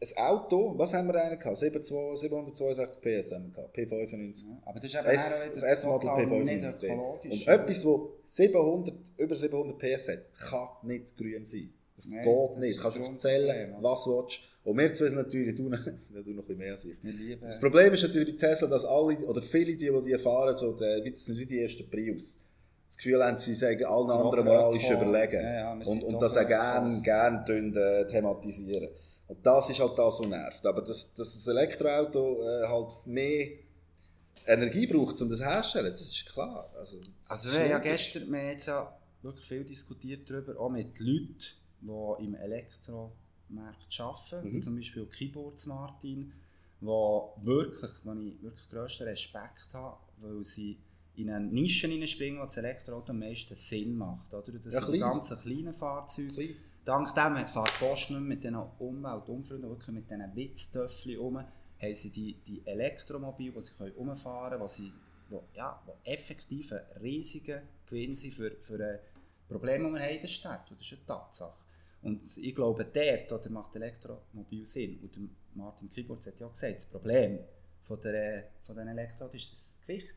ein 0.00 0.08
Auto, 0.24 0.74
was 0.76 0.92
haben 0.92 1.06
wir 1.08 1.14
einen 1.22 1.38
gehabt? 1.38 1.56
72 1.56 1.94
762 2.20 3.00
PS 3.02 3.32
haben 3.32 3.46
wir 3.46 3.52
gehabt, 3.54 3.76
P95. 3.76 4.44
Ja, 4.48 4.58
Aber 4.66 4.74
das 4.80 4.84
ist 4.84 4.94
eben 4.94 5.06
S, 5.06 5.42
auch 5.48 5.52
das 5.54 5.62
S-Model 5.62 6.08
total 6.10 6.26
nicht 6.44 6.64
P95. 6.76 6.84
ökologisch. 6.84 7.32
Und 7.32 7.48
etwas, 7.48 7.82
das 7.82 8.36
700, 8.36 8.94
über 9.16 9.34
700 9.34 9.78
PS 9.78 10.08
hat, 10.08 10.18
kann 10.50 10.68
nicht 10.82 11.16
grün 11.16 11.46
sein. 11.46 11.72
Das 11.96 12.06
Nein, 12.08 12.22
geht 12.24 12.50
das 12.50 12.56
nicht. 12.58 12.78
Du 12.78 12.82
kannst 12.82 12.98
das 12.98 13.08
erzählen, 13.08 13.74
was 13.80 14.04
du 14.04 14.10
willst. 14.22 14.38
Und 14.64 14.78
wir 14.78 14.92
zwei 14.92 15.06
sind 15.08 15.16
natürlich, 15.18 15.54
du, 15.56 15.62
du 15.64 15.70
noch 15.70 15.86
ein 15.86 15.96
bisschen 16.36 16.58
mehr 16.58 16.72
als 16.72 16.84
ich. 16.84 16.96
Das 17.40 17.58
Problem 17.60 17.94
ist 17.94 18.02
natürlich 18.02 18.36
bei 18.38 18.46
Tesla, 18.48 18.68
dass 18.68 18.84
alle, 18.84 19.16
oder 19.26 19.40
viele, 19.40 19.76
die, 19.76 19.90
die 19.90 20.02
die 20.12 20.18
fahren, 20.18 20.54
so, 20.54 20.78
wie- 20.78 21.10
das 21.10 21.24
sind 21.24 21.38
wie 21.38 21.46
die 21.46 21.60
ersten 21.62 21.88
Prius. 21.88 22.40
das 22.88 22.96
Gefühl 22.98 23.24
haben, 23.24 23.38
sie 23.38 23.54
sagen 23.54 23.84
allen 23.84 24.10
anderen 24.10 24.44
moralisch 24.44 24.90
überlegen. 24.90 25.40
Ja, 25.42 25.54
ja, 25.54 25.72
und, 25.72 26.02
und 26.04 26.20
das 26.20 26.36
auch 26.36 26.46
gerne 26.46 26.90
Ökos. 26.90 27.02
gern, 27.02 27.44
gern 27.46 27.74
äh, 27.76 28.06
thematisieren. 28.08 28.88
Und 29.28 29.44
das 29.44 29.70
ist 29.70 29.80
halt 29.80 29.98
das, 29.98 30.20
was 30.20 30.26
nervt. 30.28 30.64
Aber 30.66 30.82
dass, 30.82 31.14
dass 31.14 31.34
das 31.34 31.46
Elektroauto 31.48 32.42
äh, 32.42 32.66
halt 32.68 32.92
mehr 33.06 33.48
Energie 34.46 34.86
braucht, 34.86 35.20
um 35.20 35.28
das 35.28 35.40
herzustellen, 35.40 35.90
das 35.90 36.00
ist 36.00 36.26
klar. 36.26 36.70
Also, 36.78 36.98
Also 37.28 37.52
wir 37.52 37.60
haben 37.60 37.70
ja 37.70 37.78
gestern 37.80 38.30
wir 38.30 38.38
haben 38.38 38.46
jetzt 38.48 38.66
ja 38.66 38.96
wirklich 39.22 39.46
viel 39.48 39.64
diskutiert 39.64 40.30
darüber, 40.30 40.58
auch 40.60 40.68
mit 40.70 40.98
Leuten, 41.00 41.36
die 41.80 42.24
im 42.24 42.34
Elektromarkt 42.36 44.00
arbeiten, 44.00 44.52
Mhm. 44.54 44.62
zum 44.62 44.76
Beispiel 44.76 45.06
Keyboards 45.06 45.66
Martin, 45.66 46.32
wo 46.80 47.34
wirklich, 47.42 47.90
wo 48.04 48.12
ich 48.14 48.40
wirklich 48.42 48.68
grössten 48.68 49.04
Respekt 49.04 49.66
habe, 49.72 49.96
weil 50.18 50.44
sie 50.44 50.78
in 51.16 51.30
eine 51.30 51.46
Nische 51.46 51.88
hineinspringen, 51.88 52.40
wo 52.40 52.44
das 52.44 52.58
Elektroauto 52.58 53.10
am 53.10 53.18
meisten 53.18 53.54
Sinn 53.56 53.96
macht. 53.96 54.32
Oder? 54.34 54.52
Das 54.52 54.74
Ja, 54.74 54.82
sind 54.82 54.96
klein. 54.96 55.00
ganz 55.00 55.34
kleine 55.42 55.72
Fahrzeuge. 55.72 56.28
Klein. 56.28 56.56
Dank 56.86 57.14
dem 57.14 57.36
fährt 57.46 57.68
die 57.74 57.84
Post 57.84 58.10
nicht 58.10 58.20
mehr 58.20 58.20
mit 58.20 58.44
diesen 58.44 58.56
Umwelt- 58.78 59.28
Umfreunden, 59.28 59.68
wirklich 59.68 59.94
mit 59.94 60.08
diesen 60.10 60.36
Witztöffeln 60.36 61.18
um, 61.18 61.36
haben 61.38 61.94
sie 61.94 62.10
die, 62.10 62.34
die 62.46 62.66
Elektromobile, 62.66 63.52
die 63.52 63.60
sie 63.60 63.74
können 63.74 63.92
umfahren 63.96 64.50
können, 64.50 64.62
wo 64.62 64.68
sie 64.68 64.92
wo, 65.28 65.42
ja, 65.54 65.82
wo 65.84 65.96
effektiv 66.04 66.72
ein 66.72 66.80
riesiger 67.02 67.60
Gewinn 67.86 68.14
sind 68.14 68.32
für, 68.32 68.52
für 68.60 68.74
ein 68.82 69.00
Problem, 69.48 69.82
das 69.82 69.92
wir 69.94 70.00
haben 70.00 70.14
in 70.14 70.20
der 70.20 70.28
Stadt. 70.28 70.70
Und 70.70 70.80
das 70.80 70.86
ist 70.86 70.92
eine 70.98 71.06
Tatsache. 71.06 71.64
Und 72.02 72.36
ich 72.38 72.54
glaube, 72.54 72.84
dort 72.84 73.32
oder 73.32 73.50
macht 73.50 73.74
Elektromobil 73.74 74.64
Sinn. 74.64 75.00
Und 75.02 75.16
der 75.16 75.22
Martin 75.54 75.88
Keyboards 75.90 76.28
hat 76.28 76.38
ja 76.38 76.46
gesagt, 76.46 76.76
das 76.76 76.86
Problem 76.86 77.40
von, 77.82 78.00
der, 78.00 78.50
von 78.62 78.76
den 78.76 78.86
Elektroautos 78.86 79.34
ist 79.42 79.50
das 79.50 79.80
Gewicht. 79.84 80.14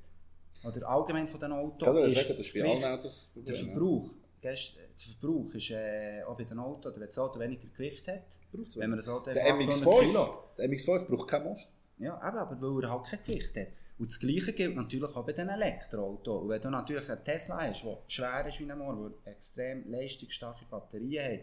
Oder 0.63 0.87
allgemein 0.87 1.27
von 1.27 1.39
den 1.39 1.53
Autos. 1.53 1.89
Ich 1.89 2.15
ist 2.17 2.27
sagen, 2.27 2.37
das 2.37 2.47
ist 2.47 2.53
bei 2.53 2.59
Gewicht. 2.59 2.83
allen 2.85 2.99
Autos 2.99 3.03
das 3.03 3.33
Der 3.33 3.41
Problem. 3.41 3.55
ja. 3.67 3.71
Verbrauch, 3.73 4.09
gell, 4.41 4.55
der 4.55 5.15
Verbrauch 5.19 5.53
ist 5.53 5.71
äh, 5.71 6.23
auch 6.23 6.37
bei 6.37 6.43
den 6.43 6.59
Autos, 6.59 6.91
oder 6.91 7.01
wenn 7.01 7.07
das 7.07 7.17
Auto 7.17 7.39
weniger 7.39 7.67
Gewicht 7.67 8.07
hat, 8.07 8.23
Braucht's 8.51 8.77
wenn 8.77 8.89
man 8.89 8.99
das 8.99 9.07
Auto 9.07 9.31
Der 9.31 9.43
einfach 9.45 9.67
800 9.67 9.99
Kilo. 9.99 10.21
MX-5 10.21 10.57
der 10.57 10.69
MX-5 10.69 11.05
braucht 11.07 11.27
keinen 11.29 11.43
Most. 11.45 11.67
Ja, 11.97 12.15
eben, 12.27 12.37
aber 12.37 12.61
weil 12.61 12.83
er 12.83 12.91
halt 12.91 13.05
kein 13.05 13.19
Gewicht 13.25 13.55
hat. 13.55 13.67
Und 13.97 14.09
das 14.11 14.19
Gleiche 14.19 14.53
gilt 14.53 14.75
natürlich 14.77 15.13
auch 15.13 15.25
bei 15.25 15.33
den 15.33 15.49
Elektroautos. 15.49 16.43
Und 16.43 16.49
wenn 16.49 16.61
du 16.61 16.69
natürlich 16.69 17.09
einen 17.09 17.23
Tesla 17.23 17.57
hast, 17.59 17.83
der 17.83 17.97
schwer 18.07 18.45
ist 18.47 18.59
wie 18.59 18.71
ein 18.71 18.77
Moor, 18.77 19.11
der 19.25 19.33
extrem 19.33 19.89
leistungsstarke 19.91 20.65
Batterien 20.69 21.39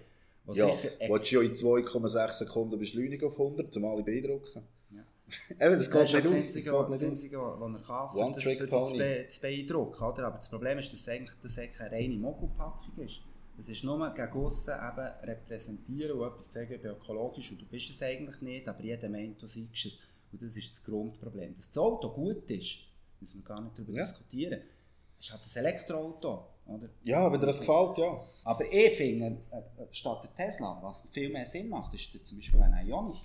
hat, 0.46 0.56
Ja, 0.56 0.66
sicher 0.74 0.90
willst 1.08 1.30
du 1.30 1.36
ja 1.36 1.42
in 1.42 1.54
2,6 1.54 2.32
Sekunden 2.32 2.78
beschleunigen 2.78 3.26
auf 3.26 3.38
100, 3.38 3.74
zum 3.74 3.84
alle 3.84 4.02
beeindrucken. 4.02 4.62
Eben, 5.50 5.58
das 5.58 5.90
geht 5.90 6.02
ist 6.04 6.12
ja 6.12 6.18
nicht 6.20 6.28
auf. 6.28 6.34
das 6.34 6.52
Das 6.52 6.64
geht 6.64 6.72
das 6.72 6.88
nicht 6.90 7.02
auf. 7.04 7.10
Einzige, 7.10 7.38
was 7.40 7.72
er 7.72 7.80
kann, 7.86 8.16
One 8.16 8.34
das, 8.34 8.44
Trick 8.44 8.58
das 8.60 8.70
Pony. 8.70 8.98
be 8.98 9.26
zu 9.28 9.40
beeindrucken. 9.40 10.04
Oder? 10.04 10.26
Aber 10.26 10.36
das 10.36 10.48
Problem 10.48 10.78
ist, 10.78 10.92
dass 10.92 11.00
es 11.00 11.08
eigentlich, 11.08 11.34
dass 11.42 11.50
es 11.52 11.58
eigentlich 11.58 11.80
eine 11.80 11.90
reine 11.92 12.14
Mogelpackung 12.16 12.96
ist. 13.04 13.20
Das 13.56 13.68
ist 13.68 13.82
nur 13.84 14.14
gegen 14.14 14.32
aussen 14.34 14.74
eben 14.74 15.08
repräsentieren 15.28 16.20
und 16.20 16.26
etwas 16.28 16.52
sagen, 16.52 16.72
ich 16.74 16.80
bin 16.82 16.90
ökologisch 16.90 17.50
und 17.50 17.60
du 17.60 17.64
bist 17.66 17.90
es 17.90 18.02
eigentlich 18.02 18.40
nicht, 18.42 18.68
aber 18.68 18.82
jeder 18.82 19.08
meint, 19.08 19.40
du 19.40 19.46
seist 19.46 19.68
es. 19.86 19.98
Und 20.30 20.42
das 20.42 20.56
ist 20.56 20.70
das 20.72 20.84
Grundproblem. 20.84 21.54
Dass 21.54 21.68
das 21.70 21.78
Auto 21.78 22.10
gut 22.10 22.50
ist, 22.50 22.78
müssen 23.20 23.40
wir 23.40 23.44
gar 23.46 23.60
nicht 23.62 23.78
darüber 23.78 23.92
Ja. 23.94 24.04
diskutieren. 24.04 24.60
Es 25.18 25.26
ist 25.26 25.32
halt 25.32 25.42
ein 25.42 25.64
Elektroauto. 25.64 26.46
Oder? 26.66 26.88
Ja, 27.04 27.32
wenn 27.32 27.40
dir 27.40 27.46
das 27.46 27.60
gefällt, 27.60 27.96
ja. 27.98 28.20
Aber 28.44 28.64
ich 28.70 28.92
finde, 28.96 29.38
äh, 29.50 29.58
äh, 29.82 29.86
statt 29.92 30.22
der 30.24 30.34
Tesla, 30.34 30.78
was 30.82 31.08
viel 31.10 31.30
mehr 31.30 31.46
Sinn 31.46 31.68
macht, 31.68 31.94
ist 31.94 32.10
zum 32.26 32.38
Beispiel 32.38 32.60
ein 32.60 32.86
Ioniq. 32.86 33.16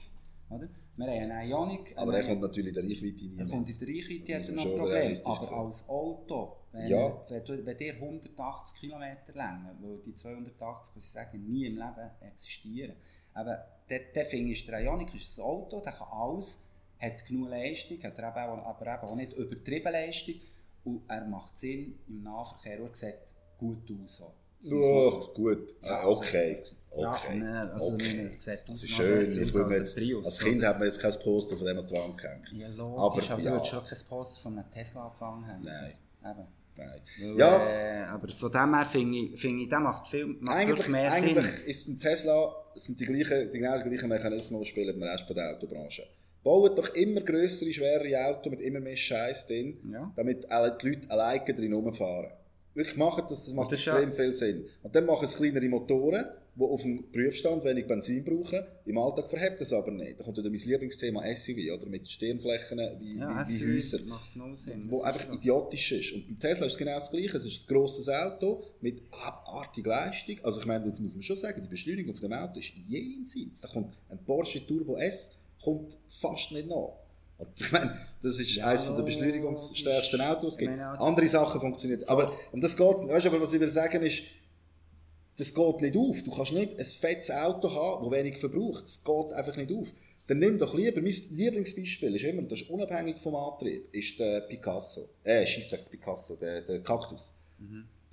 Oder? 0.52 0.68
Wir 0.98 1.08
haben 1.08 1.32
einen 1.32 1.50
Ioniq. 1.50 1.94
Aber 1.98 2.14
einen- 2.14 2.22
er 2.24 2.28
kommt 2.30 2.42
natürlich 2.42 2.70
in 2.70 2.74
der 2.76 2.84
Reichweite 2.84 3.26
nie 3.26 3.40
er 3.40 3.48
kommt 3.48 3.70
in 3.70 3.78
der 3.80 3.88
Reichweite, 3.88 4.36
hat 4.36 4.48
er 4.50 4.54
noch 4.56 4.66
ein 4.66 4.78
Problem. 4.78 5.18
Aber 5.26 5.44
sein. 5.44 5.58
als 5.60 5.90
Auto, 5.90 6.56
wenn, 6.72 6.88
Ja. 6.88 6.98
er, 7.08 7.26
wenn, 7.30 7.46
du, 7.46 7.66
wenn 7.66 7.78
dir 7.78 7.94
180 8.00 8.80
km 8.80 9.02
länger, 9.34 9.76
weil 9.82 9.98
die 10.06 10.14
280, 10.16 10.96
was 10.96 11.04
ich 11.04 11.10
sage, 11.10 11.38
nie 11.38 11.66
im 11.68 11.76
Leben 11.78 12.12
existieren. 12.22 12.96
Aber 13.34 13.66
der, 13.90 14.00
der 14.14 14.26
finde 14.26 14.52
ich, 14.52 14.66
der 14.66 14.82
Ioniq 14.82 15.16
ist 15.16 15.40
ein 15.40 15.44
Auto, 15.44 15.80
der 15.80 15.94
kann 15.94 16.08
alles, 16.12 16.68
hat 17.00 17.26
genug 17.26 17.50
Leistung, 17.50 18.02
hat 18.04 18.18
er 18.20 18.30
eben 18.30 18.60
auch, 18.60 18.66
aber 18.66 18.88
eben 18.94 19.02
auch 19.04 19.16
nicht 19.16 19.34
übertrieben 19.34 19.92
Leistung 19.92 20.36
und 20.84 21.04
er 21.10 21.26
macht 21.26 21.58
Sinn 21.58 21.98
im 22.08 22.24
Nahverkehr 22.24 22.82
und 22.84 22.96
sieht 22.96 23.16
gut 23.58 23.90
aus. 24.04 24.18
So. 24.18 24.34
Oh, 24.70 25.32
gut, 25.34 25.76
Ja, 25.82 25.90
Ah, 25.90 25.98
also- 26.08 26.18
okay. 26.18 26.58
Ja, 26.98 27.14
okay. 27.14 27.38
nee, 27.40 27.46
also 27.48 27.94
okay. 27.94 28.30
Das 28.68 28.84
ist 28.84 28.90
schön. 28.90 29.18
als 29.20 29.36
jetzt, 29.36 29.98
ein 29.98 30.04
Prius, 30.04 30.26
als 30.26 30.42
oder? 30.42 30.50
Kind 30.50 30.64
hat 30.66 30.78
man 30.78 30.88
jetzt 30.88 31.00
kein 31.00 31.14
Poster 31.24 31.56
von 31.56 31.66
dem 31.66 31.78
an 31.80 31.88
die 31.88 31.96
Wand 31.96 32.18
gehängt. 32.18 32.52
Ja, 32.54 32.68
Aber, 32.68 32.76
logisch, 32.76 33.30
aber, 33.32 33.42
ja. 33.42 33.58
du 33.58 33.66
schon 33.66 33.86
kein 33.86 34.00
Poster 34.10 34.42
von 34.42 34.60
einem 34.60 34.70
Tesla 34.72 35.06
angefangen 35.06 35.48
haben. 35.48 35.62
Nein, 35.64 35.94
Eben. 36.22 36.48
nein. 36.78 37.02
Weil, 37.22 37.38
Ja. 37.38 37.66
Äh, 37.66 38.04
aber 38.04 38.28
von 38.30 38.52
dem 38.52 38.76
her 38.76 38.86
finde 38.86 39.18
ich, 39.18 39.40
finde 39.40 39.64
ich, 39.64 39.70
der 39.70 39.80
macht 39.80 40.08
viel 40.10 40.26
macht 40.40 40.56
Eigentlich, 40.58 40.88
mehr 40.90 41.12
eigentlich 41.14 41.46
Sinn. 41.52 41.66
ist 41.68 41.86
beim 41.88 42.00
Tesla 42.00 42.56
sind 42.74 43.00
die, 43.00 43.06
gleichen, 43.06 43.52
die 43.52 43.58
genau 43.60 43.80
gleichen 43.82 44.10
Mechanismen, 44.10 44.60
die 44.62 44.66
spielen 44.68 44.94
im 44.96 45.04
Rest 45.04 45.26
der 45.30 45.56
Autobranche. 45.56 46.04
Bauen 46.44 46.76
doch 46.76 46.94
immer 46.96 47.22
größere, 47.22 47.72
schwerere 47.72 48.26
Autos 48.26 48.50
mit 48.52 48.60
immer 48.62 48.80
mehr 48.80 48.96
Scheiß 48.98 49.48
drin, 49.48 49.78
Ja. 49.92 50.12
damit 50.16 50.50
alle 50.52 50.76
die 50.82 50.90
Leute 50.90 51.10
alleine 51.10 51.46
drin 51.54 51.72
rumfahren. 51.74 52.32
Wirklich 52.74 52.98
machen 52.98 53.24
das, 53.30 53.46
das 53.46 53.54
macht 53.54 53.72
das 53.72 53.80
extrem 53.86 54.12
viel 54.14 54.34
Sinn. 54.34 54.66
Und 54.84 54.96
dann 54.96 55.06
machen 55.06 55.26
es 55.26 55.36
kleinere 55.36 55.68
Motoren, 55.68 56.26
die 56.56 56.64
auf 56.64 56.82
dem 56.82 57.12
Prüfstand 57.12 57.64
wenig 57.64 57.88
Benzin 57.88 58.24
brauchen. 58.24 58.60
Im 58.86 58.98
Alltag 58.98 59.30
verhebt 59.30 59.60
das 59.62 59.72
aber 59.74 59.92
nicht. 59.92 60.20
Da 60.20 60.24
kommt 60.24 60.38
wieder 60.38 60.50
mein 60.50 60.60
Lieblingsthema 60.60 61.24
SUV, 61.36 61.58
oder 61.78 61.86
mit 61.88 62.10
Stirnflächen 62.10 62.80
wie, 63.00 63.18
Ja, 63.18 63.48
wie, 63.48 63.60
wie 63.60 63.76
Häuser 63.78 64.00
macht 64.08 64.36
no 64.36 64.54
Sinn. 64.56 64.86
wo 64.90 65.00
das 65.00 65.08
einfach 65.16 65.28
so. 65.28 65.34
idiotisch 65.38 65.92
ist. 65.94 66.12
Und 66.14 66.28
beim 66.28 66.40
Tesla 66.40 66.66
ist 66.66 66.74
es 66.74 66.78
genau 66.78 66.96
das 66.96 67.10
Gleiche. 67.12 67.38
Es 67.38 67.46
ist 67.46 67.64
ein 67.64 67.74
grosses 67.74 68.10
Auto 68.10 68.64
mit 68.82 69.02
abartiger 69.12 69.90
Leistung. 69.92 70.38
Also 70.44 70.60
ich 70.60 70.66
meine, 70.66 70.84
das 70.86 71.00
muss 71.00 71.14
man 71.14 71.24
schon 71.24 71.38
sagen, 71.38 71.62
die 71.62 71.70
Beschleunigung 71.70 72.14
von 72.14 72.30
dem 72.30 72.34
Auto 72.34 72.60
ist 72.60 72.72
jenseits. 72.88 73.62
Da 73.62 73.68
kommt 73.70 73.94
ein 74.10 74.20
Porsche 74.26 74.66
Turbo 74.66 74.98
S 74.98 75.32
kommt 75.64 75.98
fast 76.10 76.52
nicht 76.52 76.68
nach. 76.68 76.94
Ich 77.60 77.72
meine, 77.72 77.98
das 78.22 78.40
ist 78.40 78.56
Ja, 78.56 78.68
eines 78.68 78.84
der 78.86 79.02
beschleunigungsstärksten. 79.04 80.22
Autos, 80.22 80.58
gibt. 80.58 80.80
Andere 80.80 81.28
Sachen 81.28 81.60
funktionieren. 81.60 82.04
Aber 82.08 82.32
um 82.52 82.62
das 82.62 82.76
geht 82.78 82.88
weißt 82.88 83.26
du, 83.26 83.30
aber 83.30 83.42
was 83.42 83.54
ich 83.54 83.60
will 83.60 83.72
sagen 83.72 84.02
ist, 84.04 84.24
das 85.38 85.54
geht 85.54 85.82
nicht 85.82 85.98
auf. 85.98 86.24
Du 86.24 86.32
kannst 86.32 86.52
nicht 86.52 86.78
ein 86.78 86.86
fettes 86.86 87.32
Auto 87.32 87.72
haben, 87.72 88.04
das 88.10 88.20
wenig 88.20 88.38
verbraucht. 88.38 88.84
Das 88.84 89.04
geht 89.04 89.34
einfach 89.34 89.56
nicht 89.56 89.72
auf. 89.72 89.88
Dann 90.28 90.40
nimm 90.40 90.60
doch 90.60 90.74
lieber, 90.74 91.02
mein 91.02 91.14
Lieblingsbeispiel 91.32 92.16
ist 92.16 92.24
immer, 92.24 92.44
das 92.44 92.62
ist 92.62 92.70
unabhängig 92.70 93.20
vom 93.20 93.36
Antrieb, 93.36 93.94
ist 93.94 94.20
der 94.20 94.42
Picasso. 94.42 95.10
Äh, 95.24 95.46
sagt 95.62 95.90
Picasso, 95.90 96.36
der, 96.36 96.62
der 96.62 96.82
Kaktus. 96.82 97.34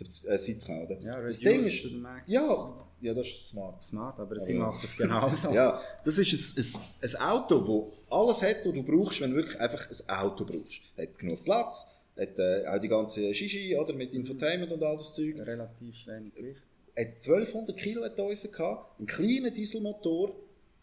Der 0.01 0.35
äh, 0.35 0.39
Citroën, 0.39 0.85
oder? 0.85 0.97
Mhm. 0.97 1.07
Ja, 1.07 1.21
das 1.21 1.39
Ding 1.39 1.61
ist, 1.61 1.87
ja, 2.27 2.88
ja, 3.01 3.15
das 3.15 3.27
ist 3.27 3.49
smart. 3.49 3.81
Smart, 3.83 4.19
aber 4.19 4.39
sie 4.41 4.55
macht 4.55 4.83
das 4.83 4.97
genauso. 4.97 5.51
Ja, 5.53 5.81
das 6.05 6.19
ist 6.19 6.57
ein, 6.59 6.65
ein, 7.03 7.09
ein 7.11 7.21
Auto, 7.31 7.93
das 8.09 8.13
alles 8.13 8.43
hat, 8.43 8.65
was 8.65 8.73
du 8.73 8.83
brauchst, 8.83 9.21
wenn 9.21 9.31
du 9.31 9.37
wirklich 9.37 9.61
einfach 9.61 9.89
ein 9.89 10.17
Auto 10.19 10.45
brauchst. 10.45 10.81
Hat 10.97 11.19
genug 11.19 11.45
Platz, 11.45 11.87
hat 12.19 12.39
äh, 12.39 12.67
auch 12.67 12.79
die 12.79 12.89
ganze 12.89 13.33
Shishi, 13.35 13.77
oder, 13.77 13.93
mit 13.93 14.13
Infotainment 14.15 14.73
und 14.73 14.83
all 14.83 14.97
das 14.97 15.15
Zeug. 15.15 15.37
Relativ 15.39 16.07
wenig 16.07 16.35
Gewicht. 16.35 16.63
hat 16.97 17.07
1200 17.07 17.77
Kilo 17.77 18.03
hat 18.05 18.19
unser 18.19 18.49
gehabt, 18.49 18.99
einen 18.99 19.07
kleinen 19.07 19.53
Dieselmotor, 19.53 20.35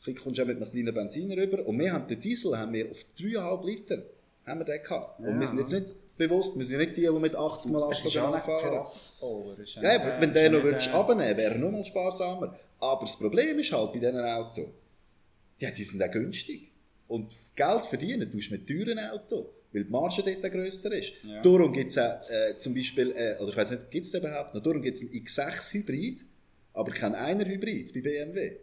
du 0.05 0.13
kommst 0.16 0.39
auch 0.39 0.45
mit 0.45 0.57
einem 0.57 0.70
kleinen 0.70 0.93
Benziner 0.93 1.36
rüber 1.36 1.66
und 1.66 1.78
wir 1.80 1.91
haben 1.91 2.07
den 2.07 2.20
Diesel 2.20 2.57
haben 2.57 2.72
wir 2.74 2.89
auf 2.91 3.05
3,5 3.20 3.66
Liter 3.66 4.03
haben 4.45 4.59
wir 4.59 4.66
den 4.66 4.82
gehabt. 4.84 5.20
Und 5.20 5.26
Ja. 5.26 5.39
wir 5.39 5.47
sind 5.47 5.57
jetzt 5.59 5.72
nicht 5.74 5.86
bewusst, 6.18 6.57
wir 6.57 6.66
sind 6.66 6.80
nicht 6.80 6.97
die, 6.97 7.01
die 7.01 7.11
mit 7.11 7.36
80 7.36 7.72
mal 7.72 7.91
ist 7.91 8.13
ja 8.13 8.38
fahren. 8.39 8.82
Es 8.84 9.13
ist 9.70 9.76
Ja, 9.76 10.22
wenn 10.22 10.34
ist 10.34 10.51
noch 10.51 10.63
würdest 10.63 10.88
abnehmen, 10.89 11.38
wäre 11.38 11.53
er 11.53 11.57
noch 11.57 11.72
mal 11.72 11.86
sparsamer. 11.86 12.57
Aber 12.80 13.01
das 13.01 13.18
Problem 13.18 13.59
ist 13.59 13.72
halt 13.72 13.93
bei 13.93 13.99
diesen 13.99 14.20
Autos, 14.20 14.66
ja, 15.59 15.72
die 15.72 15.84
sind 15.84 16.01
auch 16.03 16.11
günstig. 16.11 16.72
Und 17.07 17.34
Geld 17.55 17.86
verdienen 17.86 18.30
tust 18.32 18.49
du 18.49 18.53
mit 18.53 18.68
teuren 18.68 18.99
Autos, 18.99 19.45
weil 19.72 19.84
die 19.84 19.91
Marge 19.91 20.24
dort 20.24 20.51
grösser 20.51 20.91
ist. 20.91 21.13
Ja. 21.24 21.41
Darum 21.41 21.72
gibt 21.72 21.91
es 21.91 21.97
äh, 21.97 22.57
zum 22.57 22.74
Beispiel, 22.74 23.11
äh, 23.11 23.41
oder 23.41 23.51
ich 23.51 23.57
weiß 23.57 23.72
nicht, 23.72 23.91
gibt 23.91 24.05
es 24.05 24.13
überhaupt 24.13 24.53
noch, 24.53 24.61
darum 24.61 24.82
gibt 24.82 24.97
es 24.97 25.01
einen 25.01 25.11
X6 25.11 25.74
Hybrid, 25.74 26.26
aber 26.74 26.91
kein 26.91 27.13
einer 27.16 27.45
Hybrid 27.45 27.93
bei 27.93 28.01
BMW. 28.01 28.57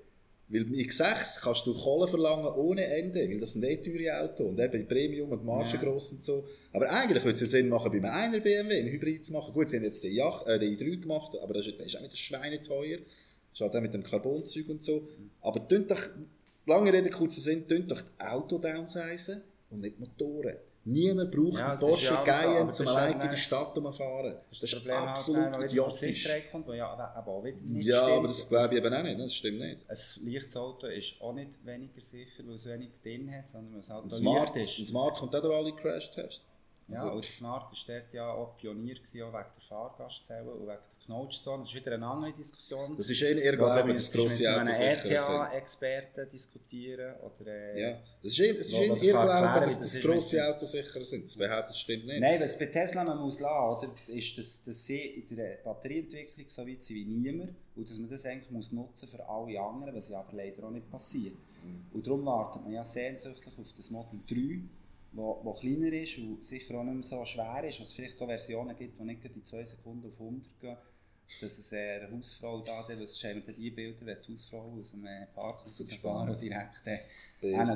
Weil 0.53 0.65
beim 0.65 0.75
X6 0.75 1.41
kannst 1.41 1.67
du 1.67 1.73
Kohle 1.73 2.07
verlangen 2.07 2.47
ohne 2.55 2.85
Ende, 2.85 3.27
weil 3.27 3.41
das 3.41 3.55
sind 3.55 3.65
eh 3.65 3.77
teure 3.77 4.21
Autos 4.23 4.47
und 4.49 4.61
eben 4.61 4.87
Premium 4.87 5.31
und 5.31 5.45
Marge 5.47 5.77
Ja. 5.77 5.83
gross 5.83 6.13
und 6.13 6.23
so. 6.23 6.47
Aber 6.75 6.91
eigentlich 6.91 7.25
würde 7.25 7.35
es 7.37 7.41
ja 7.41 7.47
Sinn 7.47 7.71
machen, 7.71 7.91
bei 7.91 7.97
einem 7.99 8.35
einer 8.35 8.41
BMW 8.41 8.79
einen 8.81 8.89
Hybrid 8.89 9.25
zu 9.25 9.33
machen. 9.33 9.55
Gut, 9.55 9.71
sie 9.71 9.77
haben 9.77 9.85
jetzt 9.85 10.05
den, 10.05 10.13
Yach, 10.13 10.47
äh, 10.47 10.59
den 10.59 10.77
i3 10.77 11.01
gemacht, 11.01 11.33
aber 11.43 11.55
das 11.55 11.67
ist, 11.67 11.79
der 11.79 11.87
ist 11.87 11.97
auch 11.97 12.03
wieder 12.03 12.17
schweineteuer. 12.17 12.99
Das 12.99 13.07
ist 13.55 13.61
halt 13.63 13.77
auch 13.77 13.81
mit 13.81 13.95
dem 13.95 14.03
Carbonzeug 14.03 14.69
und 14.69 14.83
so. 14.83 15.09
Aber 15.41 15.61
doch, 15.61 16.11
lange 16.67 16.93
Rede, 16.93 17.09
kurzer 17.09 17.41
Sinn, 17.41 17.67
tönt 17.67 17.91
doch 17.91 18.03
die 18.03 18.25
Auto 18.25 18.59
downsizen 18.59 19.41
und 19.71 19.81
nicht 19.81 19.97
die 19.97 20.01
Motoren. 20.01 20.57
Niemand 20.85 21.30
braucht 21.30 21.59
Ja, 21.59 21.66
einen 21.66 21.74
ist 21.74 21.80
Porsche 21.80 22.07
ja 22.07 22.24
Cayenne, 22.24 22.70
zum 22.72 22.87
ist 22.87 22.93
allein 22.93 23.20
in 23.20 23.30
die 23.30 23.37
Stadt 23.37 23.78
umfahren. 23.78 24.37
Das 24.51 24.59
Das 24.61 24.62
ist 24.72 24.74
Problem 24.78 24.97
absolut 24.97 25.62
idiotisch. 25.64 26.28
Kommt, 26.51 26.68
ja 26.68 26.89
aber 26.93 27.30
auch 27.33 27.45
wieder 27.45 27.57
nicht 27.61 27.87
Ja, 27.87 28.07
aber 28.07 28.26
das 28.26 28.49
glaube 28.49 28.74
ich 28.74 28.85
eben 28.85 28.95
auch 28.95 29.03
nicht. 29.03 29.20
Das 29.20 29.35
stimmt 29.35 29.61
nicht. 29.61 29.78
Ein 29.89 30.33
leichtes 30.33 30.57
Auto 30.57 30.87
ist 30.89 31.20
auch 31.20 31.33
nicht 31.35 31.64
weniger 31.64 32.01
sicher, 32.01 32.43
weil 32.45 32.55
es 32.55 32.66
wenig 32.66 32.91
drin 33.01 33.33
hat, 33.33 33.49
sondern 33.49 33.74
weil 33.74 33.80
es 33.80 33.91
halt 33.91 34.05
Ein 34.05 34.11
Smart, 34.11 34.57
leicht 34.57 34.78
ein 34.78 34.83
ist. 34.83 34.89
Smart 34.89 35.18
kommt 35.18 35.37
auch 35.37 35.41
durch 35.43 35.57
alle 35.57 35.72
Crash-Tests. 35.76 36.59
Ja, 36.89 36.97
Also- 37.03 37.12
und 37.12 37.24
Smart 37.24 37.70
war 37.70 37.78
dort 37.87 38.12
ja 38.12 38.28
auch 38.33 38.57
Pionier 38.57 38.95
gewesen, 38.97 39.22
auch 39.22 39.33
wegen 39.33 39.47
der 39.55 39.62
Fahrgastzellen 39.62 40.49
und 40.49 40.61
wegen 40.62 40.66
der 40.66 40.78
Knautschzone. 41.07 41.62
Das 41.62 41.70
ist 41.72 41.76
wieder 41.76 41.93
eine 41.95 42.07
andere 42.07 42.33
Diskussion. 42.33 42.97
Das 42.97 43.09
ist 43.09 43.22
eher, 43.22 43.37
ihr 43.37 43.45
Wo 43.45 43.51
du 43.51 43.57
Glaube, 43.57 43.78
dass 43.80 43.87
müsstest 43.95 44.14
grosse 44.14 44.37
sind. 44.37 44.47
RTA-Experten 44.47 46.28
diskutieren 46.30 47.14
oder... 47.20 47.47
Äh, 47.51 47.80
Ja, 47.83 47.99
das 48.22 48.33
ist 48.33 48.39
eher, 48.41 48.55
das 48.55 48.66
ist 48.66 48.72
Wo- 48.72 48.76
eher 48.76 48.91
wo 48.91 48.95
ihr 48.95 49.12
du 49.12 49.12
kannst 49.12 49.12
Glaube, 49.12 49.30
erklären, 49.33 49.64
dass 49.64 49.78
das 49.80 49.93
das 49.93 50.03
grosse 50.03 50.49
Autos 50.49 50.72
sicher 50.72 51.05
sind. 51.05 51.24
Das 51.24 51.37
behauptet, 51.37 51.70
das 51.70 51.78
stimmt 51.80 52.07
nicht. 52.07 52.20
Nein, 52.20 52.41
was 52.41 52.59
bei 52.59 52.66
Tesla 52.66 53.05
man 53.05 53.18
muss 53.18 53.41
lassen, 53.41 53.87
oder, 53.87 53.95
ist, 54.09 54.39
dass, 54.39 54.64
dass 54.64 54.85
sie 54.85 55.01
in 55.28 55.37
der 55.37 55.57
Batterieentwicklung 55.64 56.49
so 56.49 56.66
weit 56.66 56.83
sind 56.83 56.97
wie 56.97 57.05
niemand 57.05 57.55
und 57.76 57.89
dass 57.89 57.99
man 57.99 58.11
das 58.11 58.26
eigentlich 58.26 58.51
muss 58.51 58.72
nutzen 58.72 59.09
für 59.09 59.26
alle 59.28 59.61
anderen, 59.61 59.95
was 59.95 60.09
ja 60.09 60.18
aber 60.20 60.33
leider 60.37 60.64
auch 60.64 60.70
nicht 60.70 60.91
passiert. 60.91 61.35
Mhm. 61.64 61.87
Und 61.93 62.07
darum 62.07 62.24
wartet 62.26 62.62
man 62.62 62.72
ja 62.72 62.85
sehnsüchtig 62.85 63.53
auf 63.59 63.72
das 63.76 63.91
Model 63.91 64.18
3, 64.28 64.61
wo 65.43 65.53
kleiner 65.53 65.93
ist 65.93 66.19
und 66.19 66.45
sicher 66.45 66.75
auch 66.79 66.85
nicht 66.85 66.95
mehr 66.95 67.03
so 67.03 67.25
schwer 67.25 67.63
ist, 67.65 67.81
was 67.81 67.89
es 67.89 67.95
vielleicht 67.95 68.21
auch 68.21 68.27
Versionen 68.27 68.77
gibt, 68.77 68.99
die 68.99 69.05
nicht 69.05 69.25
in 69.25 69.45
2 69.45 69.65
Sekunden 69.65 70.09
auf 70.09 70.19
100 70.19 70.61
gehen. 70.61 70.77
Dass 71.41 71.57
es 71.59 71.73
eine 71.73 72.11
Hausfrau 72.11 72.61
da, 72.61 72.87
die, 72.87 73.01
was 73.01 73.19
denn 73.19 73.43
die 73.57 73.71
Bilder, 73.71 74.05
wenn 74.05 74.19
die 74.27 74.33
Hausfrau 74.35 74.77
aus 74.79 74.91
dem 74.91 75.07
ist 75.07 75.35
rausfahren 75.37 76.29
und 76.29 76.39
spannend. 76.39 76.41
direkt 76.43 76.83
äh, 76.85 76.99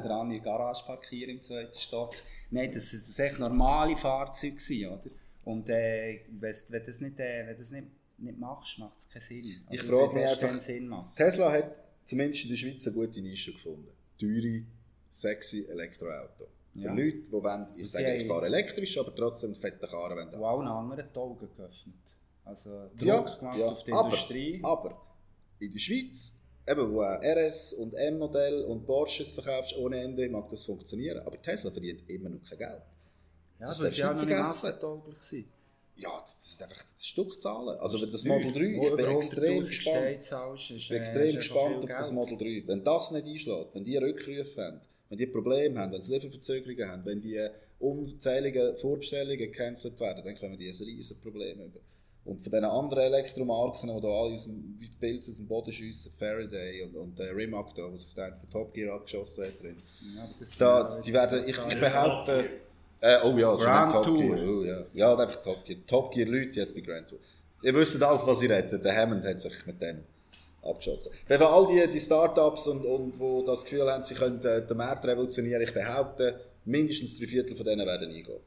dran 0.01 0.27
in 0.31 0.31
der 0.33 0.41
Garage 0.41 0.85
parkieren 0.85 1.31
im 1.37 1.41
zweiten 1.43 1.79
Stock. 1.79 2.15
Nein, 2.51 2.71
das 2.73 2.93
ist 2.93 3.19
echt 3.19 3.39
normale 3.39 3.97
Fahrzeuge 3.97 4.57
gewesen, 4.57 4.89
oder? 4.91 5.11
Und 5.47 5.69
äh, 5.71 6.21
wenn 6.39 6.55
du 6.69 6.81
das 6.81 7.01
nicht, 7.01 7.19
äh, 7.19 7.47
wenn 7.47 7.57
das 7.57 7.71
nicht, 7.71 7.87
nicht 8.19 8.39
machst, 8.39 8.79
macht 8.79 8.99
es 8.99 9.09
keinen 9.09 9.23
Sinn. 9.23 9.45
Ich 9.71 9.81
Also, 9.81 9.93
frage 9.93 10.21
es 10.21 10.31
wird 10.31 10.43
mich 10.43 10.51
einfach- 10.51 10.61
Sinn 10.61 10.89
machen. 10.89 11.13
Tesla 11.17 11.53
hat 11.53 11.79
zumindest 12.05 12.45
in 12.45 12.51
der 12.51 12.57
Schweiz 12.57 12.87
eine 12.87 12.97
gute 12.97 13.21
Nische 13.23 13.53
gefunden. 13.53 13.91
Teure, 14.19 14.65
sexy 15.11 15.65
Elektroauto. 15.69 16.47
Für 16.77 16.85
Ja. 16.85 16.93
Leute, 16.93 17.23
die 17.23 17.33
wollen, 17.33 17.67
ich 17.77 17.91
sage, 17.91 18.17
ich 18.17 18.27
fahre 18.27 18.47
elektrisch, 18.47 18.99
aber 18.99 19.15
trotzdem 19.15 19.55
fette 19.55 19.87
Karren 19.87 20.17
wollen. 20.19 20.35
Und 20.35 20.45
allen 20.45 20.69
anderen 20.69 21.09
die 21.13 21.19
Augen 21.19 21.39
geöffnet. 21.57 21.95
Also 22.45 22.71
Druck 22.97 23.03
Ja, 23.03 23.21
gemacht 23.21 23.59
ja. 23.59 23.67
auf 23.67 23.83
die 23.85 23.93
aber, 23.93 24.05
Industrie. 24.05 24.61
Aber 24.63 25.03
in 25.59 25.73
der 25.73 25.79
Schweiz, 25.79 26.33
eben 26.69 26.93
wo 26.93 27.03
auch 27.03 27.21
RS 27.23 27.73
und 27.75 27.95
M-Modell 27.95 28.65
und 28.65 28.85
Porsches 28.87 29.33
verkaufst 29.33 29.77
ohne 29.79 29.99
Ende, 30.01 30.29
mag 30.29 30.49
das 30.49 30.65
funktionieren. 30.65 31.21
Aber 31.27 31.41
Tesla 31.43 31.71
verdient 31.71 32.09
immer 32.11 32.29
noch 32.29 32.43
kein 32.49 32.59
Geld. 32.59 32.83
ja, 33.59 33.67
das 33.67 33.79
darfst 33.79 33.97
sie 33.97 34.05
auch 34.05 34.11
nicht 34.11 34.19
noch 34.21 34.27
nicht 34.27 34.35
vergessen. 34.37 34.67
massentauglich 34.67 35.19
sind. 35.19 35.47
Ja, 35.99 36.11
das 36.21 36.37
das 36.37 36.51
sind 36.59 36.63
einfach 36.63 36.85
die 36.85 37.07
Stückzahlen. 37.07 37.79
Also 37.81 37.97
das 38.05 38.23
teuer. 38.23 38.37
Model 38.39 38.53
3, 38.53 38.61
ich 38.87 38.97
bin 38.97 39.07
extrem 39.17 39.63
100'000 39.63 39.67
gespannt. 39.69 40.25
Zahlst, 40.25 40.71
ist, 40.71 40.77
Ich 40.77 40.89
bin 40.91 40.97
äh, 40.99 41.01
extrem 41.01 41.23
ist 41.23 41.29
einfach 41.37 41.41
gespannt 41.41 41.85
auf 41.85 41.91
das. 41.91 42.13
Model 42.13 42.37
3. 42.37 42.63
Wenn 42.69 42.85
das 42.85 43.11
nicht 43.13 43.27
einschlägt, 43.27 43.75
wenn 43.75 43.83
die 43.85 43.97
Rückrufe 43.97 44.63
haben, 44.63 44.81
wenn 45.09 45.19
die 45.19 45.27
Probleme 45.27 45.79
haben, 45.79 45.93
wenn 45.93 46.03
sie 46.03 46.15
Lieferverzögerungen 46.15 46.89
haben, 46.89 47.05
wenn 47.05 47.21
die 47.21 47.39
unzähligen 47.79 48.77
Vorbestellungen 48.77 49.39
gecancelt 49.39 49.99
werden, 50.01 50.25
dann 50.25 50.37
kommen 50.37 50.59
die 50.59 50.69
ein 50.69 50.85
riesen 50.85 51.21
Problem 51.21 51.61
über. 51.61 51.81
Und 52.25 52.43
von 52.43 52.51
diesen 52.51 52.65
anderen 52.65 53.05
Elektromarken, 53.05 53.89
die 53.95 54.01
da 54.03 54.09
alle 54.09 54.35
aus 54.35 54.45
dem 54.47 54.77
Pilze 54.99 55.31
aus 55.31 55.37
dem 55.37 55.47
Boden 55.47 55.73
schiessen, 55.73 56.13
Faraday 56.19 56.83
und, 56.83 56.97
und 56.97 57.19
der 57.19 57.37
Rimac 57.37 57.73
da, 57.77 57.87
der 57.87 57.97
sich 57.97 58.13
da 58.15 58.35
von 58.35 58.51
Top 58.51 58.75
Gear 58.75 58.97
abgeschossen 58.97 59.45
hat 59.45 59.63
drin, 59.63 59.77
Ja, 60.17 60.25
aber 60.25 60.35
das 60.37 60.59
da, 60.59 61.01
die 61.01 61.13
werden, 61.13 61.45
ich, 61.47 61.57
ich 61.57 61.81
behaupte, 61.81 62.45
äh, 63.01 63.19
oh 63.23 63.37
ja, 63.39 63.55
Grand 63.55 63.93
Top 63.93 64.05
Tour. 64.05 64.19
Gear, 64.19 64.49
oh 64.49 64.65
ja. 64.65 64.87
Ja, 64.93 65.17
einfach 65.17 65.37
Top 65.37 65.65
Gear. 65.65 65.79
Top 65.87 66.13
Gear 66.13 66.29
Leute 66.29 66.59
jetzt 66.59 66.75
bei 66.75 66.81
Grand 66.81 67.09
Tour. 67.09 67.21
Ihr 67.63 67.75
wisst 67.75 68.03
alle, 68.03 68.21
was 68.27 68.43
ich 68.43 68.51
rede. 68.51 68.79
Der 68.79 68.97
Hammond 68.97 69.25
hat 69.25 69.41
sich 69.41 69.65
mit 69.65 69.81
dem 69.81 70.03
abgeschossen. 70.67 71.13
Wenn 71.27 71.41
wir 71.41 71.49
all 71.49 71.67
die, 71.67 71.91
die 71.91 72.01
Startups 72.01 72.67
und, 72.67 72.85
und 72.85 73.19
wo 73.19 73.43
das 73.43 73.65
Gefühl 73.65 73.91
haben, 73.91 74.05
sie 74.05 74.15
können 74.15 74.43
äh, 74.45 74.67
den 74.67 74.77
Markt 74.77 75.05
revolutionieren, 75.07 75.63
ich 75.63 75.73
behaupte, 75.73 76.41
mindestens 76.65 77.19
drei 77.19 77.27
Viertel 77.27 77.57
von 77.57 77.67
denen 77.67 77.87
werden 77.87 78.11
eingehen. 78.11 78.41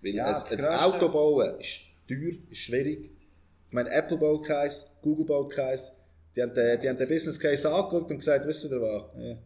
Weil 0.00 0.14
Ja, 0.14 0.26
ein, 0.26 0.58
ein 0.60 0.66
Auto 0.66 1.08
bauen 1.08 1.58
ist 1.58 1.80
teuer, 2.08 2.32
ist 2.50 2.58
schwierig. 2.58 3.10
Ich 3.68 3.74
meine, 3.74 3.90
Apple 3.90 4.16
baut 4.16 4.46
keins, 4.46 4.86
Google 5.02 5.26
baut 5.26 5.52
keins. 5.52 5.92
Die 6.34 6.42
haben 6.42 6.54
den, 6.54 6.80
die 6.80 6.88
haben 6.88 6.96
den 6.96 7.08
Business 7.08 7.38
Case 7.38 7.68
angeschaut 7.68 8.10
und 8.10 8.18
gesagt, 8.18 8.46
wisst 8.46 8.64
ihr 8.64 8.80
was, 8.80 9.02
ja, 9.18 9.36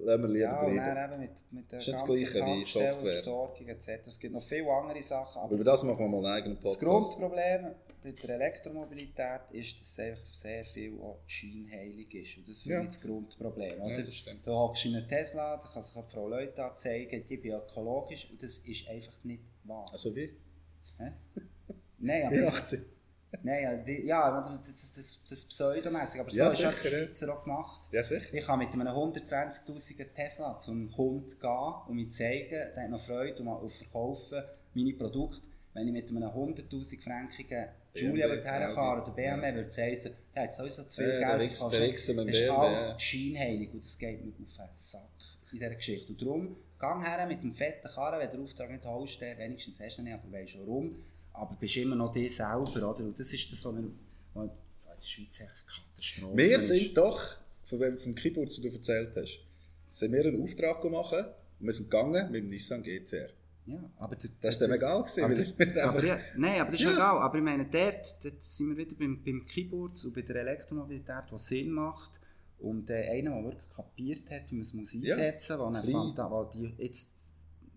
lassen 0.00 0.22
wir 0.22 0.28
lieber 0.28 0.38
Ja, 0.44 0.64
bleiben. 0.64 0.76
dann 0.94 1.12
eben 1.12 1.20
mit, 1.22 1.52
mit 1.52 1.72
der 1.72 1.78
Das 1.78 1.88
ist 1.88 1.92
das 1.94 2.06
ganzen 2.06 2.16
Gleiche 2.24 2.46
wie 2.46 2.64
Software. 2.64 2.90
Tankstellenversorgung 2.92 3.68
etc. 3.68 3.88
Es 4.06 4.18
gibt 4.20 4.34
noch 4.34 4.42
viele 4.42 4.70
andere 4.72 5.02
Sachen. 5.02 5.42
Aber 5.42 5.54
über 5.54 5.64
das 5.64 5.82
machen 5.84 5.98
wir 5.98 6.08
mal 6.08 6.16
einen 6.18 6.26
eigenen 6.36 6.56
das 6.60 6.62
Podcast. 6.78 7.18
Grundproblem 7.18 7.74
bei 8.02 8.10
der 8.12 8.30
Elektromobilität 8.36 9.40
ist, 9.52 9.80
dass 9.80 9.98
es 9.98 10.40
sehr 10.40 10.64
viel 10.64 10.98
auch 11.00 11.18
scheinheilig 11.26 12.14
ist. 12.14 12.38
Und 12.38 12.48
das 12.48 12.62
finde 12.62 12.76
Ja. 12.78 12.84
das 12.84 13.00
Grundproblem. 13.00 13.80
Oder? 13.80 13.98
Ja, 13.98 14.02
das 14.02 14.14
stimmt. 14.14 14.46
Du 14.46 14.52
einen 14.86 15.08
Tesla, 15.08 15.56
da 15.56 15.68
kann 15.68 15.82
sich 15.82 15.96
auch 15.96 16.08
Frau 16.10 16.28
Leute 16.28 16.72
zeigen, 16.76 17.24
ich 17.28 17.40
bin 17.40 17.52
ökologisch 17.52 18.28
und 18.30 18.42
das 18.42 18.58
ist 18.58 18.88
einfach 18.88 19.24
nicht 19.24 19.42
wahr. 19.64 19.86
Also 19.92 20.14
wie? 20.14 20.30
Hä? 20.98 21.12
Nein, 21.98 22.22
aber 22.26 22.36
Wie 22.36 22.40
das, 22.40 22.52
macht 22.52 22.68
sie? 22.68 22.78
Nein, 23.42 23.62
ja, 23.62 23.76
die, 23.76 24.06
ja, 24.06 24.40
das, 24.40 24.94
das, 24.94 25.24
das, 25.28 25.44
Pseudomässig, 25.44 26.20
aber 26.20 26.30
so 26.30 26.38
Ja, 26.38 26.48
ist 26.48 26.60
ja 26.60 26.70
sicher, 26.70 26.90
der 26.90 27.00
ja. 27.00 27.06
Schweizer 27.06 27.34
auch 27.34 27.44
gemacht. 27.44 27.88
Ja, 27.92 28.02
sicher. 28.02 28.34
Ich 28.34 28.44
kann 28.44 28.58
mit 28.58 28.72
einem 28.72 28.86
120'000 28.88 30.14
Tesla 30.14 30.58
zum 30.58 30.90
Kunden 30.90 31.38
gehen 31.38 31.74
und 31.88 31.94
mir 31.94 32.08
zeigen, 32.08 32.50
der 32.50 32.82
hat 32.84 32.90
noch 32.90 33.00
Freude 33.00 33.42
um 33.42 33.48
auf 33.48 33.74
Verkaufen 33.74 34.42
meine 34.74 34.92
Produkte. 34.94 35.42
Wenn 35.74 35.86
ich 35.86 35.92
mit 35.92 36.08
einem 36.08 36.22
100'000 36.24 37.02
frankigen 37.02 37.68
Julia 37.94 38.26
BMW, 38.28 38.48
herfahren 38.48 39.02
oder 39.02 39.12
BMW 39.12 39.54
würde 39.54 39.68
es 39.68 39.78
heissen, 39.78 40.12
der 40.34 40.44
hat 40.44 40.54
sowieso 40.54 40.84
zu 40.84 41.02
viel 41.02 41.20
Ja, 41.20 41.36
Geld. 41.36 41.50
der 41.60 41.80
du 41.80 42.24
mit 42.24 42.34
Das 42.34 42.40
ist 42.40 42.50
alles 42.50 42.88
ja. 42.88 43.00
scheinheilig 43.00 43.72
und 43.74 43.84
das 43.84 43.98
geht 43.98 44.24
mir 44.24 44.30
auf 44.30 44.36
den 44.36 44.46
Sack 44.72 45.02
in 45.52 45.58
dieser 45.58 45.74
Geschichte. 45.74 46.12
Und 46.12 46.20
darum, 46.22 46.56
gang 46.78 47.04
her 47.06 47.26
mit 47.26 47.42
dem 47.42 47.52
fetten 47.52 47.88
Karren, 47.88 48.20
wenn 48.20 48.30
der 48.30 48.40
Auftrag 48.40 48.70
nicht 48.70 48.84
holst, 48.84 49.20
wenigstens 49.20 49.80
hast 49.80 49.96
du 49.96 50.02
ihn 50.02 50.04
nicht, 50.06 50.14
aber 50.14 50.32
weißt 50.32 50.58
warum. 50.60 51.04
Aber 51.38 51.54
du 51.54 51.60
bist 51.60 51.76
immer 51.76 51.96
noch 51.96 52.12
dir 52.12 52.30
selber, 52.30 52.90
oder? 52.90 53.04
Und 53.04 53.18
das 53.18 53.32
ist 53.32 53.52
das, 53.52 53.64
was 53.64 53.74
wir, 53.74 53.84
was 54.34 54.44
in 54.44 54.50
der 55.00 55.06
Schweiz 55.06 55.40
echt 55.40 55.66
Katastrophe 55.66 56.36
Wir 56.36 56.56
ist. 56.56 56.66
sind 56.68 56.96
doch, 56.96 57.36
von 57.64 57.78
dem 57.78 57.98
vom 57.98 58.14
Keyboard, 58.14 58.48
das 58.48 58.56
du 58.60 58.68
erzählt 58.68 59.16
hast, 59.16 59.38
sind 59.90 60.12
wir 60.12 60.24
einen 60.26 60.42
Auftrag 60.42 60.82
gemacht 60.82 61.12
und 61.60 61.66
wir 61.66 61.72
sind 61.72 61.90
gegangen 61.90 62.30
mit 62.30 62.42
dem 62.44 62.48
Nissan 62.48 62.82
GTR. 62.82 63.30
Ja, 63.66 63.78
aber 63.98 64.16
der, 64.16 64.30
Das 64.40 64.58
war 64.60 64.66
dem 64.68 64.74
egal, 64.76 65.02
gewesen, 65.02 65.24
aber, 65.24 65.82
aber 65.90 66.04
ja, 66.04 66.18
nein, 66.36 66.60
aber 66.62 66.70
das 66.70 66.80
ist 66.80 66.86
Ja. 66.86 66.92
egal. 66.94 67.18
Aber 67.18 67.36
ich 67.38 67.44
meine, 67.44 67.66
dort, 67.66 68.24
dort 68.24 68.42
sind 68.42 68.70
wir 68.70 68.76
wieder 68.78 68.96
beim, 68.96 69.22
beim 69.22 69.44
Keyboards 69.44 70.04
und 70.06 70.14
bei 70.14 70.22
der 70.22 70.36
Elektromobilität, 70.36 71.24
die 71.30 71.38
Sinn 71.38 71.70
macht. 71.72 72.18
Und 72.60 72.88
äh, 72.90 73.08
einer, 73.10 73.30
der 73.36 73.44
wirklich 73.44 73.68
kapiert 73.68 74.30
hat, 74.30 74.50
wie 74.50 74.54
man 74.56 74.62
es 74.62 74.72
muss 74.74 74.92
Ja. 74.94 75.14
einsetzen 75.16 75.58
muss, 75.58 75.82
Klein. 75.82 76.14
der 76.16 76.50
die 76.54 76.74
jetzt 76.82 77.12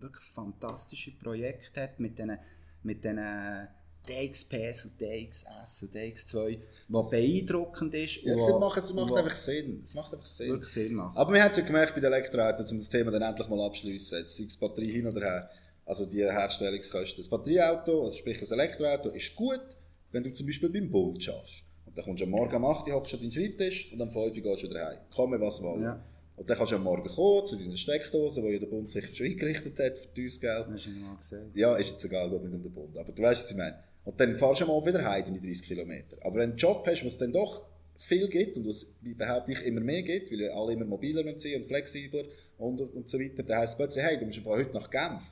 wirklich 0.00 0.24
fantastische 0.24 1.12
Projekte 1.12 1.82
hat 1.82 2.00
mit 2.00 2.18
diesen 2.18 2.38
mit 2.82 3.04
diesen 3.04 3.68
DXPS 4.08 4.84
und 4.84 5.00
DXS 5.00 5.82
und 5.82 5.94
DX2, 5.94 6.58
was 6.88 7.10
beeindruckend 7.10 7.94
ist 7.94 8.22
Ja, 8.22 8.34
es 8.34 8.58
macht, 8.58 8.78
es 8.78 8.92
macht 8.92 9.14
einfach 9.14 9.36
Sinn. 9.36 9.80
Es 9.84 9.94
macht 9.94 10.12
einfach 10.12 10.26
Sinn. 10.26 10.48
wirklich 10.48 10.72
Sinn 10.72 10.94
macht. 10.94 11.16
Aber 11.16 11.32
wir 11.32 11.42
haben 11.42 11.52
es 11.52 11.56
ja 11.56 11.64
gemerkt 11.64 11.94
bei 11.94 12.00
den 12.00 12.12
Elektroautos, 12.12 12.72
um 12.72 12.78
das 12.78 12.88
Thema 12.88 13.10
dann 13.12 13.22
endlich 13.22 13.48
mal 13.48 13.64
abschließen. 13.64 14.18
Jetzt 14.18 14.36
sei 14.36 14.44
es 14.44 14.56
Batterie 14.56 14.90
hin 14.90 15.06
oder 15.06 15.20
her. 15.20 15.50
Also 15.84 16.06
die 16.06 16.22
Herstellungskosten. 16.22 17.22
Das 17.22 17.28
Batterieauto, 17.28 18.04
also 18.04 18.16
sprich 18.16 18.40
ein 18.40 18.58
Elektroauto, 18.58 19.10
ist 19.10 19.34
gut, 19.36 19.62
wenn 20.10 20.22
du 20.22 20.32
zum 20.32 20.46
Beispiel 20.46 20.68
beim 20.68 20.90
Bund 20.90 21.22
schaffst. 21.22 21.62
Und 21.86 21.96
dann 21.96 22.04
kommst 22.04 22.20
du 22.20 22.24
am 22.24 22.30
Morgen 22.30 22.56
um 22.56 22.64
8 22.64 22.88
Uhr, 22.88 22.94
hockst 22.94 23.12
du 23.12 23.16
an 23.16 23.22
deinen 23.22 23.32
Schreibtisch 23.32 23.92
und 23.92 24.00
am 24.00 24.10
5 24.10 24.36
Uhr 24.36 24.42
gehst 24.42 24.62
du 24.62 24.70
wieder 24.70 24.86
heim. 24.86 24.98
Komme 25.14 25.40
was 25.40 25.62
wolle. 25.62 25.82
Ja. 25.82 26.04
Und 26.42 26.50
dann 26.50 26.58
kannst 26.58 26.72
du 26.72 26.76
am 26.76 26.82
Morgen 26.82 27.08
kommen 27.08 27.46
zu 27.46 27.54
deiner 27.54 27.76
Steckdose, 27.76 28.42
die 28.42 28.48
ja 28.48 28.58
der 28.58 28.66
Bund 28.66 28.90
sicher 28.90 29.14
schon 29.14 29.26
eingerichtet 29.26 29.78
hat 29.78 29.96
für 29.96 30.12
teures 30.12 30.40
Geld. 30.40 30.66
Hast 30.72 30.86
du 30.86 30.90
mal 30.90 31.16
gesehen. 31.16 31.50
Ja, 31.54 31.76
ist 31.76 31.90
jetzt 31.90 32.04
egal, 32.04 32.30
geht 32.30 32.42
nicht 32.42 32.52
um 32.52 32.62
den 32.62 32.72
Bund. 32.72 32.98
Aber 32.98 33.12
du 33.12 33.22
weißt, 33.22 33.44
was 33.44 33.50
ich 33.52 33.56
meine. 33.56 33.78
Und 34.04 34.18
dann 34.18 34.34
fahrst 34.34 34.60
du 34.60 34.66
mal 34.66 34.84
wieder 34.84 35.08
heim, 35.08 35.24
deine 35.24 35.38
30 35.38 35.62
Kilometer. 35.62 36.16
Aber 36.22 36.40
wenn 36.40 36.48
du 36.48 36.50
einen 36.50 36.56
Job 36.56 36.84
hast, 36.84 37.04
wo 37.04 37.06
es 37.06 37.16
dann 37.16 37.32
doch 37.32 37.64
viel 37.96 38.26
gibt 38.26 38.56
und 38.56 38.66
was, 38.66 38.88
wie 39.02 39.14
behaupte 39.14 39.52
ich, 39.52 39.64
immer 39.64 39.82
mehr 39.82 40.02
gibt, 40.02 40.32
weil 40.32 40.40
ja 40.40 40.52
alle 40.52 40.72
immer 40.72 40.84
mobiler 40.84 41.22
sein 41.38 41.54
und 41.58 41.64
flexibler 41.64 42.24
und, 42.58 42.80
und 42.80 43.08
so 43.08 43.20
weiter, 43.20 43.44
dann 43.44 43.58
heisst 43.58 43.74
es 43.74 43.76
plötzlich, 43.76 44.04
hey, 44.04 44.18
du 44.18 44.26
musst 44.26 44.44
heute 44.44 44.74
nach 44.74 44.90
Genf. 44.90 45.22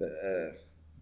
Äh, 0.00 0.54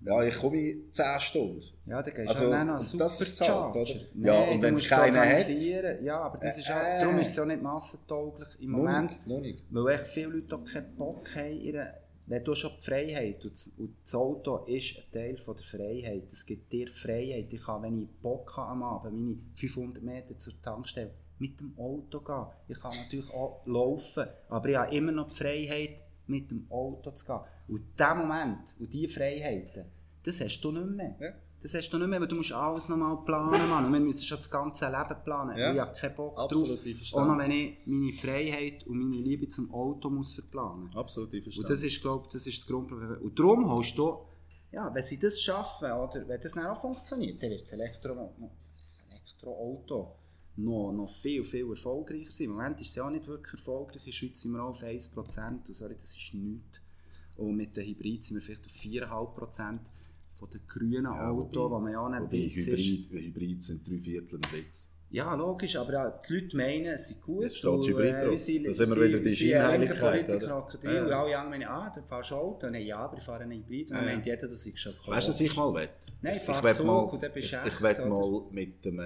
ja, 0.02 0.22
ich 0.24 0.36
komme 0.36 0.58
in 0.58 0.92
10 0.92 1.20
Stunden. 1.20 1.62
Ja, 1.86 2.02
da 2.02 2.10
gehst 2.10 2.28
Also, 2.28 2.50
du 2.50 2.54
auch 2.58 2.64
noch 2.64 2.96
das 2.98 3.20
ist 3.20 3.40
halt, 3.40 3.76
oder? 3.76 3.94
Nein, 4.14 4.24
Ja, 4.24 4.40
und 4.44 4.56
du 4.58 4.62
wenn's 4.62 4.80
musst 4.80 4.90
keinen 4.90 5.16
hat? 5.16 6.02
Ja, 6.02 6.20
aber 6.20 6.38
das 6.38 6.58
ist 6.58 6.70
auch, 6.70 6.76
äh. 6.76 7.00
darum 7.00 7.18
ist 7.18 7.28
es 7.30 7.36
ja 7.36 7.44
nicht 7.44 7.62
massentauglich 7.62 8.48
im 8.60 8.70
Noch 8.72 8.78
Moment. 8.78 9.10
nicht, 9.10 9.26
noch 9.26 9.40
nicht. 9.40 9.64
Weil 9.70 9.94
echt 9.94 10.06
viele 10.08 10.28
Leute 10.28 10.56
auch 10.56 10.64
keinen 10.64 10.96
Bock 10.96 11.34
haben. 11.36 11.60
Ihre, 11.60 11.94
wenn 12.26 12.44
du 12.44 12.54
schon 12.54 12.70
die 12.78 12.84
Freiheit 12.84 13.44
und 13.44 13.70
und 13.78 13.96
das 14.04 14.14
Auto 14.14 14.58
ist 14.66 14.96
ein 14.98 15.12
Teil 15.12 15.36
von 15.36 15.56
der 15.56 15.64
Freiheit. 15.64 16.24
Es 16.32 16.46
gibt 16.46 16.72
dir 16.72 16.88
Freiheit. 16.88 17.52
Ich 17.52 17.62
kann, 17.62 17.82
wenn 17.82 17.98
ich 18.02 18.08
Bock 18.22 18.56
habe 18.56 18.70
am 18.70 18.82
Abend, 18.82 19.12
meine 19.14 19.36
500 19.56 20.02
Meter 20.02 20.38
zur 20.38 20.52
Tankstelle 20.62 21.10
mit 21.38 21.58
dem 21.58 21.72
Auto 21.78 22.20
gehen. 22.20 22.46
Ich 22.68 22.78
kann 22.80 22.94
natürlich 22.96 23.30
auch 23.32 23.62
laufen, 23.66 24.26
aber 24.48 24.68
ich 24.68 24.76
habe 24.76 24.94
immer 24.94 25.12
noch 25.12 25.28
die 25.28 25.34
Freiheit, 25.36 26.02
mit 26.30 26.50
dem 26.50 26.66
Auto 26.70 27.10
zu 27.10 27.26
gehen. 27.26 27.40
Und 27.68 27.82
dieser 27.98 28.14
Moment 28.14 28.74
und 28.78 28.92
diese 28.92 29.12
Freiheiten, 29.12 29.84
das 30.22 30.40
hast 30.40 30.60
du 30.60 30.72
nicht 30.72 30.90
mehr. 30.90 31.16
Ja. 31.20 31.32
Das 31.62 31.74
hast 31.74 31.90
du 31.90 31.98
nicht 31.98 32.08
mehr, 32.08 32.18
weil 32.18 32.28
du 32.28 32.36
musst 32.36 32.52
alles 32.52 32.88
nochmal 32.88 33.22
planen, 33.22 33.68
Mann. 33.68 33.84
Und 33.84 33.92
wir 33.92 34.00
müssen 34.00 34.24
schon 34.24 34.38
das 34.38 34.48
ganze 34.48 34.86
Leben 34.86 35.22
planen. 35.22 35.58
Ja. 35.58 35.74
Ich 35.74 35.78
habe 35.78 35.94
keinen 35.94 36.14
Bock 36.14 36.38
Absolut 36.38 36.84
drauf. 36.84 37.12
Auch 37.12 37.26
noch, 37.26 37.38
wenn 37.38 37.50
ich 37.50 37.78
meine 37.84 38.12
Freiheit 38.14 38.86
und 38.86 38.98
meine 38.98 39.20
Liebe 39.20 39.46
zum 39.48 39.70
Auto 39.74 40.08
muss 40.08 40.32
verplanen 40.32 40.88
Absolut 40.94 41.34
einverstanden. 41.34 41.66
Und 41.66 41.70
das 41.70 41.82
ist, 41.82 42.00
glaube 42.00 42.24
ich, 42.26 42.32
das 42.32 42.46
ist 42.46 42.60
das 42.60 42.66
Grundproblem. 42.66 43.18
Und 43.20 43.38
darum 43.38 43.70
holst 43.70 43.98
du 43.98 44.24
ja, 44.72 44.94
wenn 44.94 45.02
sie 45.02 45.18
das 45.18 45.40
schaffen, 45.40 45.90
oder 45.90 46.28
wenn 46.28 46.40
das 46.40 46.52
dann 46.52 46.66
auch 46.66 46.80
funktioniert, 46.80 47.42
dann 47.42 47.50
wird 47.50 47.62
das 47.62 47.72
Elektro, 47.72 48.32
Elektroauto 49.08 50.19
noch, 50.64 50.92
noch 50.92 51.08
viel, 51.08 51.44
viel 51.44 51.68
erfolgreicher 51.68 52.32
sein. 52.32 52.46
Im 52.46 52.52
Moment 52.52 52.80
ist 52.80 52.90
es 52.90 52.94
ja 52.96 53.06
auch 53.06 53.10
nicht 53.10 53.26
wirklich 53.26 53.54
erfolgreich. 53.54 54.02
In 54.06 54.10
der 54.10 54.12
Schweiz 54.12 54.40
sind 54.40 54.52
wir 54.52 54.62
auch 54.62 54.70
auf 54.70 54.82
1%. 54.82 55.66
Und 55.66 55.74
sorry, 55.74 55.96
das 56.00 56.16
ist 56.16 56.34
nichts. 56.34 56.80
Und 57.36 57.56
mit 57.56 57.76
den 57.76 57.86
Hybriden 57.86 58.22
sind 58.22 58.36
wir 58.36 58.42
vielleicht 58.42 58.66
auf 58.66 58.72
4,5% 58.72 59.78
von 60.34 60.50
den 60.50 60.60
grünen 60.66 61.04
ja, 61.04 61.30
Autos, 61.30 61.70
die 61.70 61.82
man 61.82 61.92
ja 61.92 62.00
auch 62.00 62.08
nicht 62.08 62.56
Hybrid, 62.56 63.10
Hybrid 63.10 63.62
sind 63.62 63.88
drei 63.88 63.98
Viertel 63.98 64.40
ein 64.42 64.52
Witz. 64.52 64.90
Ja, 65.12 65.34
logisch, 65.34 65.74
aber 65.74 65.92
ja, 65.92 66.10
die 66.10 66.32
Leute 66.34 66.56
meinen, 66.56 66.86
es 66.86 67.08
sind 67.08 67.20
gut. 67.20 67.42
Es 67.42 67.56
steht 67.56 67.68
Hybrid 67.68 68.14
äh, 68.14 68.30
Da 68.30 68.72
sind 68.72 68.94
wir 68.94 69.08
wieder 69.08 69.18
bei 69.18 69.32
Scheinheiligkeit? 69.32 70.40
Krokodil, 70.40 70.94
ja. 70.94 71.04
Und 71.04 71.12
alle 71.12 71.36
anderen 71.36 71.50
meinen, 71.50 71.68
ah, 71.68 71.90
du 71.92 72.00
fährst 72.02 72.32
Auto. 72.32 72.70
Nein, 72.70 72.86
ja, 72.86 72.98
aber 72.98 73.16
ich 73.16 73.24
fahre 73.24 73.42
einen 73.42 73.58
Hybrid. 73.58 73.90
Und 73.90 73.96
dann 73.96 74.06
ja. 74.06 74.12
meint 74.12 74.26
jeder, 74.26 74.46
du 74.46 74.54
seist 74.54 74.78
schon 74.78 74.92
klar. 75.02 75.16
Weißt 75.16 75.26
du, 75.26 75.32
was 75.32 75.40
ich 75.40 75.56
mal 75.56 75.74
will? 75.74 75.88
Nein, 76.22 76.36
ich 76.36 76.42
fahre 76.42 76.72
Zug 76.72 76.86
mal, 76.86 76.98
und 77.00 77.20
dann 77.20 77.32
bist 77.32 77.52
Ich, 77.52 77.72
ich 77.72 77.82
will 77.82 78.06
mal 78.06 78.42
mit 78.52 78.84
dem, 78.84 79.00
äh, 79.00 79.02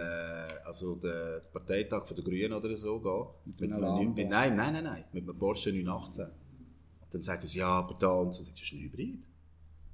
also 0.66 0.96
der 0.96 1.40
Parteitag 1.50 2.07
der 2.07 2.22
Grünen 2.22 2.52
oder 2.52 2.76
so 2.76 3.00
gehen. 3.00 3.26
Mit, 3.46 3.61
mit 3.61 3.72
einem, 3.72 4.14
mit, 4.14 4.28
nein, 4.28 4.55
nein, 4.55 4.74
nein, 4.74 4.84
nein, 4.84 5.05
mit 5.11 5.22
einem 5.22 5.38
Porsche 5.38 5.70
918. 5.70 6.26
Und 6.26 6.34
dann 7.14 7.22
sagen 7.22 7.46
sie, 7.46 7.61
ja, 7.61 7.68
aber 7.68 7.94
da, 7.98 8.12
und 8.12 8.34
so, 8.34 8.42
sagst 8.42 8.59
du, 8.59 8.62
das 8.62 8.72
ist 8.72 8.72
ein 8.74 8.84
Hybrid. 8.84 9.18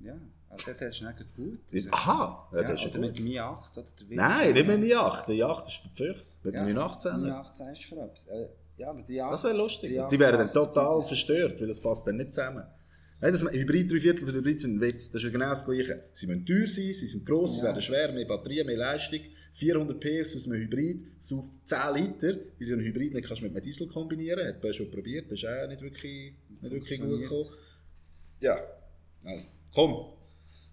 Ja. 0.01 0.15
Also 0.51 0.73
das 0.73 0.81
ist 0.83 1.03
nicht 1.03 1.35
gut. 1.37 1.93
Aha, 1.93 2.49
ja, 2.53 2.63
das 2.63 2.81
ist 2.81 2.91
oder 2.91 2.99
mit 2.99 3.17
dem 3.17 3.27
i8 3.27 3.79
oder 3.79 3.87
der 4.01 4.17
Nein, 4.17 4.53
nicht 4.53 4.67
mit 4.67 4.77
dem 4.77 4.83
i8. 4.83 5.27
Der 5.27 5.37
i8 5.37 5.67
ist 5.69 5.77
für 5.77 5.89
die 5.89 5.97
Füchse. 5.97 6.37
Mit 6.43 6.55
ja, 6.55 6.65
918. 6.65 7.11
918 7.13 7.67
ist 7.69 7.85
für 7.85 7.95
etwas. 7.97 8.27
Äh, 8.27 8.49
ja, 8.77 8.91
aber 8.91 9.03
die 9.03 9.23
8, 9.23 9.33
das 9.33 9.45
wäre 9.45 9.57
lustig. 9.57 9.91
Die, 9.91 10.03
die 10.11 10.19
wären 10.19 10.39
dann 10.39 10.53
total 10.53 11.03
verstört, 11.03 11.61
weil 11.61 11.71
es 11.71 11.81
passt 11.81 12.07
dann 12.07 12.17
nicht 12.17 12.35
zusammen. 12.35 12.65
Nein, 13.21 13.33
das 13.33 13.43
Hybrid 13.43 13.93
3 13.93 14.01
Viertel 14.01 14.27
für 14.27 14.33
Hybrid 14.33 14.61
sind 14.61 14.77
ein 14.77 14.81
Witz. 14.81 15.11
Das 15.11 15.23
ist 15.23 15.25
ja 15.25 15.31
genau 15.31 15.51
das 15.51 15.65
Gleiche. 15.65 16.05
Sie 16.13 16.27
müssen 16.27 16.45
teuer 16.45 16.67
sein, 16.67 16.95
sie 16.95 17.07
sind 17.07 17.27
gross, 17.27 17.51
ja. 17.51 17.57
sie 17.57 17.63
werden 17.63 17.83
schwer, 17.83 18.13
mehr 18.13 18.25
Batterien, 18.25 18.67
mehr 18.67 18.79
Leistung. 18.79 19.21
400 19.53 20.01
PS 20.01 20.37
aus 20.37 20.47
einem 20.47 20.63
Hybrid, 20.63 21.05
so 21.19 21.51
10 21.65 21.79
Liter, 21.95 22.35
weil 22.59 22.67
du 22.67 22.73
einen 22.73 22.83
Hybrid 22.83 23.15
nicht 23.15 23.27
kannst 23.27 23.43
mit 23.43 23.53
einem 23.53 23.63
Diesel 23.63 23.89
kombinieren 23.89 24.41
kannst. 24.41 24.63
Man 24.63 24.75
schon 24.75 24.91
probiert, 24.91 25.31
das 25.31 25.39
ist 25.39 25.47
auch 25.47 25.69
nicht 25.69 25.83
wirklich, 25.83 26.35
nicht 26.61 26.73
wirklich 26.73 27.01
gut 27.01 27.21
gekommen. 27.21 27.51
Ja, 28.41 28.57
also, 29.25 29.49
komm. 29.75 30.20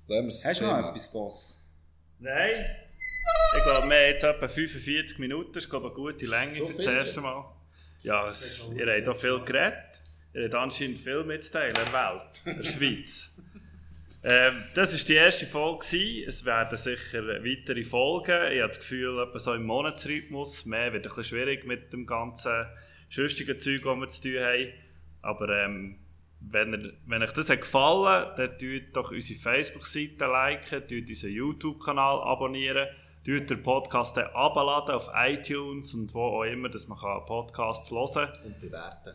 Hast 0.09 0.61
du 0.61 0.65
noch 0.65 0.89
etwas, 0.89 1.11
Boss? 1.11 1.67
Nein. 2.19 2.65
Ich 3.57 3.63
glaube, 3.63 3.89
wir 3.89 3.95
haben 3.95 4.11
jetzt 4.11 4.23
etwa 4.23 4.47
45 4.47 5.19
Minuten. 5.19 5.51
Das 5.51 5.65
ist 5.65 5.69
glaube 5.69 5.87
ich, 5.87 5.93
eine 5.93 6.01
gute 6.01 6.25
Länge 6.25 6.55
so 6.55 6.67
für 6.67 6.77
das 6.77 6.85
erste 6.85 7.21
Mal. 7.21 7.45
Ja, 8.03 8.29
es, 8.29 8.65
ihr 8.75 8.87
habt 8.87 9.03
hier 9.03 9.15
viel 9.15 9.39
geredet. 9.43 10.01
Ihr 10.33 10.45
habt 10.45 10.55
anscheinend 10.55 10.99
viel 10.99 11.23
mitzuteilen 11.23 11.69
in 11.69 11.75
der 11.75 11.93
Welt, 11.93 12.41
in 12.45 12.57
der 12.57 12.63
Schweiz. 12.63 13.29
ähm, 14.23 14.63
das 14.73 14.93
war 14.93 15.05
die 15.05 15.13
erste 15.13 15.45
Folge. 15.45 15.85
Gewesen. 15.85 16.29
Es 16.29 16.45
werden 16.45 16.77
sicher 16.77 17.27
weitere 17.27 17.83
Folgen. 17.83 18.51
Ich 18.53 18.61
habe 18.61 18.69
das 18.69 18.79
Gefühl, 18.79 19.19
etwa 19.21 19.39
so 19.39 19.53
im 19.53 19.63
Monatsrhythmus. 19.63 20.65
Mehr 20.65 20.93
wird 20.93 21.05
ein 21.05 21.09
bisschen 21.09 21.23
schwierig 21.25 21.65
mit 21.65 21.91
dem 21.91 22.05
ganzen 22.05 22.65
schüchtigen 23.09 23.59
Zeug, 23.59 23.81
das 23.83 23.97
wir 23.97 24.09
zu 24.09 24.21
tun 24.21 24.39
haben. 24.39 24.73
Aber 25.21 25.49
ähm, 25.49 25.99
wenn, 26.39 26.73
ihr, 26.73 26.93
wenn 27.05 27.23
euch 27.23 27.31
das 27.31 27.49
hat 27.49 27.61
gefallen 27.61 28.07
hat, 28.07 28.39
dann 28.39 28.57
tut 28.57 28.95
doch 28.95 29.11
unsere 29.11 29.39
Facebook-Seite 29.39 30.25
liken, 30.25 30.87
tut 30.87 31.09
unseren 31.09 31.31
YouTube-Kanal 31.31 32.21
abonnieren, 32.21 32.87
tut 33.25 33.49
den 33.49 33.61
Podcast 33.61 34.17
abladen 34.17 34.95
auf 34.95 35.09
iTunes 35.15 35.93
und 35.93 36.13
wo 36.13 36.21
auch 36.21 36.43
immer, 36.43 36.69
dass 36.69 36.87
man 36.87 36.97
Podcasts 37.25 37.91
hören 37.91 38.13
kann. 38.13 38.43
Und 38.43 38.61
bewerten. 38.61 39.13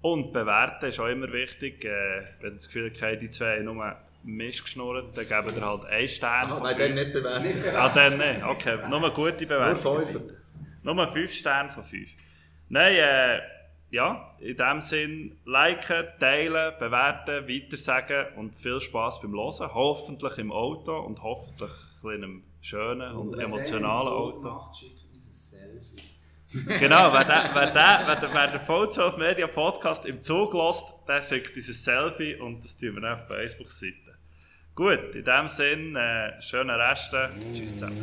Und 0.00 0.32
bewerten 0.32 0.86
ist 0.86 0.98
auch 0.98 1.06
immer 1.06 1.32
wichtig. 1.32 1.84
Äh, 1.84 2.24
wenn 2.40 2.52
ihr 2.52 2.56
das 2.56 2.66
Gefühl 2.66 2.92
habt, 3.00 3.22
die 3.22 3.30
zwei 3.30 3.60
nur 3.60 3.96
Mist 4.24 4.64
geschnurrt, 4.64 5.16
dann 5.16 5.28
geben 5.28 5.56
wir 5.56 5.66
halt 5.66 5.80
einen 5.90 6.08
Stern 6.08 6.50
ah, 6.50 6.60
nein, 6.60 6.76
dann 6.78 6.94
nicht 6.94 7.12
bewerten. 7.12 7.64
ah, 7.76 7.88
dann 7.94 8.18
nicht. 8.18 8.44
Okay, 8.44 8.78
nur 8.88 9.10
gute 9.10 9.46
Bewertung. 9.46 9.94
Nur 9.94 10.06
fünf. 10.06 10.32
Nur 10.82 11.08
fünf 11.08 11.32
Sterne 11.32 11.70
von 11.70 11.82
fünf. 11.84 12.10
Nein, 12.68 12.96
äh, 12.96 13.40
ja, 13.92 14.34
in 14.40 14.56
dem 14.56 14.80
Sinn, 14.80 15.38
liken, 15.44 16.06
teilen, 16.18 16.72
bewerten, 16.78 17.46
weitersagen 17.46 18.34
und 18.36 18.56
viel 18.56 18.80
Spaß 18.80 19.20
beim 19.20 19.32
Hören. 19.32 19.74
Hoffentlich 19.74 20.38
im 20.38 20.50
Auto 20.50 20.98
und 20.98 21.22
hoffentlich 21.22 21.70
in 22.02 22.10
einem 22.10 22.42
schönen 22.62 23.14
und, 23.14 23.34
und 23.34 23.38
emotionalen 23.38 24.08
Auto. 24.08 24.40
Gemacht, 24.40 24.82
genau, 26.78 27.12
wer, 27.12 27.24
der, 27.24 27.50
wer, 27.54 27.70
der, 27.70 28.02
wer, 28.06 28.16
der, 28.16 28.34
wer 28.34 28.46
der 28.46 28.66
V12 28.66 29.18
Media 29.18 29.46
Podcast 29.46 30.06
im 30.06 30.20
Zug 30.20 30.54
lässt, 30.54 30.84
der 31.06 31.22
schickt 31.22 31.54
dieses 31.54 31.84
Selfie 31.84 32.36
und 32.36 32.64
das 32.64 32.76
tun 32.76 32.96
wir 32.96 33.12
auf 33.12 33.26
der 33.26 33.36
Facebook-Seite. 33.36 34.18
Gut, 34.74 35.14
in 35.14 35.24
dem 35.24 35.48
Sinn, 35.48 35.96
äh, 35.96 36.40
schönen 36.40 36.70
Rest. 36.70 37.14
Tschüss 37.54 37.72
zusammen. 37.72 37.96